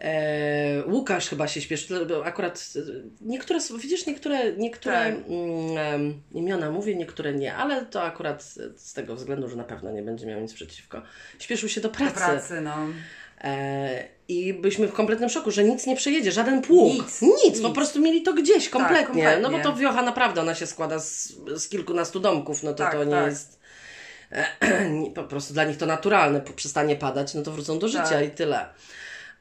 e, 0.00 0.84
Łukasz 0.86 1.28
chyba 1.28 1.48
się 1.48 1.60
śpieszy, 1.60 2.06
akurat 2.24 2.68
e, 2.76 2.80
niektóre, 3.20 3.60
widzisz, 3.82 4.06
niektóre, 4.06 4.52
niektóre 4.52 4.94
Tak. 4.94 5.14
mm, 5.28 6.22
imiona 6.32 6.70
mówię, 6.70 6.94
niektóre 6.94 7.34
nie, 7.34 7.54
ale 7.54 7.86
to 7.86 8.02
akurat 8.02 8.42
z 8.76 8.92
tego 8.92 9.14
względu, 9.16 9.48
że 9.48 9.56
na 9.56 9.64
pewno 9.64 9.90
nie 9.92 10.02
będzie 10.02 10.26
miał 10.26 10.40
nic 10.40 10.54
przeciwko. 10.54 11.02
Śpieszył 11.38 11.68
się 11.68 11.80
do 11.80 11.88
Do 11.88 11.94
pracy. 11.94 12.14
pracy, 12.14 12.60
no. 12.60 12.76
E, 13.40 14.04
I 14.28 14.54
byliśmy 14.54 14.88
w 14.88 14.92
kompletnym 14.92 15.28
szoku, 15.28 15.50
że 15.50 15.64
nic 15.64 15.86
nie 15.86 15.96
przejedzie, 15.96 16.32
żaden 16.32 16.62
pług. 16.62 16.92
Nic, 16.94 17.22
nic, 17.22 17.44
nic. 17.44 17.60
po 17.60 17.70
prostu 17.70 18.00
mieli 18.00 18.22
to 18.22 18.32
gdzieś 18.34 18.68
kompletnie. 18.68 19.06
kompletnie. 19.06 19.42
No 19.42 19.50
bo 19.50 19.58
to 19.58 19.74
wiocha 19.76 20.02
naprawdę, 20.02 20.40
ona 20.40 20.54
się 20.54 20.66
składa 20.66 20.98
z, 20.98 21.32
z 21.56 21.68
kilkunastu 21.68 22.20
domków, 22.20 22.62
no 22.62 22.70
to 22.70 22.76
Tak, 22.78 22.92
to 22.92 23.04
nie 23.04 23.10
tak. 23.10 23.26
jest. 23.26 23.58
nie- 25.02 25.10
po 25.10 25.24
prostu 25.24 25.54
dla 25.54 25.64
nich 25.64 25.76
to 25.76 25.86
naturalne, 25.86 26.40
przestanie 26.56 26.96
padać, 26.96 27.34
no 27.34 27.42
to 27.42 27.50
wrócą 27.52 27.78
do 27.78 27.88
życia 27.88 28.02
Tak. 28.08 28.26
i 28.26 28.30
tyle. 28.30 28.66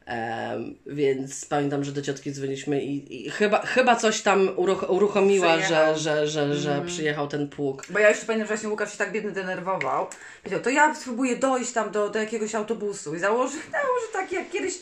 Em, 0.07 0.75
więc 0.85 1.45
pamiętam, 1.45 1.83
że 1.83 1.91
do 1.91 2.01
ciotki 2.01 2.31
dzwoniliśmy 2.31 2.81
i, 2.83 3.25
i 3.27 3.31
chyba, 3.31 3.61
chyba 3.65 3.95
coś 3.95 4.21
tam 4.21 4.47
uruch- 4.47 4.89
uruchomiła, 4.89 5.47
że, 5.57 5.63
Przyjechał. 5.63 5.97
że, 5.97 6.27
że, 6.27 6.53
że 6.55 6.81
przyjechał 6.85 7.27
ten 7.27 7.49
pług. 7.49 7.83
Bo 7.89 7.99
ja 7.99 8.09
jeszcze 8.09 8.25
pamiętam, 8.25 8.47
że 8.47 8.53
właśnie 8.53 8.69
Łukasz 8.69 8.91
się 8.91 8.97
tak 8.97 9.11
biedny 9.11 9.31
denerwował. 9.31 10.07
Powiedział, 10.43 10.61
to 10.63 10.69
ja 10.69 10.95
spróbuję 10.95 11.35
dojść 11.35 11.71
tam 11.71 11.91
do, 11.91 12.09
do 12.09 12.19
jakiegoś 12.19 12.55
autobusu. 12.55 13.15
I 13.15 13.19
założył, 13.19 13.59
założył 13.71 14.07
takie 14.13 14.35
jak 14.35 14.49
kiedyś 14.49 14.73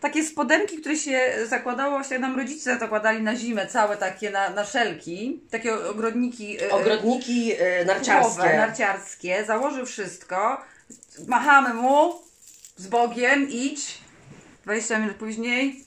takie 0.00 0.24
spodenki, 0.24 0.76
które 0.78 0.96
się 0.96 1.20
zakładało, 1.48 1.90
właśnie 1.90 2.18
nam 2.18 2.36
rodzice 2.38 2.78
zakładali 2.78 3.22
na 3.22 3.36
zimę, 3.36 3.66
całe 3.66 3.96
takie 3.96 4.30
na, 4.30 4.50
na 4.50 4.64
szelki, 4.64 5.40
takie 5.50 5.74
ogrodniki. 5.74 6.62
e, 6.62 6.70
Ogrodniki 6.70 7.52
e, 7.58 7.84
narciarskie. 7.84 8.42
narciarskie, 8.56 9.44
założył 9.46 9.86
wszystko, 9.86 10.60
machamy 11.26 11.74
mu 11.74 12.14
z 12.76 12.86
Bogiem, 12.86 13.50
idź. 13.50 13.98
20 14.64 14.98
minut 14.98 15.16
później 15.16 15.84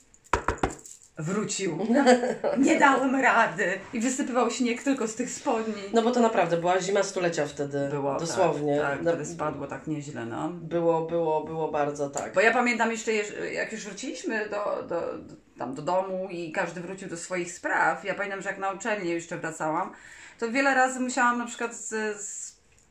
wrócił. 1.18 1.78
Nie 2.58 2.78
dałem 2.78 3.14
rady. 3.14 3.78
I 3.92 4.00
wysypywał 4.00 4.50
śnieg 4.50 4.82
tylko 4.82 5.08
z 5.08 5.14
tych 5.14 5.30
spodni. 5.30 5.82
No 5.92 6.02
bo 6.02 6.10
to 6.10 6.20
naprawdę 6.20 6.56
była 6.56 6.80
zima 6.80 7.02
stulecia 7.02 7.46
wtedy. 7.46 7.88
Było, 7.90 8.18
Dosłownie. 8.18 8.78
Tak, 8.80 8.90
tak 8.90 9.00
wtedy 9.00 9.26
spadło 9.26 9.66
tak 9.66 9.86
nieźle, 9.86 10.26
no. 10.26 10.48
było, 10.48 11.06
było, 11.06 11.44
było 11.44 11.70
bardzo 11.70 12.10
tak. 12.10 12.34
Bo 12.34 12.40
ja 12.40 12.52
pamiętam 12.52 12.90
jeszcze, 12.90 13.12
jak 13.52 13.72
już 13.72 13.84
wróciliśmy 13.84 14.48
do, 14.48 14.82
do, 14.88 15.18
do, 15.18 15.34
tam 15.58 15.74
do 15.74 15.82
domu 15.82 16.28
i 16.30 16.52
każdy 16.52 16.80
wrócił 16.80 17.08
do 17.08 17.16
swoich 17.16 17.52
spraw, 17.52 18.04
ja 18.04 18.14
pamiętam, 18.14 18.42
że 18.42 18.48
jak 18.48 18.58
na 18.58 18.72
uczelnię 18.72 19.14
jeszcze 19.14 19.38
wracałam, 19.38 19.92
to 20.38 20.50
wiele 20.50 20.74
razy 20.74 21.00
musiałam 21.00 21.38
na 21.38 21.46
przykład 21.46 21.74
z, 21.76 22.20
z 22.22 22.43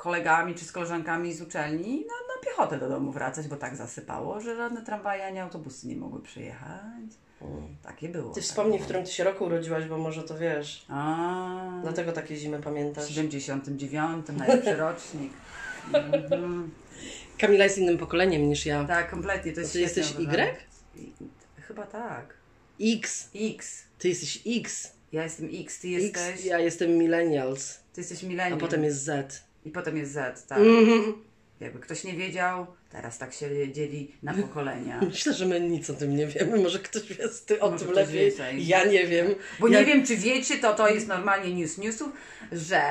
kolegami 0.03 0.55
czy 0.55 0.65
z 0.65 0.71
koleżankami 0.71 1.33
z 1.33 1.41
uczelni 1.41 1.97
na, 1.97 2.35
na 2.35 2.41
piechotę 2.45 2.79
do 2.79 2.89
domu 2.89 3.11
wracać, 3.11 3.47
bo 3.47 3.55
tak 3.55 3.75
zasypało, 3.75 4.39
że 4.41 4.55
żadne 4.55 4.81
tramwaje 4.81 5.25
ani 5.25 5.39
autobusy 5.39 5.87
nie 5.87 5.95
mogły 5.95 6.21
przyjechać. 6.21 7.09
Takie 7.83 8.09
było. 8.09 8.29
Ty 8.29 8.41
tak 8.41 8.43
wspomnij, 8.43 8.79
w 8.79 8.83
którym 8.83 9.03
ty 9.03 9.11
się 9.11 9.23
roku 9.23 9.45
urodziłaś, 9.45 9.85
bo 9.85 9.97
może 9.97 10.23
to 10.23 10.37
wiesz. 10.37 10.85
A, 10.89 11.79
Dlatego 11.81 12.11
takie 12.11 12.35
zimy 12.35 12.57
w 12.57 12.63
pamiętasz. 12.63 13.09
79, 13.09 14.25
najlepszy 14.37 14.75
rocznik. 14.75 15.31
Mhm. 15.93 16.71
Kamila 17.37 17.63
jest 17.63 17.77
innym 17.77 17.97
pokoleniem 17.97 18.49
niż 18.49 18.65
ja. 18.65 18.85
Tak, 18.85 19.09
kompletnie. 19.09 19.53
To 19.53 19.59
jest 19.59 19.73
Ty 19.73 19.79
jesteś 19.79 20.11
Y? 20.11 20.55
Chyba 21.61 21.85
tak. 21.85 22.33
X. 22.81 23.29
X. 23.35 23.83
Ty 23.99 24.09
jesteś 24.09 24.41
X. 24.47 24.93
Ja 25.11 25.23
jestem 25.23 25.49
X, 25.53 25.79
ty 25.79 25.87
X. 25.87 26.03
jesteś. 26.03 26.45
Ja 26.45 26.59
jestem 26.59 26.97
millennials. 26.97 27.79
Ty 27.93 28.01
jesteś 28.01 28.23
A 28.23 28.27
milenium. 28.27 28.59
potem 28.59 28.83
jest 28.83 29.03
Z. 29.03 29.43
I 29.65 29.71
potem 29.71 29.97
jest 29.97 30.11
Z, 30.13 30.47
tak. 30.47 30.57
Mhm. 30.57 31.13
Jakby 31.59 31.79
ktoś 31.79 32.03
nie 32.03 32.13
wiedział, 32.13 32.67
teraz 32.89 33.17
tak 33.17 33.33
się 33.33 33.71
dzieli 33.71 34.11
na 34.23 34.33
pokolenia. 34.33 34.99
Myślę, 35.09 35.33
że 35.33 35.45
my 35.45 35.59
nic 35.59 35.89
o 35.89 35.93
tym 35.93 36.15
nie 36.15 36.27
wiemy. 36.27 36.57
Może 36.57 36.79
ktoś 36.79 37.03
wie 37.03 37.15
ty 37.45 37.59
o 37.59 37.71
Może 37.71 37.85
tym 37.85 37.93
lepiej. 37.93 38.15
więcej. 38.15 38.67
Ja 38.67 38.85
nie 38.85 39.07
wiem. 39.07 39.35
Bo 39.59 39.67
ja... 39.67 39.79
nie 39.79 39.85
wiem, 39.85 40.05
czy 40.05 40.17
wiecie, 40.17 40.57
to 40.57 40.73
to 40.73 40.89
jest 40.89 41.07
normalnie 41.07 41.55
news 41.55 41.77
newsów, 41.77 42.09
że 42.51 42.81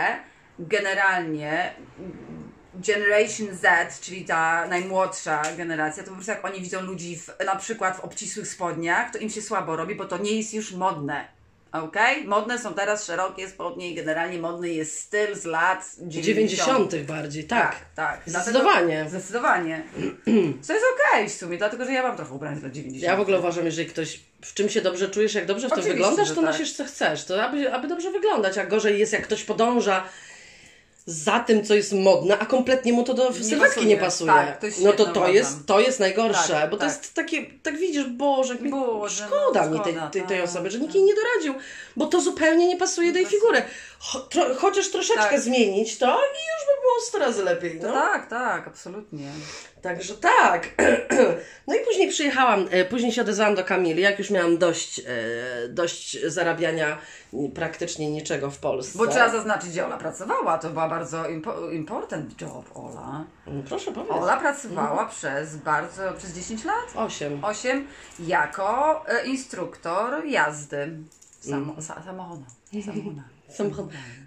generalnie 0.58 1.74
Generation 2.74 3.56
Z, 3.56 4.00
czyli 4.00 4.24
ta 4.24 4.66
najmłodsza 4.66 5.42
generacja, 5.56 6.02
to 6.02 6.08
po 6.08 6.14
prostu 6.14 6.32
jak 6.32 6.44
oni 6.44 6.60
widzą 6.60 6.80
ludzi 6.80 7.16
w, 7.16 7.30
na 7.46 7.56
przykład 7.56 7.96
w 7.96 8.00
obcisłych 8.00 8.48
spodniach, 8.48 9.12
to 9.12 9.18
im 9.18 9.30
się 9.30 9.42
słabo 9.42 9.76
robi, 9.76 9.94
bo 9.94 10.04
to 10.04 10.18
nie 10.18 10.36
jest 10.36 10.54
już 10.54 10.72
modne. 10.72 11.28
Okej? 11.72 12.24
Modne 12.24 12.58
są 12.58 12.74
teraz 12.74 13.06
szerokie 13.06 13.48
spodnie 13.48 13.90
i 13.90 13.94
generalnie 13.94 14.38
modny 14.38 14.68
jest 14.68 14.98
styl 14.98 15.34
z 15.34 15.44
lat 15.44 15.94
90. 15.98 16.90
90. 16.90 17.06
bardziej, 17.06 17.44
tak. 17.44 17.70
Tak, 17.70 17.78
tak. 17.94 18.20
Zdecydowanie. 18.26 18.86
Dlatego, 18.86 19.10
zdecydowanie. 19.10 19.82
Co 20.62 20.72
jest 20.72 20.86
okej 20.94 21.28
w 21.28 21.32
sumie, 21.32 21.58
dlatego 21.58 21.84
że 21.84 21.92
ja 21.92 22.02
mam 22.02 22.16
trochę 22.16 22.34
ubrań 22.34 22.58
z 22.60 22.62
lat 22.62 22.72
90. 22.72 23.10
Ja 23.10 23.16
w 23.16 23.20
ogóle 23.20 23.38
uważam, 23.38 23.64
jeżeli 23.64 23.88
ktoś 23.88 24.20
w 24.44 24.54
czym 24.54 24.68
się 24.68 24.80
dobrze 24.80 25.08
czujesz, 25.08 25.34
jak 25.34 25.46
dobrze 25.46 25.66
w 25.66 25.70
tym 25.70 25.78
Oczywiście, 25.80 26.04
wyglądasz, 26.04 26.28
to 26.28 26.34
tak. 26.34 26.44
nosisz 26.44 26.72
co 26.72 26.84
chcesz. 26.84 27.24
To 27.24 27.44
aby, 27.44 27.72
aby 27.72 27.88
dobrze 27.88 28.10
wyglądać, 28.10 28.58
a 28.58 28.66
gorzej 28.66 28.98
jest 28.98 29.12
jak 29.12 29.22
ktoś 29.22 29.44
podąża 29.44 30.04
za 31.06 31.40
tym, 31.40 31.64
co 31.64 31.74
jest 31.74 31.92
modne, 31.92 32.38
a 32.38 32.46
kompletnie 32.46 32.92
mu 32.92 33.04
to 33.04 33.14
do 33.14 33.32
sylwetki 33.32 33.58
pasuje. 33.74 33.86
nie 33.86 33.96
pasuje. 33.96 34.32
Tak, 34.32 34.60
to 34.60 34.66
no 34.82 34.92
to 34.92 35.06
to 35.06 35.28
jest, 35.28 35.66
to 35.66 35.80
jest 35.80 36.00
najgorsze, 36.00 36.52
Tak, 36.52 36.70
bo 36.70 36.76
to 36.76 36.80
tak. 36.80 36.88
jest 36.88 37.14
takie, 37.14 37.46
tak 37.62 37.76
widzisz, 37.78 38.04
Boże, 38.04 38.54
mi 38.54 38.70
Boże, 38.70 39.24
szkoda 39.26 39.68
no, 39.68 39.78
mi 39.78 39.84
tej, 39.84 39.94
tej, 40.12 40.22
tej 40.22 40.38
tak, 40.38 40.48
osoby, 40.48 40.70
że 40.70 40.78
tak. 40.78 40.82
nikt 40.82 40.94
jej 40.94 41.04
nie 41.04 41.14
doradził, 41.14 41.54
bo 41.96 42.06
to 42.06 42.20
zupełnie 42.20 42.68
nie 42.68 42.76
pasuje 42.76 43.12
pasuje. 43.12 43.26
figury. 43.26 43.62
Cho, 43.98 44.20
tro, 44.20 44.54
chociaż 44.54 44.88
troszeczkę 44.88 45.30
Tak. 45.30 45.40
zmienić 45.40 45.98
to 45.98 46.06
i 46.06 46.38
już 46.52 46.66
by 46.66 46.80
było 46.82 47.00
100 47.06 47.18
razy 47.18 47.44
lepiej. 47.44 47.80
To 47.80 47.86
No. 47.86 47.92
tak, 47.92 48.28
tak, 48.30 48.66
absolutnie. 48.66 49.28
Także 49.82 50.14
tak. 50.14 50.68
No 51.66 51.74
i 51.74 51.78
później 51.80 52.08
przyjechałam, 52.08 52.66
e, 52.70 52.84
później 52.84 53.12
się 53.12 53.22
odezwałam 53.22 53.54
do 53.54 53.64
Kamili, 53.64 54.02
jak 54.02 54.18
już 54.18 54.30
miałam 54.30 54.58
dość, 54.58 54.98
e, 54.98 55.04
dość 55.68 56.26
zarabiania 56.26 56.98
praktycznie 57.54 58.10
niczego 58.10 58.50
w 58.50 58.58
Polsce. 58.58 58.98
Bo 58.98 59.06
trzeba 59.06 59.28
zaznaczyć, 59.28 59.70
gdzie 59.70 59.86
Ola 59.86 59.96
pracowała. 59.96 60.58
To 60.58 60.70
była 60.70 60.88
bardzo 60.88 61.28
impo 61.28 61.70
important 61.70 62.40
job, 62.40 62.70
Ola. 62.74 63.24
No, 63.46 63.62
Proszę 63.68 63.92
powiedz. 63.92 64.12
Ola 64.12 64.36
pracowała 64.36 65.06
przez 65.06 65.56
bardzo, 65.56 66.02
przez 66.18 66.32
10 66.32 66.64
lat? 66.64 66.86
Osiem. 66.94 67.44
8 67.44 67.86
jako 68.18 69.04
e, 69.08 69.26
instruktor 69.26 70.26
jazdy 70.26 70.90
samo, 71.50 71.82
sa, 71.82 72.02
samochoda. 72.04 72.46
Samochoda. 72.84 73.22
Samochód. 73.48 73.86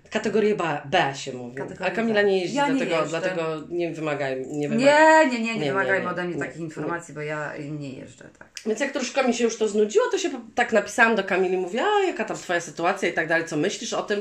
Kategorię 0.09 0.55
B, 0.55 0.81
B 0.85 1.13
się 1.15 1.33
mówi. 1.33 1.55
Kategoria 1.55 1.91
A 1.93 1.95
Kamila 1.95 2.21
nie 2.21 2.39
jeździ, 2.41 2.55
Ja 2.57 2.67
nie 2.67 2.73
dlatego, 2.75 2.95
jeżdżę. 3.01 3.19
dlatego 3.19 3.43
nie 3.69 3.91
wymagaj. 3.93 4.45
Nie, 4.47 4.69
wymagaj. 4.69 5.27
Nie, 5.27 5.31
nie, 5.39 5.45
nie, 5.45 5.53
nie, 5.53 5.59
Nie, 5.59 5.65
wymagaj 5.71 5.99
nie, 5.99 6.05
nie, 6.05 6.11
ode 6.11 6.23
mnie 6.23 6.35
nie, 6.35 6.39
takich 6.41 6.57
nie. 6.59 6.63
informacji, 6.65 7.13
bo 7.13 7.21
ja 7.21 7.53
nie 7.71 7.89
jeżdżę 7.89 8.29
tak. 8.39 8.49
Więc 8.65 8.79
jak 8.79 8.91
troszkę 8.91 9.27
mi 9.27 9.33
się 9.33 9.43
już 9.43 9.57
to 9.57 9.67
znudziło, 9.67 10.05
to 10.11 10.17
się 10.17 10.29
tak 10.55 10.73
napisałam 10.73 11.15
do 11.15 11.23
Kamili, 11.23 11.57
mówię, 11.57 11.83
a 11.83 12.03
jaka 12.05 12.25
tam 12.25 12.37
twoja 12.37 12.61
sytuacja 12.61 13.09
i 13.09 13.13
tak 13.13 13.27
dalej, 13.27 13.45
co 13.45 13.57
myślisz 13.57 13.93
o 13.93 14.03
tym? 14.03 14.19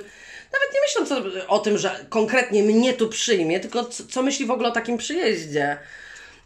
Nawet 0.53 0.75
nie 0.75 0.81
myśląc 0.81 1.13
o, 1.13 1.49
o 1.49 1.59
tym, 1.59 1.79
że 1.79 2.07
konkretnie 2.09 2.63
mnie 2.63 2.93
tu 2.93 3.09
przyjmie, 3.09 3.61
tylko 3.61 3.85
co, 3.85 4.05
co 4.07 4.23
myśli 4.23 4.47
w 4.47 4.51
ogóle 4.51 4.69
o 4.69 4.73
takim 4.73 4.97
przyjeździe. 4.99 5.79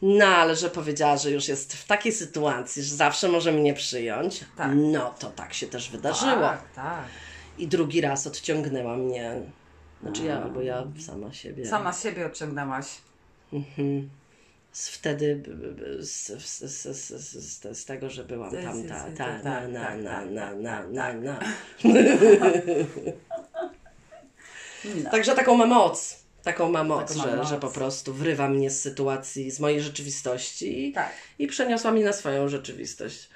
No, 0.02 0.26
ale 0.26 0.56
że 0.56 0.70
powiedziała, 0.70 1.16
że 1.16 1.30
już 1.30 1.48
jest 1.48 1.74
w 1.74 1.86
takiej 1.86 2.12
sytuacji, 2.12 2.82
że 2.82 2.94
zawsze 2.94 3.28
może 3.28 3.52
mnie 3.52 3.74
przyjąć, 3.74 4.44
Tak. 4.56 4.70
no 4.74 5.14
to 5.18 5.30
tak 5.30 5.54
się 5.54 5.66
też 5.66 5.90
wydarzyło. 5.90 6.32
Tak, 6.32 6.72
tak. 6.74 7.04
I 7.58 7.68
drugi 7.68 8.00
raz 8.00 8.26
odciągnęła 8.26 8.96
mnie. 8.96 9.42
Znaczy 10.02 10.24
ja, 10.24 10.42
albo 10.42 10.60
ja 10.60 10.84
sama 11.06 11.32
siebie. 11.32 11.66
Sama 11.66 11.92
siebie 11.92 12.26
odciągnęłaś. 12.26 12.86
Mhm. 13.52 14.10
Z 14.72 14.88
wtedy 14.88 15.42
z, 15.98 16.26
z, 16.42 16.58
z, 16.58 16.96
z, 16.96 17.10
z, 17.10 17.34
z, 17.34 17.78
z 17.78 17.84
tego, 17.84 18.10
że 18.10 18.24
byłam 18.24 18.50
tam, 18.50 18.84
ta, 18.84 19.04
ta, 19.16 19.38
na, 19.42 19.68
na, 19.68 19.96
na, 19.96 20.24
na, 20.24 20.54
na, 20.54 20.82
na, 20.88 21.12
na. 21.12 21.38
Także 25.10 25.34
taką 25.34 25.56
ma 25.56 25.66
moc. 25.66 26.27
Taką 26.42 26.70
ma 26.70 26.84
moc, 26.84 27.08
Taką 27.08 27.20
ma 27.20 27.30
że, 27.30 27.36
moc. 27.36 27.48
że 27.48 27.60
po 27.60 27.68
prostu 27.68 28.14
wrywa 28.14 28.48
mnie 28.48 28.70
z 28.70 28.82
sytuacji, 28.82 29.50
z 29.50 29.60
mojej 29.60 29.80
rzeczywistości 29.80 30.88
i, 30.88 30.92
Tak. 30.92 31.12
i 31.38 31.46
przeniosła 31.46 31.90
mnie 31.90 32.04
na 32.04 32.12
swoją 32.12 32.48
rzeczywistość. 32.48 33.28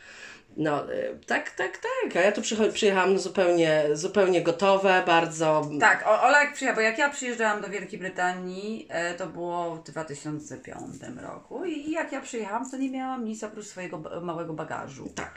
No, 0.57 0.93
y, 0.93 1.19
tak, 1.27 1.51
tak, 1.51 1.79
tak. 1.79 2.17
A 2.17 2.21
ja 2.21 2.33
tu 2.33 2.43
przyjechałam 2.73 3.19
zupełnie, 3.19 3.85
zupełnie 3.93 4.43
gotowe, 4.43 5.03
bardzo. 5.07 5.71
Tak, 5.81 6.05
Ola 6.07 6.43
jak 6.45 6.55
przyjechała, 6.55 6.77
bo 6.77 6.81
jak 6.81 6.99
ja 6.99 7.11
przyjeżdżałam 7.11 7.61
do 7.62 7.69
Wielkiej 7.69 7.99
Brytanii, 7.99 8.87
e, 8.91 9.15
to 9.15 9.27
było 9.27 9.75
w 9.77 9.83
2005 9.83 11.23
roku 11.23 11.65
i 11.65 11.91
jak 11.91 12.12
ja 12.12 12.21
przyjechałam, 12.21 12.71
to 12.71 12.77
nie 12.77 12.91
miałam 12.91 13.25
nic 13.25 13.45
oprócz 13.45 13.67
swojego 13.67 13.99
małego 14.21 14.53
bagażu. 14.53 15.09
Tak. 15.15 15.35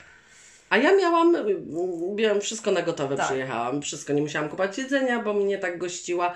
A 0.76 0.78
ja 0.78 0.96
miałam, 0.98 1.36
miałam 2.16 2.42
wszystko 2.42 2.72
na 2.72 2.82
gotowe, 2.82 3.16
Tak. 3.18 3.26
przyjechałam. 3.26 3.82
Wszystko, 3.82 4.14
nie 4.14 4.22
musiałam 4.22 4.50
kupować 4.50 4.78
jedzenia, 4.78 5.24
bo 5.24 5.34
mnie 5.34 5.58
tak 5.58 5.78
gościła. 5.78 6.34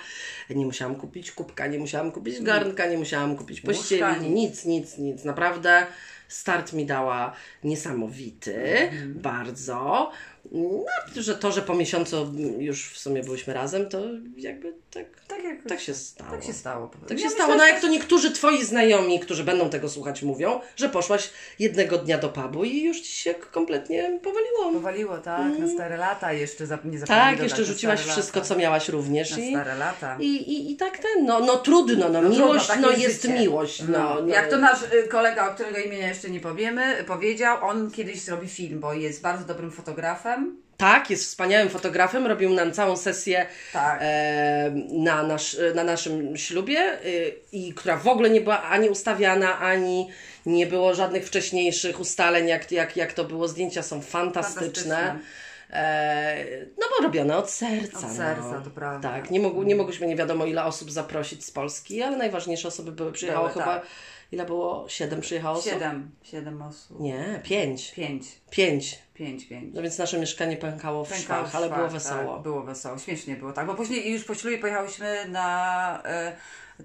Nie 0.49 0.65
musiałam 0.65 0.95
kupić 0.95 1.31
kubka, 1.31 1.67
nie 1.67 1.79
musiałam 1.79 2.11
kupić 2.11 2.41
garnka, 2.41 2.85
nie 2.87 2.97
musiałam 2.97 3.35
kupić 3.37 3.63
Łóżka, 3.63 3.73
pościeli, 3.79 4.29
nic. 4.29 4.31
nic, 4.31 4.65
nic, 4.65 4.97
nic. 4.97 5.23
Naprawdę 5.23 5.85
start 6.27 6.73
mi 6.73 6.85
dała 6.85 7.33
niesamowity, 7.63 8.55
Mhm. 8.55 9.13
bardzo. 9.21 10.11
No, 10.51 10.85
że 11.15 11.35
to, 11.35 11.51
że 11.51 11.61
po 11.61 11.73
miesiącu 11.75 12.33
już 12.59 12.89
w 12.89 12.97
sumie 12.99 13.23
byliśmy 13.23 13.53
razem, 13.53 13.89
to 13.89 14.01
jakby 14.37 14.73
tak, 14.93 15.05
Tak, 15.27 15.43
jak, 15.43 15.63
tak 15.69 15.79
się 15.79 15.93
stało. 15.93 16.31
tak 16.31 16.43
się 16.43 16.53
stało. 16.53 16.87
Tak 16.87 17.01
Ja 17.01 17.07
się 17.09 17.13
myślę, 17.15 17.29
stało, 17.31 17.55
no 17.55 17.65
jak 17.67 17.81
to 17.81 17.87
niektórzy 17.87 18.31
twoi 18.31 18.63
znajomi, 18.65 19.19
którzy 19.19 19.43
będą 19.43 19.69
tego 19.69 19.89
słuchać, 19.89 20.23
mówią, 20.23 20.59
że 20.75 20.89
poszłaś 20.89 21.29
jednego 21.59 21.97
dnia 21.97 22.17
do 22.17 22.29
pubu 22.29 22.63
i 22.63 22.81
już 22.83 23.01
ci 23.01 23.11
się 23.11 23.33
kompletnie 23.33 24.19
powaliło. 24.23 24.73
Powaliło, 24.73 25.17
tak, 25.17 25.59
na 25.59 25.67
stare 25.67 25.97
lata 25.97 26.33
jeszcze 26.33 26.65
zap- 26.65 26.85
nie 26.85 26.99
zapomnij 26.99 27.23
Tak, 27.23 27.39
jeszcze 27.43 27.65
rzuciłaś 27.65 28.01
wszystko, 28.01 28.39
lata. 28.39 28.49
co 28.49 28.55
miałaś 28.55 28.89
również. 28.89 29.31
Na 29.31 29.37
I, 29.37 29.49
stare 29.51 29.75
lata. 29.75 30.17
i, 30.19 30.27
i, 30.27 30.71
I 30.71 30.75
tak 30.77 30.97
ten, 30.97 31.25
no, 31.25 31.39
no 31.39 31.57
trudno, 31.57 32.09
no, 32.09 32.21
No 32.21 32.29
miłość, 32.29 32.67
trudno, 32.67 32.87
no 32.91 32.97
jest 32.97 33.21
życie. 33.21 33.39
miłość. 33.39 33.83
No, 33.89 34.21
no. 34.21 34.27
Jak 34.27 34.49
to 34.49 34.57
nasz 34.57 34.79
y, 34.83 35.07
kolega, 35.07 35.51
o 35.51 35.53
którego 35.55 35.77
imienia 35.77 36.07
jeszcze 36.07 36.29
nie 36.29 36.39
powiemy, 36.39 37.03
powiedział, 37.07 37.57
on 37.69 37.91
kiedyś 37.91 38.21
zrobi 38.21 38.47
film, 38.47 38.79
bo 38.79 38.93
jest 38.93 39.21
bardzo 39.21 39.45
dobrym 39.45 39.71
fotografem. 39.71 40.38
Tak, 40.77 41.09
jest 41.09 41.23
wspaniałym 41.23 41.69
fotografem, 41.69 42.27
robił 42.27 42.49
nam 42.49 42.71
całą 42.71 42.97
sesję 42.97 43.45
Tak. 43.73 43.99
e, 44.01 44.71
na, 44.91 45.23
nasz, 45.23 45.57
na 45.75 45.83
naszym 45.83 46.37
ślubie 46.37 47.05
y, 47.05 47.35
i 47.51 47.73
która 47.73 47.97
w 47.97 48.07
ogóle 48.07 48.29
nie 48.29 48.41
była 48.41 48.63
ani 48.63 48.89
ustawiana, 48.89 49.59
ani 49.59 50.09
nie 50.45 50.67
było 50.67 50.93
żadnych 50.93 51.25
wcześniejszych 51.25 51.99
ustaleń, 51.99 52.47
jak, 52.47 52.71
jak, 52.71 52.97
jak 52.97 53.13
to 53.13 53.23
było. 53.23 53.47
Zdjęcia 53.47 53.83
są 53.83 54.01
fantastyczne. 54.01 54.95
Fantastyczne. 54.95 55.49
E, 55.69 56.45
no 56.79 56.87
bo 56.97 57.03
robione 57.03 57.37
od 57.37 57.49
serca. 57.51 58.07
Od 58.07 58.13
serca, 58.13 58.51
no. 58.51 58.61
to 58.61 58.69
prawda. 58.69 59.09
Tak, 59.09 59.31
nie, 59.31 59.39
mogło, 59.39 59.63
nie 59.63 59.75
mogłyśmy 59.75 60.07
nie 60.07 60.15
wiadomo 60.15 60.45
ile 60.45 60.63
osób 60.63 60.91
zaprosić 60.91 61.45
z 61.45 61.51
Polski, 61.51 62.01
ale 62.01 62.17
najważniejsze 62.17 62.67
osoby 62.67 62.91
były, 62.91 63.11
przyjechało 63.11 63.47
Były, 63.47 63.53
chyba, 63.53 63.79
tak. 63.79 63.87
Ile 64.31 64.45
było? 64.45 64.85
Siedem 64.89 65.21
przyjechało 65.21 65.57
osób? 65.57 65.71
Siedem. 65.73 66.11
Siedem 66.23 66.61
osób. 66.61 66.99
Nie, 66.99 67.41
pięć. 67.43 67.91
Pięć. 67.91 68.25
Pięć. 68.49 68.99
Pięć, 69.13 69.45
pięć. 69.47 69.75
No 69.75 69.81
więc 69.81 69.97
nasze 69.97 70.19
mieszkanie 70.19 70.57
pękało 70.57 71.05
w 71.05 71.09
Pękało 71.09 71.47
szwach, 71.47 71.55
ale 71.55 71.67
w 71.67 71.69
było 71.69 71.89
szwach, 71.89 71.93
wesoło. 71.93 72.33
Tak, 72.33 72.43
było 72.43 72.63
wesoło, 72.63 72.97
śmiesznie 72.97 73.35
było, 73.35 73.53
tak. 73.53 73.67
Bo 73.67 73.75
później 73.75 74.11
już 74.13 74.23
po 74.23 74.35
ślubie 74.35 74.57
pojechałyśmy 74.57 75.25
na 75.29 76.01
e, 76.05 76.35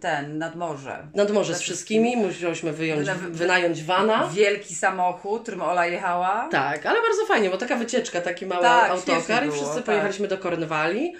ten, 0.01 0.39
nad 0.39 0.57
morze. 0.57 1.07
Nad 1.15 1.31
morze 1.31 1.55
z 1.55 1.61
wszystkimi, 1.61 2.17
musiałyśmy 2.17 2.73
wyjąć, 2.73 3.07
Wy- 3.09 3.15
wy- 3.15 3.31
wynająć 3.31 3.83
wana. 3.85 4.29
Wielki 4.29 4.75
samochód, 4.75 5.43
którym 5.43 5.63
Ola 5.63 5.87
jechała. 5.87 6.49
Tak, 6.51 6.87
ale 6.87 7.03
bardzo 7.03 7.27
fajnie, 7.27 7.51
bo 7.51 7.59
taka 7.59 7.77
wycieczka, 7.77 8.21
taki 8.21 8.47
mały 8.47 8.63
Tak, 8.63 8.91
autokar 8.91 9.43
i 9.43 9.47
było, 9.47 9.57
wszyscy 9.57 9.77
tak. 9.77 9.85
pojechaliśmy 9.85 10.29
do 10.29 10.39
Kornwali. 10.39 11.15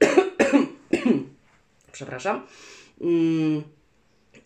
Przepraszam. 1.92 2.46
Mm. 3.00 3.62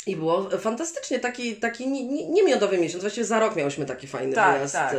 I 0.07 0.17
było 0.17 0.51
fantastycznie, 0.59 1.21
taki, 1.21 1.57
taki 1.57 1.89
nie, 1.89 2.29
nie, 2.29 2.43
miodowy 2.45 2.79
miesiąc, 2.79 3.03
właściwie 3.05 3.25
za 3.27 3.41
rok 3.41 3.57
miałyśmy 3.57 3.87
taki 3.87 4.07
fajny 4.07 4.35
Tak, 4.35 4.55
wyjazd, 4.55 4.75
tak. 4.75 4.97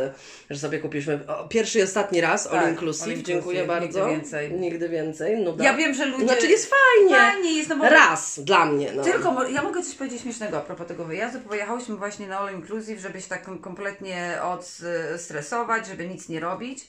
że 0.50 0.58
sobie 0.58 0.78
kupiliśmy 0.78 1.20
pierwszy 1.48 1.78
i 1.78 1.82
ostatni 1.82 2.20
raz 2.20 2.44
Tak, 2.44 2.52
all 2.52 2.70
inclusive, 2.70 3.02
all 3.02 3.08
inclusive, 3.10 3.26
dziękuję 3.26 3.58
nigdy 3.60 3.74
bardzo. 3.74 4.06
więcej. 4.06 4.52
Nigdy 4.52 4.88
więcej, 4.88 5.36
nuda. 5.44 5.64
Ja 5.64 5.74
wiem, 5.74 5.94
że 5.94 6.04
ludzie... 6.04 6.24
Znaczy 6.24 6.46
jest 6.46 6.70
fajnie. 6.70 7.14
Fajnie 7.16 7.52
jest, 7.52 7.68
no 7.68 7.76
bo... 7.76 7.88
Raz 7.88 8.40
dla 8.40 8.64
mnie, 8.64 8.92
no. 8.92 9.02
Tylko, 9.04 9.48
ja 9.48 9.62
mogę 9.62 9.82
coś 9.82 9.94
powiedzieć 9.94 10.22
śmiesznego 10.22 10.58
a 10.58 10.60
propos 10.60 10.86
tego 10.86 11.04
wyjazdu. 11.04 11.40
Pojechałyśmy 11.40 11.96
właśnie 11.96 12.26
na 12.26 12.38
All 12.38 12.54
Inclusive, 12.54 13.00
żeby 13.00 13.20
się 13.20 13.28
tak 13.28 13.42
kom- 13.44 13.58
kompletnie 13.58 14.38
odstresować, 14.42 15.86
żeby 15.86 16.08
nic 16.08 16.28
nie 16.28 16.40
robić. 16.40 16.88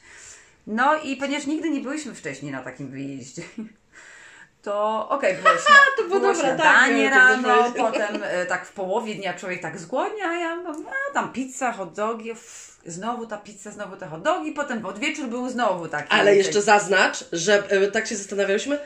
No 0.68 1.00
i 1.04 1.16
ponieważ 1.18 1.46
nigdy 1.48 1.70
nie 1.70 1.80
byliśmy 1.82 2.16
wcześniej 2.16 2.52
na 2.52 2.62
takim 2.64 2.88
wyjeździe, 2.88 3.42
to 4.64 5.10
okej, 5.10 5.36
było, 5.44 5.50
śnia- 5.50 5.96
to 5.98 6.04
było 6.04 6.20
było 6.20 6.34
dobre, 6.34 6.48
tak, 6.58 6.58
śniadanie 6.86 7.10
to 7.10 7.16
rano, 7.16 7.72
potem 7.92 8.24
e, 8.24 8.46
tak 8.46 8.66
w 8.66 8.72
połowie 8.74 9.16
dnia 9.16 9.34
człowiek 9.34 9.62
tak 9.62 9.80
zgłodnia, 9.80 10.26
a 10.30 10.34
ja 10.34 10.56
mam, 10.56 10.86
a 10.88 11.14
tam 11.14 11.34
pizza, 11.34 11.72
hot 11.72 11.94
dogi, 11.94 12.32
f- 12.32 12.78
znowu 12.86 13.26
ta 13.26 13.38
pizza, 13.38 13.72
znowu 13.72 13.96
te 13.96 14.08
hot 14.08 14.22
dogi, 14.22 14.52
potem 14.52 14.82
pod 14.82 15.00
wieczór 15.00 15.28
był 15.28 15.50
znowu 15.50 15.88
taki. 15.88 16.08
Ale 16.12 16.36
jeszcze 16.36 16.62
zaznacz, 16.62 17.26
że 17.32 17.64
e, 17.70 17.88
tak 17.92 18.08
się 18.08 18.16
zastanawiałyśmy, 18.16 18.80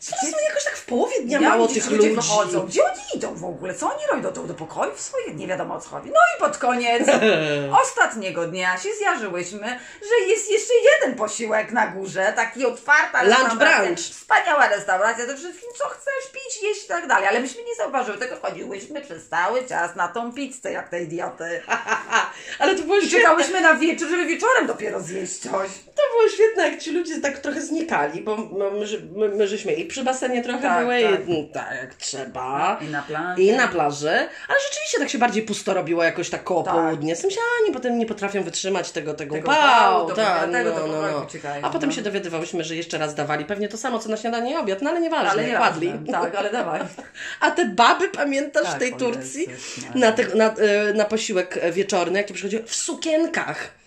to 0.00 0.26
są 0.26 0.36
jakoś 0.48 0.64
tak 0.64 0.76
w 0.76 0.84
połowie 0.84 1.22
dnia 1.22 1.40
Ja 1.40 1.48
mało 1.48 1.68
tych 1.68 1.90
ludzi. 1.90 2.10
wychodzą? 2.10 2.66
Gdzie 2.66 2.84
oni 2.84 3.00
idą 3.14 3.34
w 3.34 3.44
ogóle? 3.44 3.74
Co 3.74 3.86
oni 3.94 4.02
robią? 4.10 4.32
Do, 4.32 4.42
do 4.42 4.54
pokoju 4.54 4.92
swoich? 4.96 5.36
Nie 5.36 5.46
wiadomo 5.46 5.74
o 5.74 5.80
co 5.80 5.88
chodzi. 5.88 6.08
No 6.08 6.20
i 6.36 6.40
pod 6.40 6.58
koniec 6.58 7.08
ostatniego 7.82 8.46
dnia 8.46 8.78
się 8.78 8.88
zjarzyłyśmy, 8.98 9.66
że 10.02 10.26
jest 10.28 10.50
jeszcze 10.50 10.72
jeden 10.74 11.18
posiłek 11.18 11.72
na 11.72 11.86
górze, 11.86 12.32
taki 12.36 12.66
otwarta 12.66 13.22
Lunch 13.22 13.54
brunch. 13.54 13.98
Wspaniała 13.98 14.68
restauracja, 14.68 15.26
to 15.26 15.36
wszystkim 15.36 15.70
co 15.78 15.84
chcesz 15.84 16.32
pić, 16.32 16.62
jeść 16.62 16.84
i 16.84 16.88
tak 16.88 17.06
dalej. 17.06 17.28
Ale 17.28 17.40
myśmy 17.40 17.62
nie 17.64 17.74
zauważyły 17.74 18.18
tego, 18.18 18.36
chodziłyśmy 18.42 19.00
przez 19.00 19.28
cały 19.28 19.64
czas 19.66 19.96
na 19.96 20.08
tą 20.08 20.32
pizzę, 20.32 20.72
jak 20.72 20.88
te 20.88 21.02
idioty. 21.02 21.62
Ale 22.58 22.74
to 22.74 22.82
było 22.82 22.96
I 22.96 23.00
świetne. 23.00 23.18
czekałyśmy 23.18 23.60
na 23.60 23.74
wieczór, 23.74 24.08
żeby 24.08 24.26
wieczorem 24.26 24.66
dopiero 24.66 25.00
zjeść 25.00 25.38
coś. 25.38 25.68
To 25.84 26.02
było 26.12 26.28
świetne, 26.34 26.68
jak 26.70 26.80
ci 26.80 26.90
ludzie 26.90 27.20
tak 27.20 27.38
trochę 27.38 27.62
znikali, 27.62 28.20
bo 28.22 28.36
my, 28.36 28.70
my, 28.70 28.86
my, 29.16 29.28
my 29.36 29.48
żeśmy 29.48 29.72
i 29.72 29.86
przy 29.90 30.04
basenie 30.04 30.42
trochę 30.42 30.62
Tak, 30.62 30.80
były, 30.84 31.02
tak. 31.02 31.28
i- 31.28 31.48
tak 31.52 31.76
jak 31.80 31.94
trzeba. 31.94 32.78
I 32.80 32.84
na 32.88 33.02
plaży. 33.02 33.42
I 33.42 33.52
na 33.52 33.68
plaży, 33.68 34.10
ale 34.48 34.58
rzeczywiście 34.70 34.98
tak 34.98 35.08
się 35.08 35.18
bardziej 35.18 35.42
pusto 35.42 35.74
robiło 35.74 36.04
jakoś 36.04 36.30
tak 36.30 36.44
koło 36.44 36.62
Tak. 36.62 36.74
południa. 36.74 37.14
Sąsiadzi 37.14 37.72
potem 37.72 37.98
nie 37.98 38.06
potrafią 38.06 38.42
wytrzymać 38.42 38.90
tego, 38.90 39.14
tego, 39.14 39.34
Tego 39.34 39.48
upału, 39.50 40.12
tak, 40.12 40.50
tego, 40.50 40.70
no, 40.70 40.86
no, 40.86 40.92
pokoju 40.92 41.12
no. 41.18 41.24
uciekają, 41.24 41.64
A 41.64 41.70
potem 41.70 41.88
no. 41.90 41.96
się 41.96 42.02
dowiadywałyśmy, 42.02 42.64
że 42.64 42.76
jeszcze 42.76 42.98
raz 42.98 43.14
dawali 43.14 43.44
pewnie 43.44 43.68
to 43.68 43.76
samo, 43.76 43.98
co 43.98 44.08
na 44.08 44.16
śniadanie 44.16 44.52
i 44.52 44.56
obiad, 44.56 44.82
no 44.82 44.90
ale 44.90 45.00
nieważne, 45.00 45.30
Ale 45.30 45.44
nie 45.44 45.56
kładli. 45.56 45.92
Tak, 46.12 46.34
ale 46.34 46.50
dawaj. 46.50 46.80
A 47.40 47.50
te 47.50 47.64
baby, 47.64 48.08
pamiętasz 48.08 48.64
Tak, 48.66 48.76
w 48.76 48.78
tej 48.78 48.92
Turcji? 48.94 49.40
Jezus. 49.48 49.94
Na, 49.94 50.12
te, 50.12 50.34
na, 50.34 50.44
e, 50.54 50.92
na 50.94 51.04
posiłek 51.04 51.60
wieczorny, 51.72 52.18
jak 52.18 52.32
przychodziły, 52.32 52.62
w 52.62 52.74
sukienkach. 52.74 53.79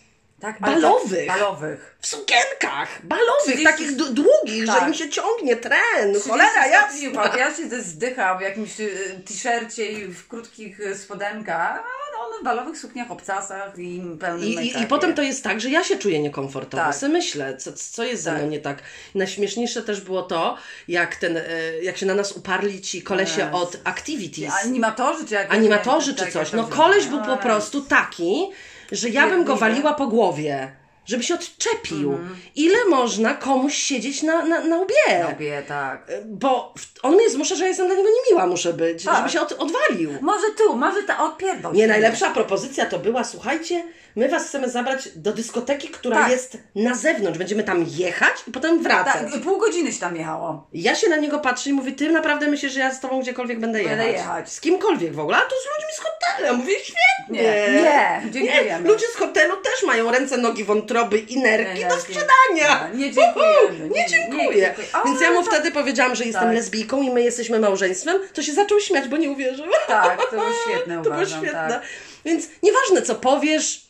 Tak, 0.44 0.58
ale 0.62 0.76
Balowych. 0.82 1.28
Tak, 1.28 1.40
balowych. 1.40 1.96
W 2.00 2.08
sukienkach 2.08 3.06
balowych, 3.06 3.44
30 3.46 3.64
takich 3.64 3.96
d- 3.96 4.12
długich, 4.12 4.66
że 4.66 4.72
Tak. 4.72 4.88
im 4.88 4.94
się 4.94 5.10
ciągnie 5.10 5.56
tren. 5.56 6.20
Cholera, 6.28 6.68
ja... 6.68 6.90
ja... 7.38 7.56
się 7.56 7.82
zdycham 7.82 8.38
w 8.38 8.42
jakimś 8.42 8.80
y, 8.80 9.22
t-shircie 9.28 9.92
i 9.92 10.06
w 10.08 10.28
krótkich 10.28 10.80
y, 10.80 10.98
spodenkach, 10.98 11.84
no, 12.14 12.38
w 12.42 12.44
balowych 12.44 12.78
sukniach, 12.78 13.12
obcasach 13.12 13.80
i 13.80 14.02
pełnym 14.20 14.48
I, 14.48 14.54
i. 14.54 14.82
I 14.82 14.88
potem 14.88 15.14
to 15.14 15.22
jest 15.22 15.44
tak, 15.44 15.62
że 15.62 15.70
ja 15.70 15.84
się 15.84 15.98
czuję 15.98 16.20
niekomfortowo. 16.22 16.84
Tak. 16.84 17.00
Tak. 17.00 17.10
myślę, 17.10 17.58
co, 17.58 17.74
co 17.74 18.04
jest 18.04 18.24
ze 18.24 18.30
Tak. 18.32 18.40
mną 18.40 18.50
nie 18.50 18.60
tak. 18.60 18.78
Najśmieszniejsze 19.16 19.82
też 19.82 20.02
było 20.02 20.22
to, 20.24 20.58
jak, 20.88 21.16
ten, 21.16 21.38
e, 21.38 21.44
jak 21.82 21.98
się 21.98 22.06
na 22.06 22.16
nas 22.16 22.32
uparli 22.32 22.82
ci 22.82 23.02
kolesie 23.02 23.42
Jezus. 23.42 23.62
od 23.62 23.78
Activities. 23.84 24.54
Animatorzy 24.64 25.26
czy 25.28 25.34
jakieś... 25.34 25.58
Animatorzy 25.58 26.14
tak, 26.14 26.28
czy 26.28 26.34
coś. 26.34 26.48
jak 26.52 26.62
No 26.62 26.68
koleś 26.68 27.06
był 27.06 27.22
po 27.22 27.38
prostu 27.38 27.82
taki, 27.82 28.52
że 28.92 29.10
ja 29.10 29.28
bym 29.28 29.44
go 29.44 29.56
waliła 29.56 29.94
po 29.94 30.08
głowie. 30.08 30.72
Żeby 31.06 31.24
się 31.24 31.34
odczepił. 31.34 32.12
Mhm. 32.14 32.36
Ile 32.56 32.86
można 32.90 33.34
komuś 33.34 33.74
siedzieć 33.76 34.24
na, 34.24 34.46
na, 34.46 34.60
na 34.64 34.78
łbie? 34.78 35.26
Lubię, 35.32 35.64
tak. 35.68 36.12
Bo 36.26 36.74
w- 36.78 37.06
on 37.06 37.14
mnie 37.16 37.30
zmusza, 37.30 37.56
że 37.56 37.62
ja 37.64 37.68
jestem 37.68 37.88
dla 37.88 37.96
niego 37.96 38.10
niemiła 38.26 38.48
muszę 38.48 38.74
być, 38.74 39.04
Tak. 39.04 39.18
żeby 39.18 39.30
się 39.30 39.42
od, 39.42 39.52
odwalił. 39.52 40.12
Może 40.22 40.48
tu, 40.58 40.76
może 40.78 41.04
ta 41.04 41.24
odpierdol. 41.24 41.74
Nie, 41.74 41.88
najlepsza 41.88 42.30
propozycja 42.32 42.86
to 42.86 43.00
była, 43.00 43.24
słuchajcie, 43.24 43.84
my 44.16 44.30
was 44.30 44.48
chcemy 44.48 44.70
zabrać 44.70 45.10
do 45.16 45.34
dyskoteki, 45.34 45.88
która 45.88 46.18
Tak. 46.18 46.32
jest 46.32 46.58
na 46.76 46.96
zewnątrz. 46.96 47.38
Będziemy 47.40 47.64
tam 47.64 47.86
jechać 47.98 48.34
i 48.48 48.52
potem 48.52 48.84
wracać. 48.84 49.32
Tak, 49.32 49.42
pół 49.42 49.58
godziny 49.58 49.92
się 49.94 50.00
tam 50.00 50.16
jechało. 50.16 50.68
Ja 50.74 50.96
się 50.96 51.10
na 51.10 51.16
niego 51.18 51.40
patrzę 51.40 51.70
i 51.70 51.74
mówię, 51.74 51.92
ty 51.92 52.10
naprawdę 52.10 52.48
myślisz, 52.48 52.74
że 52.74 52.80
ja 52.80 52.94
z 52.94 53.00
tobą 53.00 53.22
gdziekolwiek 53.22 53.60
będę 53.60 53.84
jechać? 53.84 53.98
Będę 53.98 54.14
jechać. 54.14 54.52
Z 54.52 54.62
kimkolwiek 54.62 55.14
w 55.14 55.20
ogóle, 55.20 55.38
a 55.38 55.42
to 55.42 55.48
z 55.56 55.66
ludźmi 55.66 55.94
z 55.96 56.00
hotelu. 56.00 56.58
Mówię, 56.58 56.74
świetnie. 56.84 57.44
Nie, 57.44 57.82
nie, 57.84 58.32
dziękujemy. 58.32 58.90
Ludzie 58.90 59.06
z 59.08 59.16
hotelu 59.16 59.58
też 59.58 59.84
mają 59.88 60.12
ręce, 60.12 60.38
nogi, 60.38 60.64
wątroby 60.64 61.20
i 61.20 61.40
nerki 61.40 61.86
do 61.86 61.96
sprzedania. 62.00 62.90
Nie, 62.94 62.98
nie 63.06 63.12
dziękujemy. 63.14 63.76
Uhu, 63.76 63.84
Nie, 63.84 63.90
Nie 64.02 64.08
dziękuję. 64.08 64.44
nie 64.44 64.50
dziękuję. 64.50 64.76
Więc 65.06 65.22
ja 65.22 65.32
mu 65.32 65.44
wtedy 65.44 65.72
powiedziałam, 65.72 66.16
że 66.16 66.24
jestem 66.26 66.44
Tak. 66.44 66.54
lesbijką 66.54 67.02
i 67.02 67.10
my 67.10 67.22
jesteśmy 67.24 67.60
małżeństwem, 67.60 68.18
to 68.34 68.42
się 68.44 68.54
zaczął 68.54 68.80
śmiać, 68.80 69.08
bo 69.08 69.18
nie 69.18 69.30
uwierzył. 69.32 69.66
Tak, 69.88 70.22
to 70.22 70.32
było 70.32 70.44
świetne 70.68 70.96
To 70.98 71.02
było 71.02 71.16
uważam, 71.16 71.40
świetne. 71.42 71.70
tak. 71.70 71.82
Więc 72.26 72.48
nieważne 72.64 73.02
co 73.02 73.16
powiesz, 73.16 73.83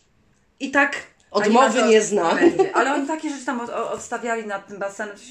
i 0.60 0.72
tak 0.72 0.96
odmowy 1.32 1.66
Animator 1.66 1.90
nie 1.90 2.02
zna. 2.02 2.36
będzie. 2.36 2.76
Ale 2.76 2.94
oni 2.94 3.08
takie 3.18 3.30
rzeczy 3.30 3.46
tam 3.46 3.60
od, 3.62 3.70
od- 3.70 3.92
odstawiali 3.94 4.48
nad 4.48 4.68
tym 4.68 4.80
basenem. 4.80 5.16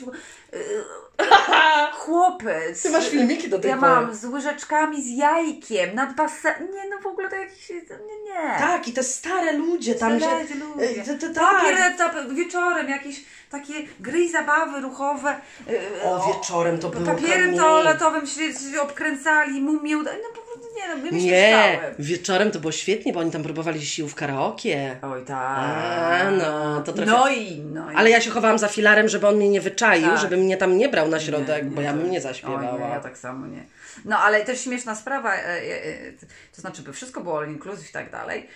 Chłopiec. 1.92 2.82
Ty 2.82 2.90
masz 2.90 3.08
filmiki 3.08 3.48
do 3.48 3.58
tej 3.58 3.70
Ja 3.70 3.76
pory. 3.76 3.92
mam 3.92 4.14
z 4.14 4.24
łyżeczkami 4.24 5.02
z 5.02 5.10
jajkiem 5.18 5.94
nad 5.94 6.14
basenem. 6.14 6.68
Nie, 6.72 6.88
no 6.90 6.98
w 7.02 7.06
ogóle 7.06 7.28
to 7.30 7.36
jakiś... 7.36 7.70
Nie, 7.70 8.22
nie. 8.24 8.58
Tak, 8.58 8.88
i 8.88 8.92
te 8.92 9.02
stare 9.02 9.52
ludzie 9.52 9.94
tam, 9.94 10.12
że... 10.20 10.26
Stare 10.26 10.44
ludzie. 10.54 11.02
e, 11.02 11.04
to- 11.18 11.26
to- 11.28 11.34
tak. 11.34 11.56
Papier, 11.56 12.34
wieczorem 12.34 12.88
jakieś 12.88 13.24
takie 13.50 13.74
gry 14.00 14.18
i 14.20 14.30
zabawy 14.30 14.80
ruchowe. 14.80 15.36
yy, 15.68 15.80
O, 16.04 16.26
wieczorem 16.34 16.78
to 16.78 16.88
było 16.88 17.14
Papierem 17.14 17.56
toaletowym 17.56 18.26
się, 18.26 18.42
obkręcali, 18.82 19.60
mumię. 19.60 19.96
No 19.96 20.41
nie, 20.76 20.88
no 20.88 20.96
my 20.96 21.20
się 21.20 21.26
Nie, 21.26 21.80
wieczorem 21.98 22.50
to 22.50 22.58
było 22.60 22.72
świetnie, 22.72 23.12
bo 23.12 23.20
oni 23.20 23.30
tam 23.30 23.42
próbowali 23.42 23.86
sił 23.86 24.08
w 24.08 24.14
karaoke. 24.14 24.96
Oj 25.02 25.24
tak. 25.24 25.58
A, 25.58 26.30
no, 26.30 26.80
to 26.82 26.92
trochę... 26.92 27.10
No 27.10 27.28
i, 27.28 27.60
no 27.60 27.92
i. 27.92 27.94
Ale 27.94 28.10
ja 28.10 28.20
się 28.20 28.30
chowałam 28.30 28.58
za 28.58 28.68
filarem, 28.68 29.08
żeby 29.08 29.28
on 29.28 29.36
mnie 29.36 29.48
nie 29.48 29.60
wyczaił, 29.60 30.08
Tak. 30.08 30.18
żeby 30.18 30.36
mnie 30.36 30.56
tam 30.56 30.78
nie 30.78 30.88
brał 30.88 31.08
na 31.08 31.20
środek, 31.20 31.64
Nie, 31.64 31.70
bo 31.70 31.80
ja 31.82 31.92
bym 31.92 32.10
nie 32.10 32.18
Oj, 32.18 32.22
zaśpiewała. 32.22 32.78
nie, 32.78 32.94
ja 32.94 33.00
tak 33.00 33.18
samo 33.18 33.46
nie. 33.46 33.64
No 34.04 34.18
ale 34.18 34.44
też 34.44 34.60
śmieszna 34.60 34.94
sprawa, 34.94 35.34
e, 35.34 35.38
e, 35.38 35.84
e, 35.84 36.12
to 36.54 36.60
znaczy 36.60 36.82
by 36.82 36.92
wszystko 36.92 37.20
było 37.20 37.38
all 37.38 37.48
inclusive 37.48 37.90
i 37.90 37.92
tak 37.92 38.10
dalej, 38.10 38.48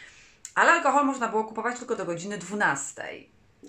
ale 0.55 0.73
alkohol 0.73 1.07
można 1.07 1.29
było 1.29 1.45
kupować 1.45 1.79
tylko 1.79 1.97
do 1.97 2.05
godziny 2.05 2.39
12. 2.39 3.03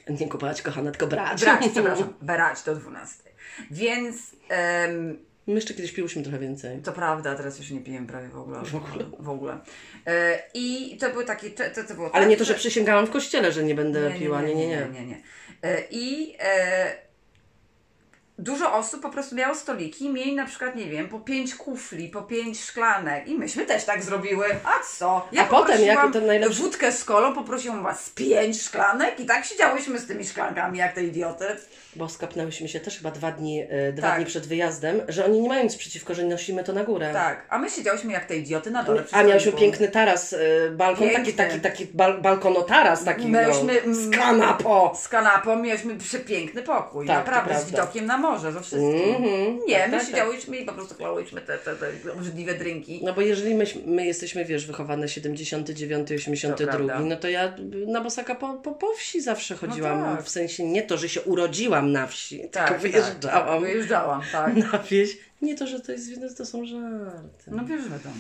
Nie 0.10 0.28
kupować, 0.28 0.62
kochana, 0.62 0.92
tylko 0.92 1.08
brać. 1.08 1.42
Brać, 1.42 1.62
przepraszam, 1.74 2.14
brać 2.22 2.64
do 2.64 2.76
12. 2.76 3.24
Więc 3.72 4.16
em, 4.50 5.18
My 5.48 5.54
jeszcze 5.54 5.74
kiedyś 5.74 5.92
piłyśmy 5.92 6.24
trochę 6.24 6.40
więcej. 6.40 6.82
to 6.82 6.94
prawda, 6.94 7.36
teraz 7.36 7.60
już 7.60 7.72
nie 7.72 7.80
piję 7.80 8.06
prawie 8.08 8.28
w 8.28 8.38
ogóle. 8.38 8.60
W 8.64 8.76
ogóle. 8.76 9.06
W 9.20 9.30
ogóle. 9.30 9.60
E, 10.06 10.44
I 10.54 10.98
to 10.98 11.10
były 11.10 11.26
takie, 11.26 11.50
to, 11.50 11.64
to 11.88 11.94
było 11.94 12.16
Ale 12.16 12.24
tak, 12.24 12.30
nie 12.30 12.38
to, 12.38 12.44
że 12.46 12.54
przysięgałam 12.54 13.08
w 13.08 13.10
kościele, 13.10 13.52
że 13.52 13.64
nie 13.64 13.76
będę 13.76 14.10
nie, 14.14 14.20
piła. 14.20 14.42
Nie, 14.42 14.56
nie, 14.56 14.68
nie. 14.68 14.88
nie, 14.94 15.06
nie. 15.06 15.22
E, 15.64 15.84
I 15.92 16.36
e, 16.40 17.07
dużo 18.40 18.74
osób 18.74 19.02
po 19.02 19.10
prostu 19.10 19.36
miało 19.36 19.56
stoliki 19.56 20.06
i 20.06 20.10
mieli 20.10 20.36
na 20.36 20.46
przykład, 20.46 20.76
nie 20.76 20.86
wiem, 20.86 21.10
po 21.10 21.20
pięć 21.20 21.56
kufli, 21.56 22.10
po 22.10 22.22
pięć 22.22 22.60
szklanek. 22.64 23.28
I 23.28 23.36
myśmy 23.36 23.66
też 23.66 23.84
tak 23.84 24.04
zrobiły. 24.04 24.46
A 24.64 24.84
co? 24.98 25.28
Ja 25.32 25.44
A 25.44 25.46
potem, 25.46 25.82
jak 25.82 26.14
to 26.14 26.22
najlepsze- 26.22 26.62
Wódkę 26.62 26.92
z 26.92 27.04
kolą, 27.06 27.34
poprosiłam 27.36 27.84
was 27.84 28.10
pięć 28.10 28.62
szklanek 28.62 29.20
i 29.20 29.26
tak 29.26 29.46
siedziałyśmy 29.46 30.00
z 30.00 30.08
tymi 30.08 30.26
szklankami 30.26 30.78
jak 30.80 30.94
te 30.94 31.04
idioty. 31.04 31.46
Bo 31.96 32.10
skapnęłyśmy 32.10 32.68
się 32.68 32.80
też 32.80 32.98
chyba 32.98 33.12
dwa 33.12 33.32
dni, 33.32 33.64
e, 33.70 33.94
dwa 33.94 34.08
Tak. 34.08 34.18
dni 34.18 34.26
przed 34.26 34.48
wyjazdem, 34.48 35.02
że 35.08 35.26
oni 35.26 35.42
nie 35.42 35.50
mają 35.50 35.64
nic 35.64 35.76
przeciwko, 35.76 36.14
że 36.14 36.24
nosimy 36.24 36.64
to 36.64 36.74
na 36.74 36.84
górę. 36.84 37.10
Tak, 37.14 37.46
a 37.50 37.58
my 37.58 37.70
siedziałyśmy 37.70 38.14
jak 38.14 38.26
te 38.26 38.36
idioty 38.38 38.72
na 38.72 38.84
dole. 38.84 39.04
A 39.12 39.24
miałyśmy 39.24 39.52
piękny 39.52 39.88
taras, 39.88 40.34
e, 40.34 40.38
balkon, 40.72 41.10
taki, 41.10 41.26
Piękny. 41.26 41.34
taki, 41.46 41.60
taki 41.60 41.86
bal, 41.86 42.22
balkonotaras, 42.22 43.04
taki 43.04 43.28
Myśmy- 43.28 43.82
no, 43.86 43.94
z 43.96 44.10
kanapą. 44.16 44.96
Z 44.96 45.08
kanapą 45.08 45.56
mieliśmy 45.56 45.96
przepiękny 45.98 46.62
pokój, 46.64 47.08
Tak, 47.08 47.18
naprawdę, 47.18 47.60
z 47.60 47.66
widokiem 47.66 48.06
na 48.06 48.18
morze, 48.18 48.27
ze 48.40 48.62
wszystkim. 48.62 49.16
Mhm. 49.16 49.60
Nie, 49.68 49.80
Tak, 49.80 49.92
my 49.92 49.98
tak, 49.98 50.08
siedziałyśmy 50.08 50.58
i 50.58 50.66
po 50.66 50.74
prostu 50.74 50.96
chlałyśmy 50.96 51.42
te, 51.42 51.58
te, 51.58 51.76
te 51.76 52.14
obrzydliwe 52.14 52.54
drinki. 52.54 53.02
No 53.04 53.14
bo 53.14 53.22
jeżeli 53.22 53.56
my, 53.56 53.66
my 53.86 54.06
jesteśmy, 54.06 54.46
wiesz, 54.46 54.66
wychowane 54.66 55.10
79, 55.10 56.12
82, 56.12 56.72
To 56.98 57.00
no 57.00 57.16
to 57.16 57.30
ja 57.30 57.54
na 57.88 58.02
bosaka 58.02 58.36
po, 58.36 58.54
po, 58.54 58.72
po 58.72 58.94
wsi 58.94 59.22
zawsze 59.22 59.56
chodziłam. 59.56 60.04
tak. 60.16 60.26
W 60.26 60.30
sensie 60.30 60.64
nie 60.66 60.82
to, 60.84 60.98
że 60.98 61.10
się 61.10 61.22
urodziłam 61.22 61.92
na 61.92 62.08
wsi, 62.08 62.50
Tak, 62.52 62.68
tylko 62.68 62.82
wyjeżdżałam 62.82 63.48
Tak, 63.48 63.62
wyjeżdżałam, 63.62 64.22
tak. 64.32 64.56
na 64.56 64.80
wieś. 64.92 65.18
Nie 65.42 65.56
to, 65.56 65.68
że 65.68 65.80
to 65.80 65.92
jest, 65.92 66.38
to 66.38 66.46
są 66.46 66.66
żarty. 66.66 67.52
No 67.52 67.66
wiesz, 67.66 67.84
wiadomo. 67.84 68.16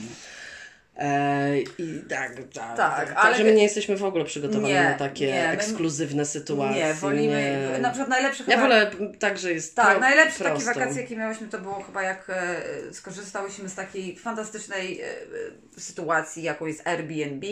E, 0.97 1.59
I 1.59 2.01
tak, 2.09 2.31
tak. 2.53 2.77
Tak, 2.77 3.07
Także 3.07 3.21
ale- 3.21 3.43
my 3.43 3.53
nie 3.53 3.63
jesteśmy 3.63 3.97
w 3.97 4.03
ogóle 4.03 4.25
przygotowani 4.25 4.73
Nie, 4.73 4.83
na 4.83 4.93
takie 4.93 5.27
nie, 5.27 5.49
ekskluzywne 5.49 6.25
sytuacje. 6.25 6.85
Nie, 6.85 6.93
wolimy, 6.93 7.69
nie. 7.73 7.79
na 7.79 7.89
przykład 7.89 8.09
najlepsze 8.09 8.43
Ja 8.47 8.55
chyba... 8.55 8.61
wolę 8.61 8.91
tak, 9.19 9.37
że 9.37 9.53
jest 9.53 9.75
Tak, 9.75 9.89
pro, 9.91 9.99
najlepsze 9.99 10.43
takie 10.43 10.63
wakacje, 10.63 11.01
jakie 11.01 11.15
miałyśmy, 11.15 11.47
to 11.47 11.59
było 11.59 11.83
chyba 11.83 12.03
jak 12.03 12.29
e, 12.29 12.61
skorzystałyśmy 12.93 13.69
z 13.69 13.75
takiej 13.75 14.17
fantastycznej 14.17 15.01
e, 15.01 15.05
sytuacji, 15.79 16.43
jaką 16.43 16.65
jest 16.65 16.87
Airbnb. 16.87 17.47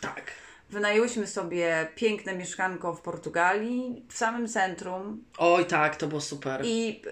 Tak. 0.00 0.22
Wynajęłyśmy 0.70 1.26
sobie 1.26 1.86
piękne 1.94 2.34
mieszkanko 2.34 2.94
w 2.94 3.00
Portugalii, 3.00 4.06
w 4.08 4.16
samym 4.16 4.48
centrum 4.48 5.24
Oj, 5.38 5.64
tak, 5.64 5.96
to 5.96 6.06
było 6.06 6.20
super. 6.20 6.60
i 6.64 7.02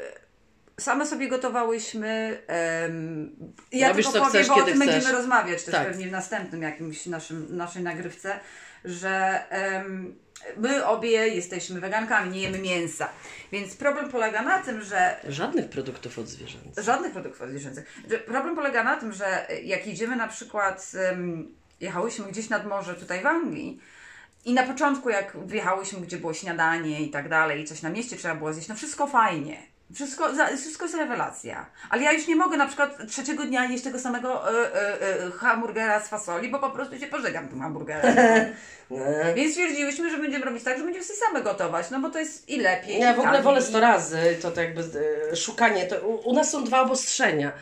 same 0.81 1.07
sobie 1.07 1.29
gotowałyśmy. 1.29 2.43
ja 3.73 3.89
Robisz, 3.89 4.07
tylko 4.07 4.19
co 4.19 4.27
powiem, 4.27 4.45
chcesz, 4.45 4.49
bo 4.49 4.55
o 4.55 4.67
tym 4.67 4.75
chcesz. 4.75 4.89
będziemy 4.89 5.13
rozmawiać 5.13 5.63
też 5.65 5.75
Tak. 5.75 5.87
pewnie 5.89 6.09
w 6.09 6.13
następnym 6.13 6.63
jakimś 6.63 7.07
naszym, 7.07 7.57
naszej 7.57 7.83
nagrywce, 7.83 8.41
że 8.85 9.45
em, 9.51 10.15
my 10.57 10.87
obie 10.87 11.29
jesteśmy 11.29 11.81
wegankami, 11.81 12.31
nie 12.31 12.41
jemy 12.41 12.59
mięsa. 12.59 13.09
Więc 13.53 13.77
problem 13.77 14.11
polega 14.11 14.43
na 14.43 14.59
tym, 14.59 14.83
że 14.83 15.17
Żadnych 15.29 15.69
produktów 15.69 16.19
odzwierzęcych. 16.19 16.85
Żadnych 16.85 17.13
produktów 17.13 17.43
odzwierzęcych. 17.43 18.03
Że 18.11 18.19
Problem 18.19 18.55
polega 18.55 18.85
na 18.85 18.97
tym, 18.97 19.13
że 19.13 19.47
jak 19.63 19.87
jedziemy 19.87 20.17
na 20.17 20.29
przykład, 20.29 20.93
um, 21.11 21.55
jechałyśmy 21.81 22.27
gdzieś 22.27 22.49
nad 22.49 22.67
morze 22.67 22.95
tutaj 22.95 23.23
w 23.23 23.27
Anglii 23.27 23.81
i 24.45 24.55
na 24.55 24.63
początku 24.63 25.11
jak 25.11 25.47
wjechałyśmy, 25.47 26.01
gdzie 26.01 26.17
było 26.17 26.35
śniadanie 26.35 27.01
i 27.03 27.11
tak 27.11 27.29
dalej, 27.29 27.61
i 27.63 27.65
coś 27.65 27.83
na 27.83 27.91
mieście 27.91 28.17
trzeba 28.17 28.35
było 28.35 28.53
zjeść, 28.53 28.69
no 28.69 28.75
wszystko 28.75 29.07
fajnie. 29.07 29.76
Wszystko, 29.95 30.35
za- 30.35 30.47
wszystko 30.47 30.85
jest 30.85 30.97
rewelacja. 30.97 31.67
Ale 31.91 32.03
ja 32.03 32.13
już 32.13 32.27
nie 32.27 32.37
mogę 32.37 32.57
na 32.57 32.67
przykład 32.67 32.99
trzeciego 33.09 33.45
dnia 33.45 33.65
jeść 33.65 33.85
tego 33.85 33.99
samego 33.99 34.51
e, 34.63 34.75
e, 34.75 35.25
e, 35.27 35.31
hamburgera 35.31 36.01
z 36.01 36.09
fasoli, 36.09 36.49
bo 36.49 36.59
po 36.59 36.71
prostu 36.71 36.99
się 36.99 37.07
pożegam 37.07 37.49
tym 37.49 37.61
hamburgerem. 37.61 38.17
Więc 39.37 39.53
stwierdziłyśmy, 39.53 40.11
że 40.11 40.19
będziemy 40.19 40.45
robić 40.45 40.65
tak, 40.65 40.79
że 40.79 40.85
będziemy 40.85 41.05
sobie 41.05 41.19
same 41.29 41.43
gotować, 41.43 41.91
no 41.91 42.01
bo 42.01 42.11
to 42.11 42.19
jest 42.19 42.49
i 42.49 42.61
lepiej. 42.61 42.99
Ja 42.99 43.13
i 43.13 43.17
w 43.17 43.21
ogóle 43.21 43.43
wolę 43.43 43.63
100 43.63 43.81
razy, 43.81 44.19
to, 44.43 44.51
to 44.51 44.61
jakby 44.61 44.83
e, 45.33 45.37
szukanie, 45.37 45.87
to 45.87 46.09
u, 46.09 46.31
u 46.31 46.33
nas 46.35 46.51
są 46.51 46.65
dwa 46.65 46.81
obostrzenia. 46.81 47.53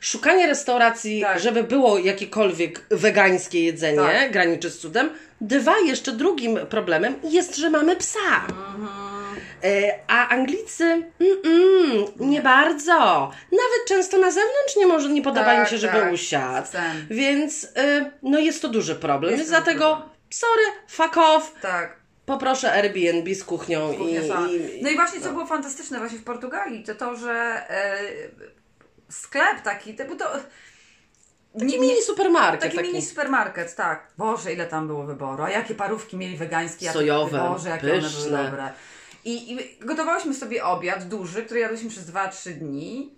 Szukanie 0.00 0.46
restauracji, 0.46 1.20
Tak. 1.20 1.40
żeby 1.40 1.62
było 1.64 1.98
jakiekolwiek 1.98 2.86
wegańskie 2.90 3.64
jedzenie, 3.64 3.98
Tak. 3.98 4.32
graniczy 4.32 4.70
z 4.70 4.78
cudem. 4.78 5.10
Dwa, 5.40 5.74
jeszcze 5.78 6.12
drugim 6.12 6.58
problemem 6.66 7.14
jest, 7.24 7.56
że 7.56 7.70
mamy 7.70 7.96
psa. 7.96 8.18
E, 8.48 9.17
a 10.06 10.28
Anglicy, 10.28 11.02
mm-mm, 11.20 12.06
nie 12.20 12.42
bardzo. 12.42 12.98
Nawet 13.52 13.88
często 13.88 14.18
na 14.18 14.30
zewnątrz 14.30 14.76
nie, 14.76 14.86
może, 14.86 15.08
nie 15.08 15.22
podoba 15.22 15.46
Tak, 15.46 15.58
im 15.58 15.66
się, 15.66 15.78
żeby 15.78 16.00
tak. 16.00 16.12
usiadł. 16.12 16.66
Chcę. 16.66 16.82
Więc 17.10 17.68
e, 17.76 18.10
no 18.22 18.38
jest 18.38 18.62
to 18.62 18.68
duży 18.68 18.94
problem. 18.94 19.30
Jest 19.32 19.40
Więc 19.40 19.50
dlatego, 19.50 19.84
problem. 19.96 20.08
sorry, 20.30 20.62
fuck 20.88 21.16
off. 21.16 21.52
Tak. 21.62 21.96
Poproszę 22.26 22.72
Airbnb 22.72 23.34
z 23.34 23.44
kuchnią 23.44 23.94
Kuchnia 23.94 24.22
i, 24.22 24.28
sama. 24.28 24.48
i, 24.48 24.82
No 24.82 24.90
i 24.90 24.94
właśnie 24.96 25.20
co 25.20 25.32
było 25.32 25.46
fantastyczne 25.46 25.98
właśnie 25.98 26.18
w 26.18 26.24
Portugalii, 26.24 26.84
to 26.84 26.94
to, 26.94 27.16
że 27.16 27.32
e, 27.70 27.98
sklep 29.08 29.60
taki, 29.64 29.94
to, 29.94 30.04
bo 30.04 30.14
to 30.16 30.24
Taki 31.58 31.80
mini 31.80 32.02
supermarket. 32.02 32.60
taki, 32.60 32.76
Taki, 32.76 32.88
mini 32.88 33.02
supermarket, 33.02 33.74
tak. 33.74 34.06
Boże, 34.18 34.52
ile 34.52 34.66
tam 34.66 34.86
było 34.86 35.04
wyboru. 35.04 35.42
A 35.42 35.50
jakie 35.50 35.74
parówki 35.74 36.16
mieli 36.16 36.36
wegańskie, 36.36 36.90
Sojowe, 36.92 37.38
Boże, 37.38 37.68
jakie 37.68 37.86
one 37.92 38.00
były 38.00 38.10
pyszne. 38.12 38.44
dobre. 38.44 38.68
I, 39.28 39.52
I 39.52 39.58
gotowałyśmy 39.80 40.34
sobie 40.34 40.64
obiad 40.64 41.08
duży, 41.08 41.42
który 41.42 41.60
jadłyśmy 41.60 41.90
przez 41.90 42.10
2-3 42.10 42.52
dni. 42.52 43.14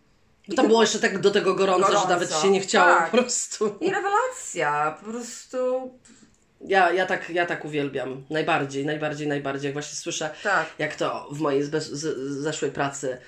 Bo 0.48 0.54
tam 0.54 0.66
było 0.66 0.80
jeszcze 0.82 0.98
tak 0.98 1.18
do 1.18 1.30
tego 1.30 1.54
gorąco, 1.54 1.86
Gorąco, 1.86 2.02
że 2.02 2.08
nawet 2.14 2.34
się 2.42 2.50
nie 2.50 2.60
chciało 2.60 2.98
tak. 2.98 3.10
po 3.10 3.16
prostu. 3.16 3.76
I 3.80 3.90
rewelacja, 3.90 4.96
po 5.00 5.10
prostu 5.10 5.90
Ja, 6.60 6.92
ja, 6.92 7.06
tak, 7.06 7.30
ja 7.30 7.46
tak 7.46 7.64
uwielbiam. 7.64 8.24
Najbardziej, 8.30 8.86
najbardziej, 8.86 9.28
najbardziej. 9.28 9.68
Jak 9.68 9.72
właśnie 9.72 9.96
słyszę, 9.96 10.30
tak. 10.42 10.66
jak 10.78 10.96
to 10.96 11.28
w 11.32 11.40
mojej 11.40 11.64
zbe- 11.64 11.80
z, 11.80 12.18
zeszłej 12.42 12.70
pracy 12.70 13.18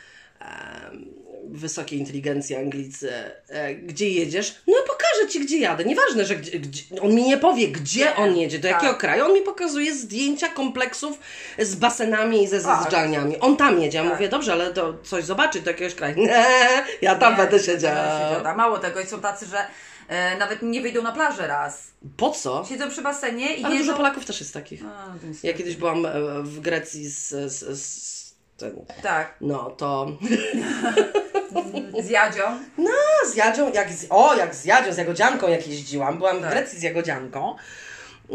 em, 0.40 1.04
wysokiej 1.53 1.98
inteligencji 1.98 2.57
Anglicy, 2.57 3.12
e, 3.48 3.74
gdzie 3.74 4.09
jedziesz? 4.11 4.55
No 4.66 4.74
pokażę 4.86 5.28
Ci, 5.30 5.40
gdzie 5.40 5.59
jadę. 5.59 5.84
Nieważne, 5.84 6.24
że 6.24 6.36
gdzie, 6.36 6.59
gdzie, 6.59 6.82
on 7.00 7.14
mi 7.14 7.22
nie 7.22 7.36
powie, 7.38 7.68
gdzie 7.68 8.16
on 8.16 8.36
jedzie, 8.36 8.59
do 8.59 8.68
tak. 8.68 8.72
jakiego 8.82 8.94
kraju. 8.98 9.24
On 9.24 9.34
mi 9.34 9.40
pokazuje 9.40 9.94
zdjęcia 9.94 10.48
kompleksów 10.48 11.18
z 11.59 11.74
basenami 11.74 12.42
i 12.42 12.48
ze 12.48 12.61
Tak. 12.61 12.80
zjeżdżalniami. 12.80 13.38
On 13.38 13.57
tam 13.57 13.82
jedzie. 13.82 13.98
Ja 13.98 14.05
Tak. 14.05 14.12
mówię, 14.12 14.28
dobrze, 14.28 14.53
ale 14.53 14.72
to 14.74 14.94
coś 15.05 15.24
zobaczyć 15.24 15.62
do 15.62 15.70
jakiegoś 15.70 15.94
kraju. 15.94 16.16
Nie, 16.18 16.44
ja 17.03 17.14
tam 17.14 17.32
Nie, 17.32 17.36
będę 17.38 17.50
będę 17.53 17.64
siedział. 17.66 17.94
siedział. 17.94 18.46
A 18.46 18.55
Mało 18.55 18.78
tego, 18.78 19.00
i 19.00 19.07
są 19.07 19.20
tacy, 19.20 19.46
że 19.46 19.59
e, 20.09 20.36
nawet 20.38 20.62
nie 20.62 20.80
wyjdą 20.80 21.03
na 21.03 21.12
plażę 21.12 21.46
raz. 21.46 21.90
Po 22.16 22.30
co? 22.30 22.64
Siedzą 22.68 22.90
przy 22.90 23.03
basenie 23.03 23.55
i 23.57 23.64
Ale 23.64 23.76
dużo 23.78 23.94
Polaków 23.94 24.24
też 24.24 24.40
jest 24.40 24.55
takich. 24.55 24.82
A, 24.84 25.26
jest- 25.28 25.44
Ja 25.44 25.53
kiedyś 25.55 25.76
byłam 25.76 26.07
e, 26.07 26.12
w 26.42 26.61
Grecji 26.61 27.09
z, 27.11 27.28
z, 27.53 27.80
z 27.82 28.22
ten, 28.57 28.84
Tak, 29.03 29.34
no 29.40 29.70
to 29.70 30.07
z 32.03 32.11
Jadzią. 32.11 32.42
no, 32.78 32.90
z 33.26 33.34
Jadzią, 33.36 33.72
jak 33.72 33.92
z, 33.92 34.07
o 34.11 34.34
jak 34.34 34.55
z 34.55 34.64
Jadzią, 34.64 34.92
z 34.92 34.96
Jagodzianką 34.96 35.48
jak 35.48 35.68
jeździłam, 35.68 36.18
byłam 36.18 36.38
w 36.38 36.42
Tak. 36.42 36.50
Grecji 36.50 36.78
z 36.78 36.82
Jagodzianką 36.82 37.55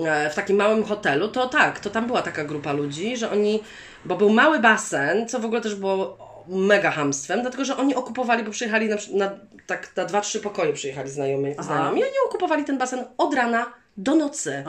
e, 0.06 0.30
w 0.30 0.36
takim 0.36 0.58
małym 0.58 0.84
hotelu, 0.84 1.28
to 1.28 1.50
tak, 1.50 1.80
to 1.80 1.90
tam 1.90 2.08
była 2.08 2.22
taka 2.22 2.44
grupa 2.44 2.74
ludzi, 2.74 3.18
że 3.18 3.32
oni, 3.32 3.64
bo 4.06 4.16
był 4.16 4.30
mały 4.30 4.60
basen, 4.60 5.28
co 5.28 5.40
w 5.40 5.46
ogóle 5.46 5.62
też 5.62 5.76
było 5.76 6.18
mega 6.48 6.92
hamstwem, 6.92 7.42
dlatego, 7.42 7.66
że 7.66 7.78
oni 7.78 7.96
okupowali, 7.96 8.44
bo 8.44 8.52
przyjechali 8.52 8.90
na, 8.90 8.96
na, 9.14 9.32
tak, 9.68 9.96
na 9.96 10.06
dwa, 10.06 10.22
trzy 10.22 10.40
pokoje 10.40 10.74
przyjechali 10.74 11.10
znajomi, 11.10 11.54
Aha. 11.58 11.64
znajomi 11.64 12.00
i 12.00 12.04
oni 12.04 12.14
okupowali 12.30 12.64
ten 12.64 12.78
basen 12.78 13.06
od 13.18 13.34
rana 13.34 13.74
do 13.98 14.16
nocy. 14.16 14.64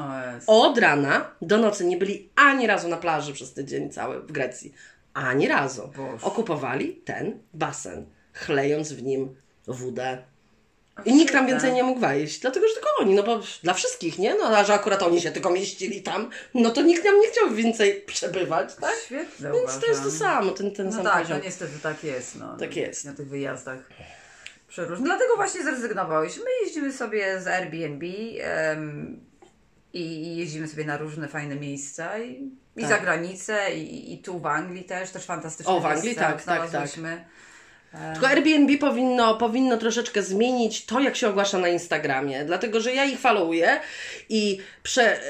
Od 0.46 0.78
rana 0.78 1.30
do 1.42 1.58
nocy 1.58 1.84
nie 1.84 1.96
byli 1.96 2.30
ani 2.36 2.66
razu 2.66 2.88
na 2.88 2.96
plaży 2.96 3.32
przez 3.32 3.54
tydzień 3.54 3.90
cały 3.90 4.20
w 4.20 4.32
Grecji. 4.32 4.72
Ani 5.14 5.48
razu. 5.48 5.90
Okupowali 6.22 6.92
ten 7.04 7.38
basen, 7.54 8.06
chlejąc 8.38 8.92
w 8.92 9.02
nim 9.02 9.34
wódę. 9.66 10.18
I 11.04 11.14
nikt 11.14 11.32
tam 11.32 11.46
więcej 11.46 11.72
nie 11.72 11.82
mógł 11.82 12.00
wejść, 12.00 12.40
dlatego 12.40 12.68
że 12.68 12.74
tylko 12.74 12.88
oni, 13.00 13.14
no 13.14 13.22
bo 13.22 13.40
dla 13.62 13.74
wszystkich, 13.74 14.18
nie? 14.18 14.34
No 14.34 14.44
a 14.56 14.64
że 14.64 14.74
akurat 14.74 15.02
oni 15.02 15.20
się 15.20 15.30
tylko 15.30 15.50
mieścili 15.50 16.02
tam, 16.02 16.30
no 16.54 16.70
to 16.70 16.82
nikt 16.82 17.02
tam 17.04 17.20
nie 17.20 17.28
chciał 17.28 17.50
więcej 17.50 18.00
przebywać, 18.06 18.74
tak? 18.80 18.94
Świetne 19.04 19.50
Więc 19.52 19.62
uważam. 19.62 19.80
to 19.80 19.86
jest 19.86 20.02
to 20.02 20.10
samo, 20.10 20.50
ten, 20.50 20.74
ten 20.74 20.86
No 20.86 20.92
sam 20.92 21.04
tak, 21.04 21.22
poziom. 21.22 21.38
no 21.38 21.44
niestety 21.44 21.78
tak 21.82 22.04
jest. 22.04 22.36
No, 22.36 22.56
Tak 22.56 22.76
jest. 22.76 23.04
Na 23.04 23.12
tych 23.12 23.28
wyjazdach 23.28 23.78
przeróżnych. 24.68 25.06
Dlatego 25.08 25.36
właśnie 25.36 25.62
zrezygnowałyśmy. 25.62 26.44
My 26.44 26.50
jeździmy 26.66 26.92
sobie 26.92 27.40
z 27.40 27.46
Airbnb 27.46 28.06
em, 28.40 29.20
i 29.92 30.36
jeździmy 30.36 30.68
sobie 30.68 30.84
na 30.84 30.96
różne 30.96 31.28
fajne 31.28 31.56
miejsca 31.56 32.18
i, 32.18 32.50
i 32.76 32.80
Tak. 32.80 32.90
za 32.90 32.98
granicę 32.98 33.74
i, 33.74 34.14
i 34.14 34.18
tu 34.18 34.38
w 34.38 34.46
Anglii 34.46 34.84
też, 34.84 35.10
też 35.10 35.24
fantastyczne 35.24 35.72
O, 35.72 35.80
w 35.80 35.86
Anglii, 35.86 36.14
tak, 36.14 36.42
tak, 36.42 36.70
tak. 36.70 36.88
Tylko 38.12 38.28
Airbnb 38.28 38.78
powinno, 38.78 39.34
powinno 39.34 39.76
troszeczkę 39.76 40.22
zmienić 40.22 40.86
to, 40.86 41.00
jak 41.00 41.16
się 41.16 41.28
ogłasza 41.28 41.58
na 41.58 41.68
Instagramie, 41.68 42.44
dlatego 42.44 42.80
że 42.80 42.94
ja 42.94 43.04
ich 43.04 43.18
followuję 43.18 43.80
i 44.28 44.58
prze, 44.82 45.20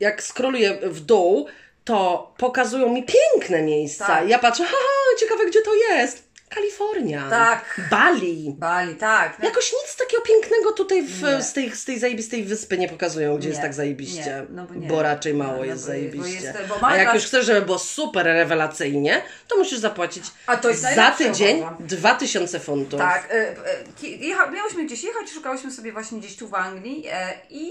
jak 0.00 0.22
scrolluję 0.22 0.78
w 0.82 1.00
dół, 1.00 1.46
to 1.84 2.34
pokazują 2.38 2.88
mi 2.88 3.04
piękne 3.04 3.62
miejsca. 3.62 4.06
Tak. 4.06 4.28
Ja 4.28 4.38
patrzę, 4.38 4.64
haha, 4.64 5.16
ciekawe 5.20 5.46
gdzie 5.46 5.62
to 5.62 5.74
jest. 5.74 6.27
Kalifornia. 6.48 7.30
Tak. 7.30 7.80
Bali. 7.90 8.54
Bali, 8.58 8.94
tak. 8.96 9.38
Jakoś 9.42 9.72
nic 9.72 9.96
takiego 9.96 10.22
pięknego 10.22 10.72
tutaj 10.72 11.02
w, 11.06 11.22
Nie. 11.22 11.42
z, 11.42 11.52
tej, 11.52 11.70
z 11.76 11.84
tej 11.84 11.98
zajebistej 11.98 12.44
wyspy 12.44 12.78
nie 12.78 12.88
pokazują, 12.88 13.36
gdzie 13.36 13.48
Nie, 13.48 13.50
jest 13.50 13.62
tak 13.62 13.74
zajebiście. 13.74 14.46
no 14.50 14.64
bo 14.66 14.74
nie. 14.74 14.88
bo 14.88 15.02
raczej 15.02 15.34
mało 15.34 15.52
No, 15.52 15.58
no 15.58 15.64
jest 15.64 15.82
bo- 15.82 15.86
bo 15.86 15.92
zajebiście. 15.92 16.46
jest- 16.46 16.58
bo 16.68 16.76
A 16.76 16.80
mamy 16.80 16.98
jak 16.98 17.14
już 17.14 17.24
chcesz, 17.24 17.46
żeby 17.46 17.62
było 17.66 17.78
super 17.78 18.26
rewelacyjnie, 18.26 19.22
to 19.48 19.56
musisz 19.56 19.78
zapłacić 19.78 20.24
A 20.46 20.56
to 20.56 20.68
jest 20.68 20.82
za 20.94 21.10
tydzień 21.10 21.58
uważam. 21.58 21.86
2000 21.86 22.60
funtów. 22.60 23.00
Tak, 23.00 23.28
e, 23.30 23.56
e, 24.04 24.06
jecha, 24.08 24.50
miałyśmy 24.50 24.84
gdzieś 24.84 25.02
jechać, 25.04 25.30
szukałyśmy 25.30 25.70
sobie 25.70 25.92
właśnie 25.92 26.18
gdzieś 26.18 26.36
tu 26.36 26.48
w 26.48 26.54
Anglii 26.54 27.04
e, 27.10 27.32
i 27.50 27.70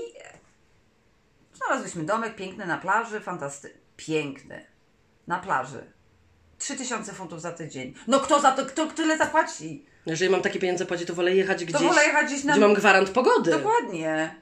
znalazłyśmy 1.53 2.03
domek 2.03 2.35
piękny 2.35 2.65
na 2.65 2.77
plaży, 2.77 3.19
fantastyczny, 3.19 3.79
piękny, 3.97 4.65
na 5.27 5.39
plaży. 5.39 5.91
3000 6.59 7.13
funtów 7.13 7.41
za 7.41 7.51
tydzień. 7.51 7.93
No 8.07 8.19
kto 8.19 8.39
za 8.41 8.51
to, 8.51 8.65
kto 8.65 8.85
tyle 8.87 9.17
zapłaci? 9.17 9.85
Jeżeli 10.05 10.31
mam 10.31 10.41
takie 10.41 10.59
pieniądze 10.59 10.85
płacić, 10.85 11.07
to 11.07 11.13
wolę 11.13 11.35
jechać 11.35 11.65
gdzieś, 11.65 11.81
wolę 11.81 12.05
jechać 12.05 12.27
gdzieś 12.27 12.43
na- 12.43 12.51
gdzie 12.53 12.61
mam 12.61 12.73
gwarant 12.73 13.09
pogody. 13.09 13.51
Dokładnie. 13.51 14.35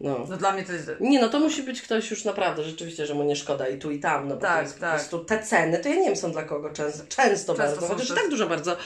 No. 0.00 0.26
No 0.28 0.36
dla 0.36 0.52
mnie 0.52 0.64
to 0.64 0.72
jest... 0.72 0.90
Nie, 1.00 1.20
no 1.20 1.28
to 1.28 1.40
musi 1.40 1.62
być 1.62 1.82
ktoś 1.82 2.10
już 2.10 2.24
naprawdę, 2.24 2.64
rzeczywiście, 2.64 3.06
że 3.06 3.14
mu 3.14 3.24
nie 3.24 3.36
szkoda 3.36 3.68
i 3.68 3.78
tu 3.78 3.90
i 3.90 4.00
tam, 4.00 4.28
no 4.28 4.34
bo 4.34 4.40
Tak, 4.40 4.56
to 4.56 4.62
jest 4.62 4.80
tak. 4.80 4.90
po 4.90 4.96
prostu 4.96 5.18
te 5.24 5.42
ceny, 5.42 5.78
to 5.78 5.88
ja 5.88 5.94
nie 5.94 6.04
wiem 6.04 6.16
są 6.16 6.32
dla 6.32 6.42
kogo 6.42 6.70
często, 6.70 7.04
często, 7.08 7.54
bardzo, 7.54 7.80
są 7.80 7.86
chociaż 7.88 8.08
to- 8.08 8.14
tak 8.14 8.28
dużo 8.30 8.46
bardzo 8.46 8.76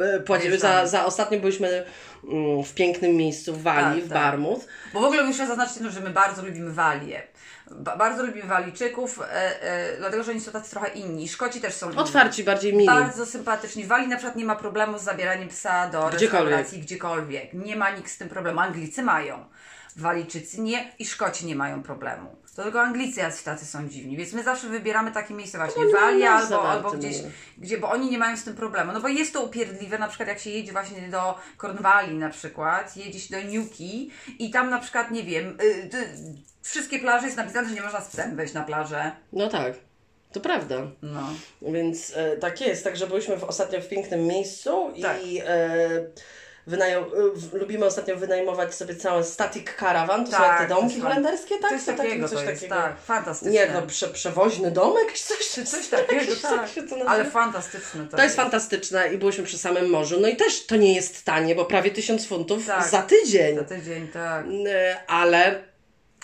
e, 0.00 0.20
płacimy. 0.20 0.58
Za, 0.58 0.86
za 0.86 1.04
ostatnio 1.04 1.40
byliśmy 1.40 1.84
mm, 2.24 2.64
w 2.64 2.74
pięknym 2.74 3.12
miejscu 3.16 3.54
w 3.54 3.62
Walii, 3.62 4.00
Tak, 4.00 4.10
w 4.10 4.12
tak. 4.12 4.22
Barmouth. 4.22 4.66
Bo 4.94 5.00
w 5.00 5.04
ogóle 5.04 5.24
muszę 5.24 5.46
zaznaczyć, 5.46 5.76
no, 5.80 5.90
że 5.90 6.00
my 6.00 6.10
bardzo 6.10 6.42
lubimy 6.42 6.72
Walię. 6.72 7.22
Ba- 7.70 7.96
bardzo 7.96 8.22
lubimy 8.26 8.46
Walijczyków, 8.46 9.20
e, 9.22 9.62
e, 9.62 9.96
dlatego 9.98 10.22
że 10.22 10.30
oni 10.30 10.40
są 10.40 10.52
tacy 10.52 10.70
trochę 10.70 10.88
inni. 10.88 11.28
Szkoci 11.28 11.60
też 11.60 11.74
są 11.74 11.86
inni. 11.90 11.98
Otwarci, 11.98 12.44
bardziej 12.44 12.72
mili. 12.72 12.86
Bardzo 12.86 13.26
sympatyczni. 13.26 13.84
W 13.84 13.88
Walii 13.88 14.08
na 14.08 14.16
przykład 14.16 14.36
nie 14.36 14.44
ma 14.44 14.56
problemu 14.56 14.98
z 14.98 15.02
zabieraniem 15.02 15.48
psa 15.48 15.88
do 15.88 15.98
Gdziekolwiek. 16.08 16.20
restauracji 16.50 16.80
gdziekolwiek. 16.80 17.52
Nie 17.52 17.76
ma 17.76 17.90
nikt 17.90 18.10
z 18.10 18.18
tym 18.18 18.28
problemu. 18.28 18.60
Anglicy 18.60 19.02
mają. 19.02 19.44
Walijczycy 19.96 20.60
nie 20.60 20.92
i 20.98 21.06
Szkoci 21.06 21.46
nie 21.46 21.56
mają 21.56 21.82
problemu. 21.82 22.36
To 22.56 22.62
tylko 22.62 22.80
Anglicy 22.80 23.20
jacyś 23.20 23.42
tacy 23.42 23.66
są 23.66 23.88
dziwni. 23.88 24.16
Więc 24.16 24.32
my 24.32 24.42
zawsze 24.42 24.68
wybieramy 24.68 25.12
takie 25.12 25.34
miejsce 25.34 25.58
właśnie 25.58 25.84
nie 25.84 25.88
w 25.88 25.92
Walii 25.92 26.24
ma 26.24 26.30
albo, 26.30 26.70
albo 26.70 26.90
gdzieś, 26.90 27.22
no. 27.22 27.28
gdzie, 27.58 27.78
bo 27.78 27.90
oni 27.90 28.10
nie 28.10 28.18
mają 28.18 28.36
z 28.36 28.44
tym 28.44 28.54
problemu. 28.54 28.92
No 28.92 29.00
bo 29.00 29.08
jest 29.08 29.32
to 29.32 29.42
upierdliwe, 29.42 29.98
na 29.98 30.08
przykład 30.08 30.28
jak 30.28 30.38
się 30.38 30.50
jedzie 30.50 30.72
właśnie 30.72 31.08
do 31.08 31.34
Cornwalli 31.60 32.18
na 32.18 32.30
przykład, 32.30 32.96
jedzie 32.96 33.20
się 33.20 33.34
do 33.34 33.42
Newquay 33.42 34.10
i 34.38 34.50
tam 34.50 34.70
na 34.70 34.78
przykład, 34.78 35.10
nie 35.10 35.22
wiem, 35.22 35.56
y, 35.62 35.64
y, 35.64 35.90
wszystkie 36.62 36.98
plaże 36.98 37.26
jest 37.26 37.36
napisane, 37.36 37.68
że 37.68 37.74
nie 37.74 37.82
można 37.82 38.00
z 38.00 38.08
psem 38.08 38.36
wejść 38.36 38.54
na 38.54 38.62
plażę. 38.62 39.12
No 39.32 39.48
tak, 39.48 39.74
to 40.32 40.40
prawda. 40.40 40.76
No. 41.02 41.28
Więc 41.62 42.12
e, 42.16 42.36
tak 42.36 42.60
jest, 42.60 42.84
także 42.84 43.06
byliśmy 43.06 43.36
w, 43.36 43.44
ostatnio 43.44 43.80
w 43.80 43.88
pięknym 43.88 44.26
miejscu 44.26 44.92
Tak. 45.02 45.26
i 45.26 45.40
e, 45.40 45.46
wynają, 46.70 47.04
w, 47.34 47.54
lubimy 47.54 47.86
ostatnio 47.86 48.16
wynajmować 48.16 48.74
sobie 48.74 48.96
cały 48.96 49.24
static 49.24 49.66
caravan, 49.78 50.24
to 50.24 50.32
są 50.32 50.36
Tak, 50.38 50.46
jak 50.46 50.68
te 50.68 50.74
to 50.74 50.80
domki 50.80 51.00
holenderskie, 51.00 51.58
tak? 51.58 51.70
Coś 51.70 51.96
takiego 51.96 52.28
coś 52.28 52.48
jest, 52.48 52.68
tak, 52.68 53.00
fantastyczne. 53.00 53.52
Nie, 53.52 53.70
no 53.74 53.82
prze, 53.82 54.08
przewoźny 54.08 54.70
domek, 54.70 55.12
czy 55.12 55.22
coś, 55.24 55.50
czy 55.50 55.64
Coś 55.64 55.88
takiego, 55.88 56.32
tak. 56.42 56.70
tak. 56.74 56.88
Ale 57.06 57.24
fantastyczne 57.24 58.06
to, 58.06 58.16
To 58.16 58.22
jest 58.22 58.36
fantastyczne 58.36 59.12
i 59.14 59.18
byliśmy 59.18 59.44
przy 59.44 59.58
samym 59.58 59.90
morzu. 59.90 60.20
No 60.20 60.28
i 60.28 60.36
też 60.36 60.66
to 60.66 60.76
nie 60.76 60.94
jest 60.94 61.24
tanie, 61.24 61.54
bo 61.54 61.64
prawie 61.64 61.90
1000 61.90 62.26
funtów 62.26 62.66
Tak. 62.66 62.88
za 62.88 63.02
tydzień. 63.02 63.56
Za 63.56 63.64
tydzień, 63.64 64.08
tak. 64.08 64.44
Ale, 65.06 65.69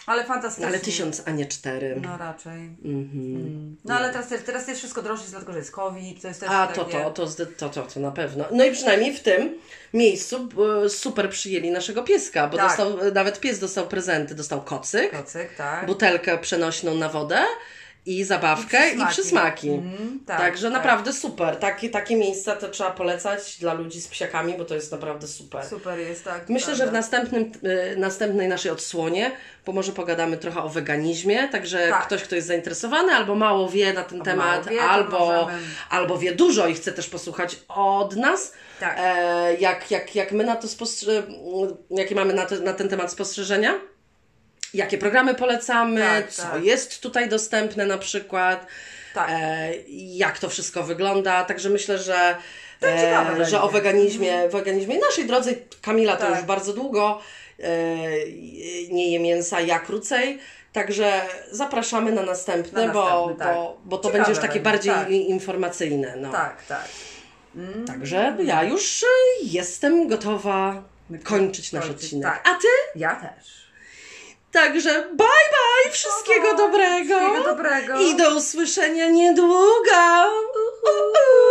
Ale 0.07 0.25
fantastycznie. 0.25 0.67
ale 0.67 0.79
1000, 0.79 1.23
a 1.25 1.31
nie 1.31 1.47
4. 1.47 2.01
No 2.03 2.17
raczej. 2.19 2.77
Mhm. 2.85 3.37
Mm. 3.37 3.77
No 3.85 3.95
ale 3.95 4.11
teraz, 4.13 4.29
teraz 4.47 4.69
jest 4.69 4.81
wszystko 4.81 5.03
droższe, 5.03 5.25
dlatego 5.31 5.53
że 5.53 5.59
jest 5.59 5.71
COVID, 5.71 6.23
to 6.23 6.29
jest 6.29 6.41
też 6.41 6.49
A 6.53 6.67
to, 6.67 6.85
to, 6.85 7.11
to, 7.11 7.27
to, 7.57 7.69
to, 7.69 7.83
to 7.83 8.01
na 8.01 8.11
pewno. 8.11 8.45
No 8.53 8.65
i 8.65 8.73
przynajmniej 8.73 9.17
w 9.17 9.21
tym 9.21 9.55
miejscu 9.95 10.49
super 10.89 11.31
przyjęli 11.31 11.71
naszego 11.71 12.03
pieska, 12.03 12.49
bo 12.49 12.57
Tak. 12.57 12.69
dostał, 12.69 13.13
nawet 13.15 13.41
pies 13.41 13.59
dostał 13.59 13.87
prezenty, 13.89 14.35
dostał 14.35 14.63
kocyk, 14.63 15.11
Kocyk, 15.11 15.55
tak. 15.57 15.87
butelkę 15.87 16.39
przenośną 16.39 16.95
na 16.95 17.09
wodę 17.09 17.45
i 18.07 18.25
zabawkę 18.25 18.91
i 18.91 19.07
przysmaki. 19.07 19.71
Mhm, 19.71 20.21
tak, 20.27 20.39
Także 20.39 20.63
tak. 20.63 20.73
naprawdę 20.73 21.13
super. 21.13 21.57
Takie, 21.57 21.91
takie 21.91 22.17
miejsca 22.17 22.57
to 22.57 22.69
trzeba 22.69 22.91
polecać 22.91 23.59
dla 23.59 23.75
ludzi 23.75 24.01
z 24.01 24.09
psiakami, 24.09 24.55
bo 24.59 24.65
to 24.65 24.75
jest 24.75 24.93
naprawdę 24.93 25.27
super. 25.27 25.65
Super 25.67 25.99
jest, 25.99 26.25
tak. 26.25 26.49
Myślę, 26.49 26.77
że 26.77 26.87
w 26.87 26.91
prawda. 26.91 26.99
następnym, 26.99 27.53
y, 27.93 27.97
następnej 27.97 28.49
naszej 28.49 28.71
odsłonie, 28.73 29.31
bo 29.67 29.73
może 29.73 29.93
pogadamy 29.93 30.37
trochę 30.37 30.63
o 30.63 30.69
weganizmie, 30.69 31.49
także 31.49 31.89
Tak. 31.89 32.07
ktoś, 32.07 32.23
kto 32.23 32.35
jest 32.35 32.49
zainteresowany 32.49 33.13
albo 33.13 33.35
mało 33.35 33.69
wie 33.69 33.93
na 33.93 34.03
ten 34.05 34.19
Albo 34.19 34.25
temat, 34.25 34.69
wie, 34.69 34.83
albo, 34.83 35.49
albo 35.91 36.19
wie 36.19 36.35
dużo 36.35 36.67
i 36.67 36.75
chce 36.75 36.93
też 36.93 37.09
posłuchać 37.09 37.59
od 37.69 38.17
nas, 38.17 38.53
Tak. 38.81 38.97
e, 39.01 39.55
jak, 39.55 39.91
jak, 39.91 40.15
jak 40.15 40.33
my 40.33 40.45
na 40.45 40.57
to 40.57 40.69
spostrze- 40.69 41.23
jakie 41.91 42.15
mamy 42.15 42.35
na, 42.35 42.47
to, 42.47 42.57
na 42.57 42.73
ten 42.73 42.89
temat 42.89 43.13
spostrzeżenia. 43.13 43.75
Jakie 44.75 44.99
programy 44.99 45.35
polecamy, 45.35 46.01
Tak, 46.01 46.31
co 46.31 46.43
tak. 46.43 46.65
jest 46.65 47.01
tutaj 47.01 47.29
dostępne 47.29 47.87
na 47.87 47.99
przykład, 47.99 48.67
Tak. 49.15 49.29
e, 49.31 49.71
jak 49.97 50.39
to 50.39 50.49
wszystko 50.49 50.83
wygląda. 50.83 51.45
Także 51.45 51.71
myślę, 51.71 51.99
że, 51.99 52.37
e, 52.83 53.45
że 53.45 53.63
o 53.63 53.69
weganizmie, 53.69 54.49
weganizmie 54.49 54.99
naszej 54.99 55.27
drodze, 55.27 55.51
Kamila 55.83 56.17
to 56.17 56.27
Tak. 56.27 56.35
już 56.37 56.45
bardzo 56.45 56.73
długo 56.73 57.21
e, 57.61 57.69
nie 58.91 59.13
je 59.13 59.21
mięsa, 59.21 59.61
ja 59.61 59.79
krócej. 59.79 60.39
Także 60.73 61.23
zapraszamy 61.51 62.13
na 62.13 62.23
następne, 62.23 62.87
Na 62.87 62.93
bo, 62.93 63.05
następny, 63.05 63.45
tak. 63.45 63.55
bo, 63.55 63.79
bo 63.85 63.99
to 63.99 64.03
Ciekawe 64.03 64.19
będzie 64.19 64.31
już 64.31 64.41
takie 64.41 64.61
będzie, 64.61 64.91
bardziej 64.91 64.93
tak. 64.95 65.11
informacyjne. 65.11 66.15
No. 66.17 66.33
Tak, 66.33 66.67
tak. 66.67 66.85
Mm. 67.57 67.85
Także 67.87 68.37
ja 68.45 68.63
już 68.65 69.03
e, 69.03 69.07
jestem 69.43 70.09
gotowa 70.09 70.83
kończyć 71.25 71.73
nasz 71.73 71.91
odcinek. 71.91 72.25
tak. 72.29 72.49
A 72.49 72.55
ty? 72.61 72.69
Ja 72.99 73.15
też. 73.17 73.56
Także 74.57 74.91
bye 74.93 75.27
bye, 75.53 75.93
wszystkiego 75.93 76.49
bye 76.49 76.57
dobrego. 76.57 77.19
Wszystkiego 77.21 77.45
dobrego. 77.45 78.01
I 78.01 78.17
do 78.17 78.37
usłyszenia 78.37 79.09
niedługo. 79.09 79.53
Uh 80.55 80.73
-uh. 80.93 81.47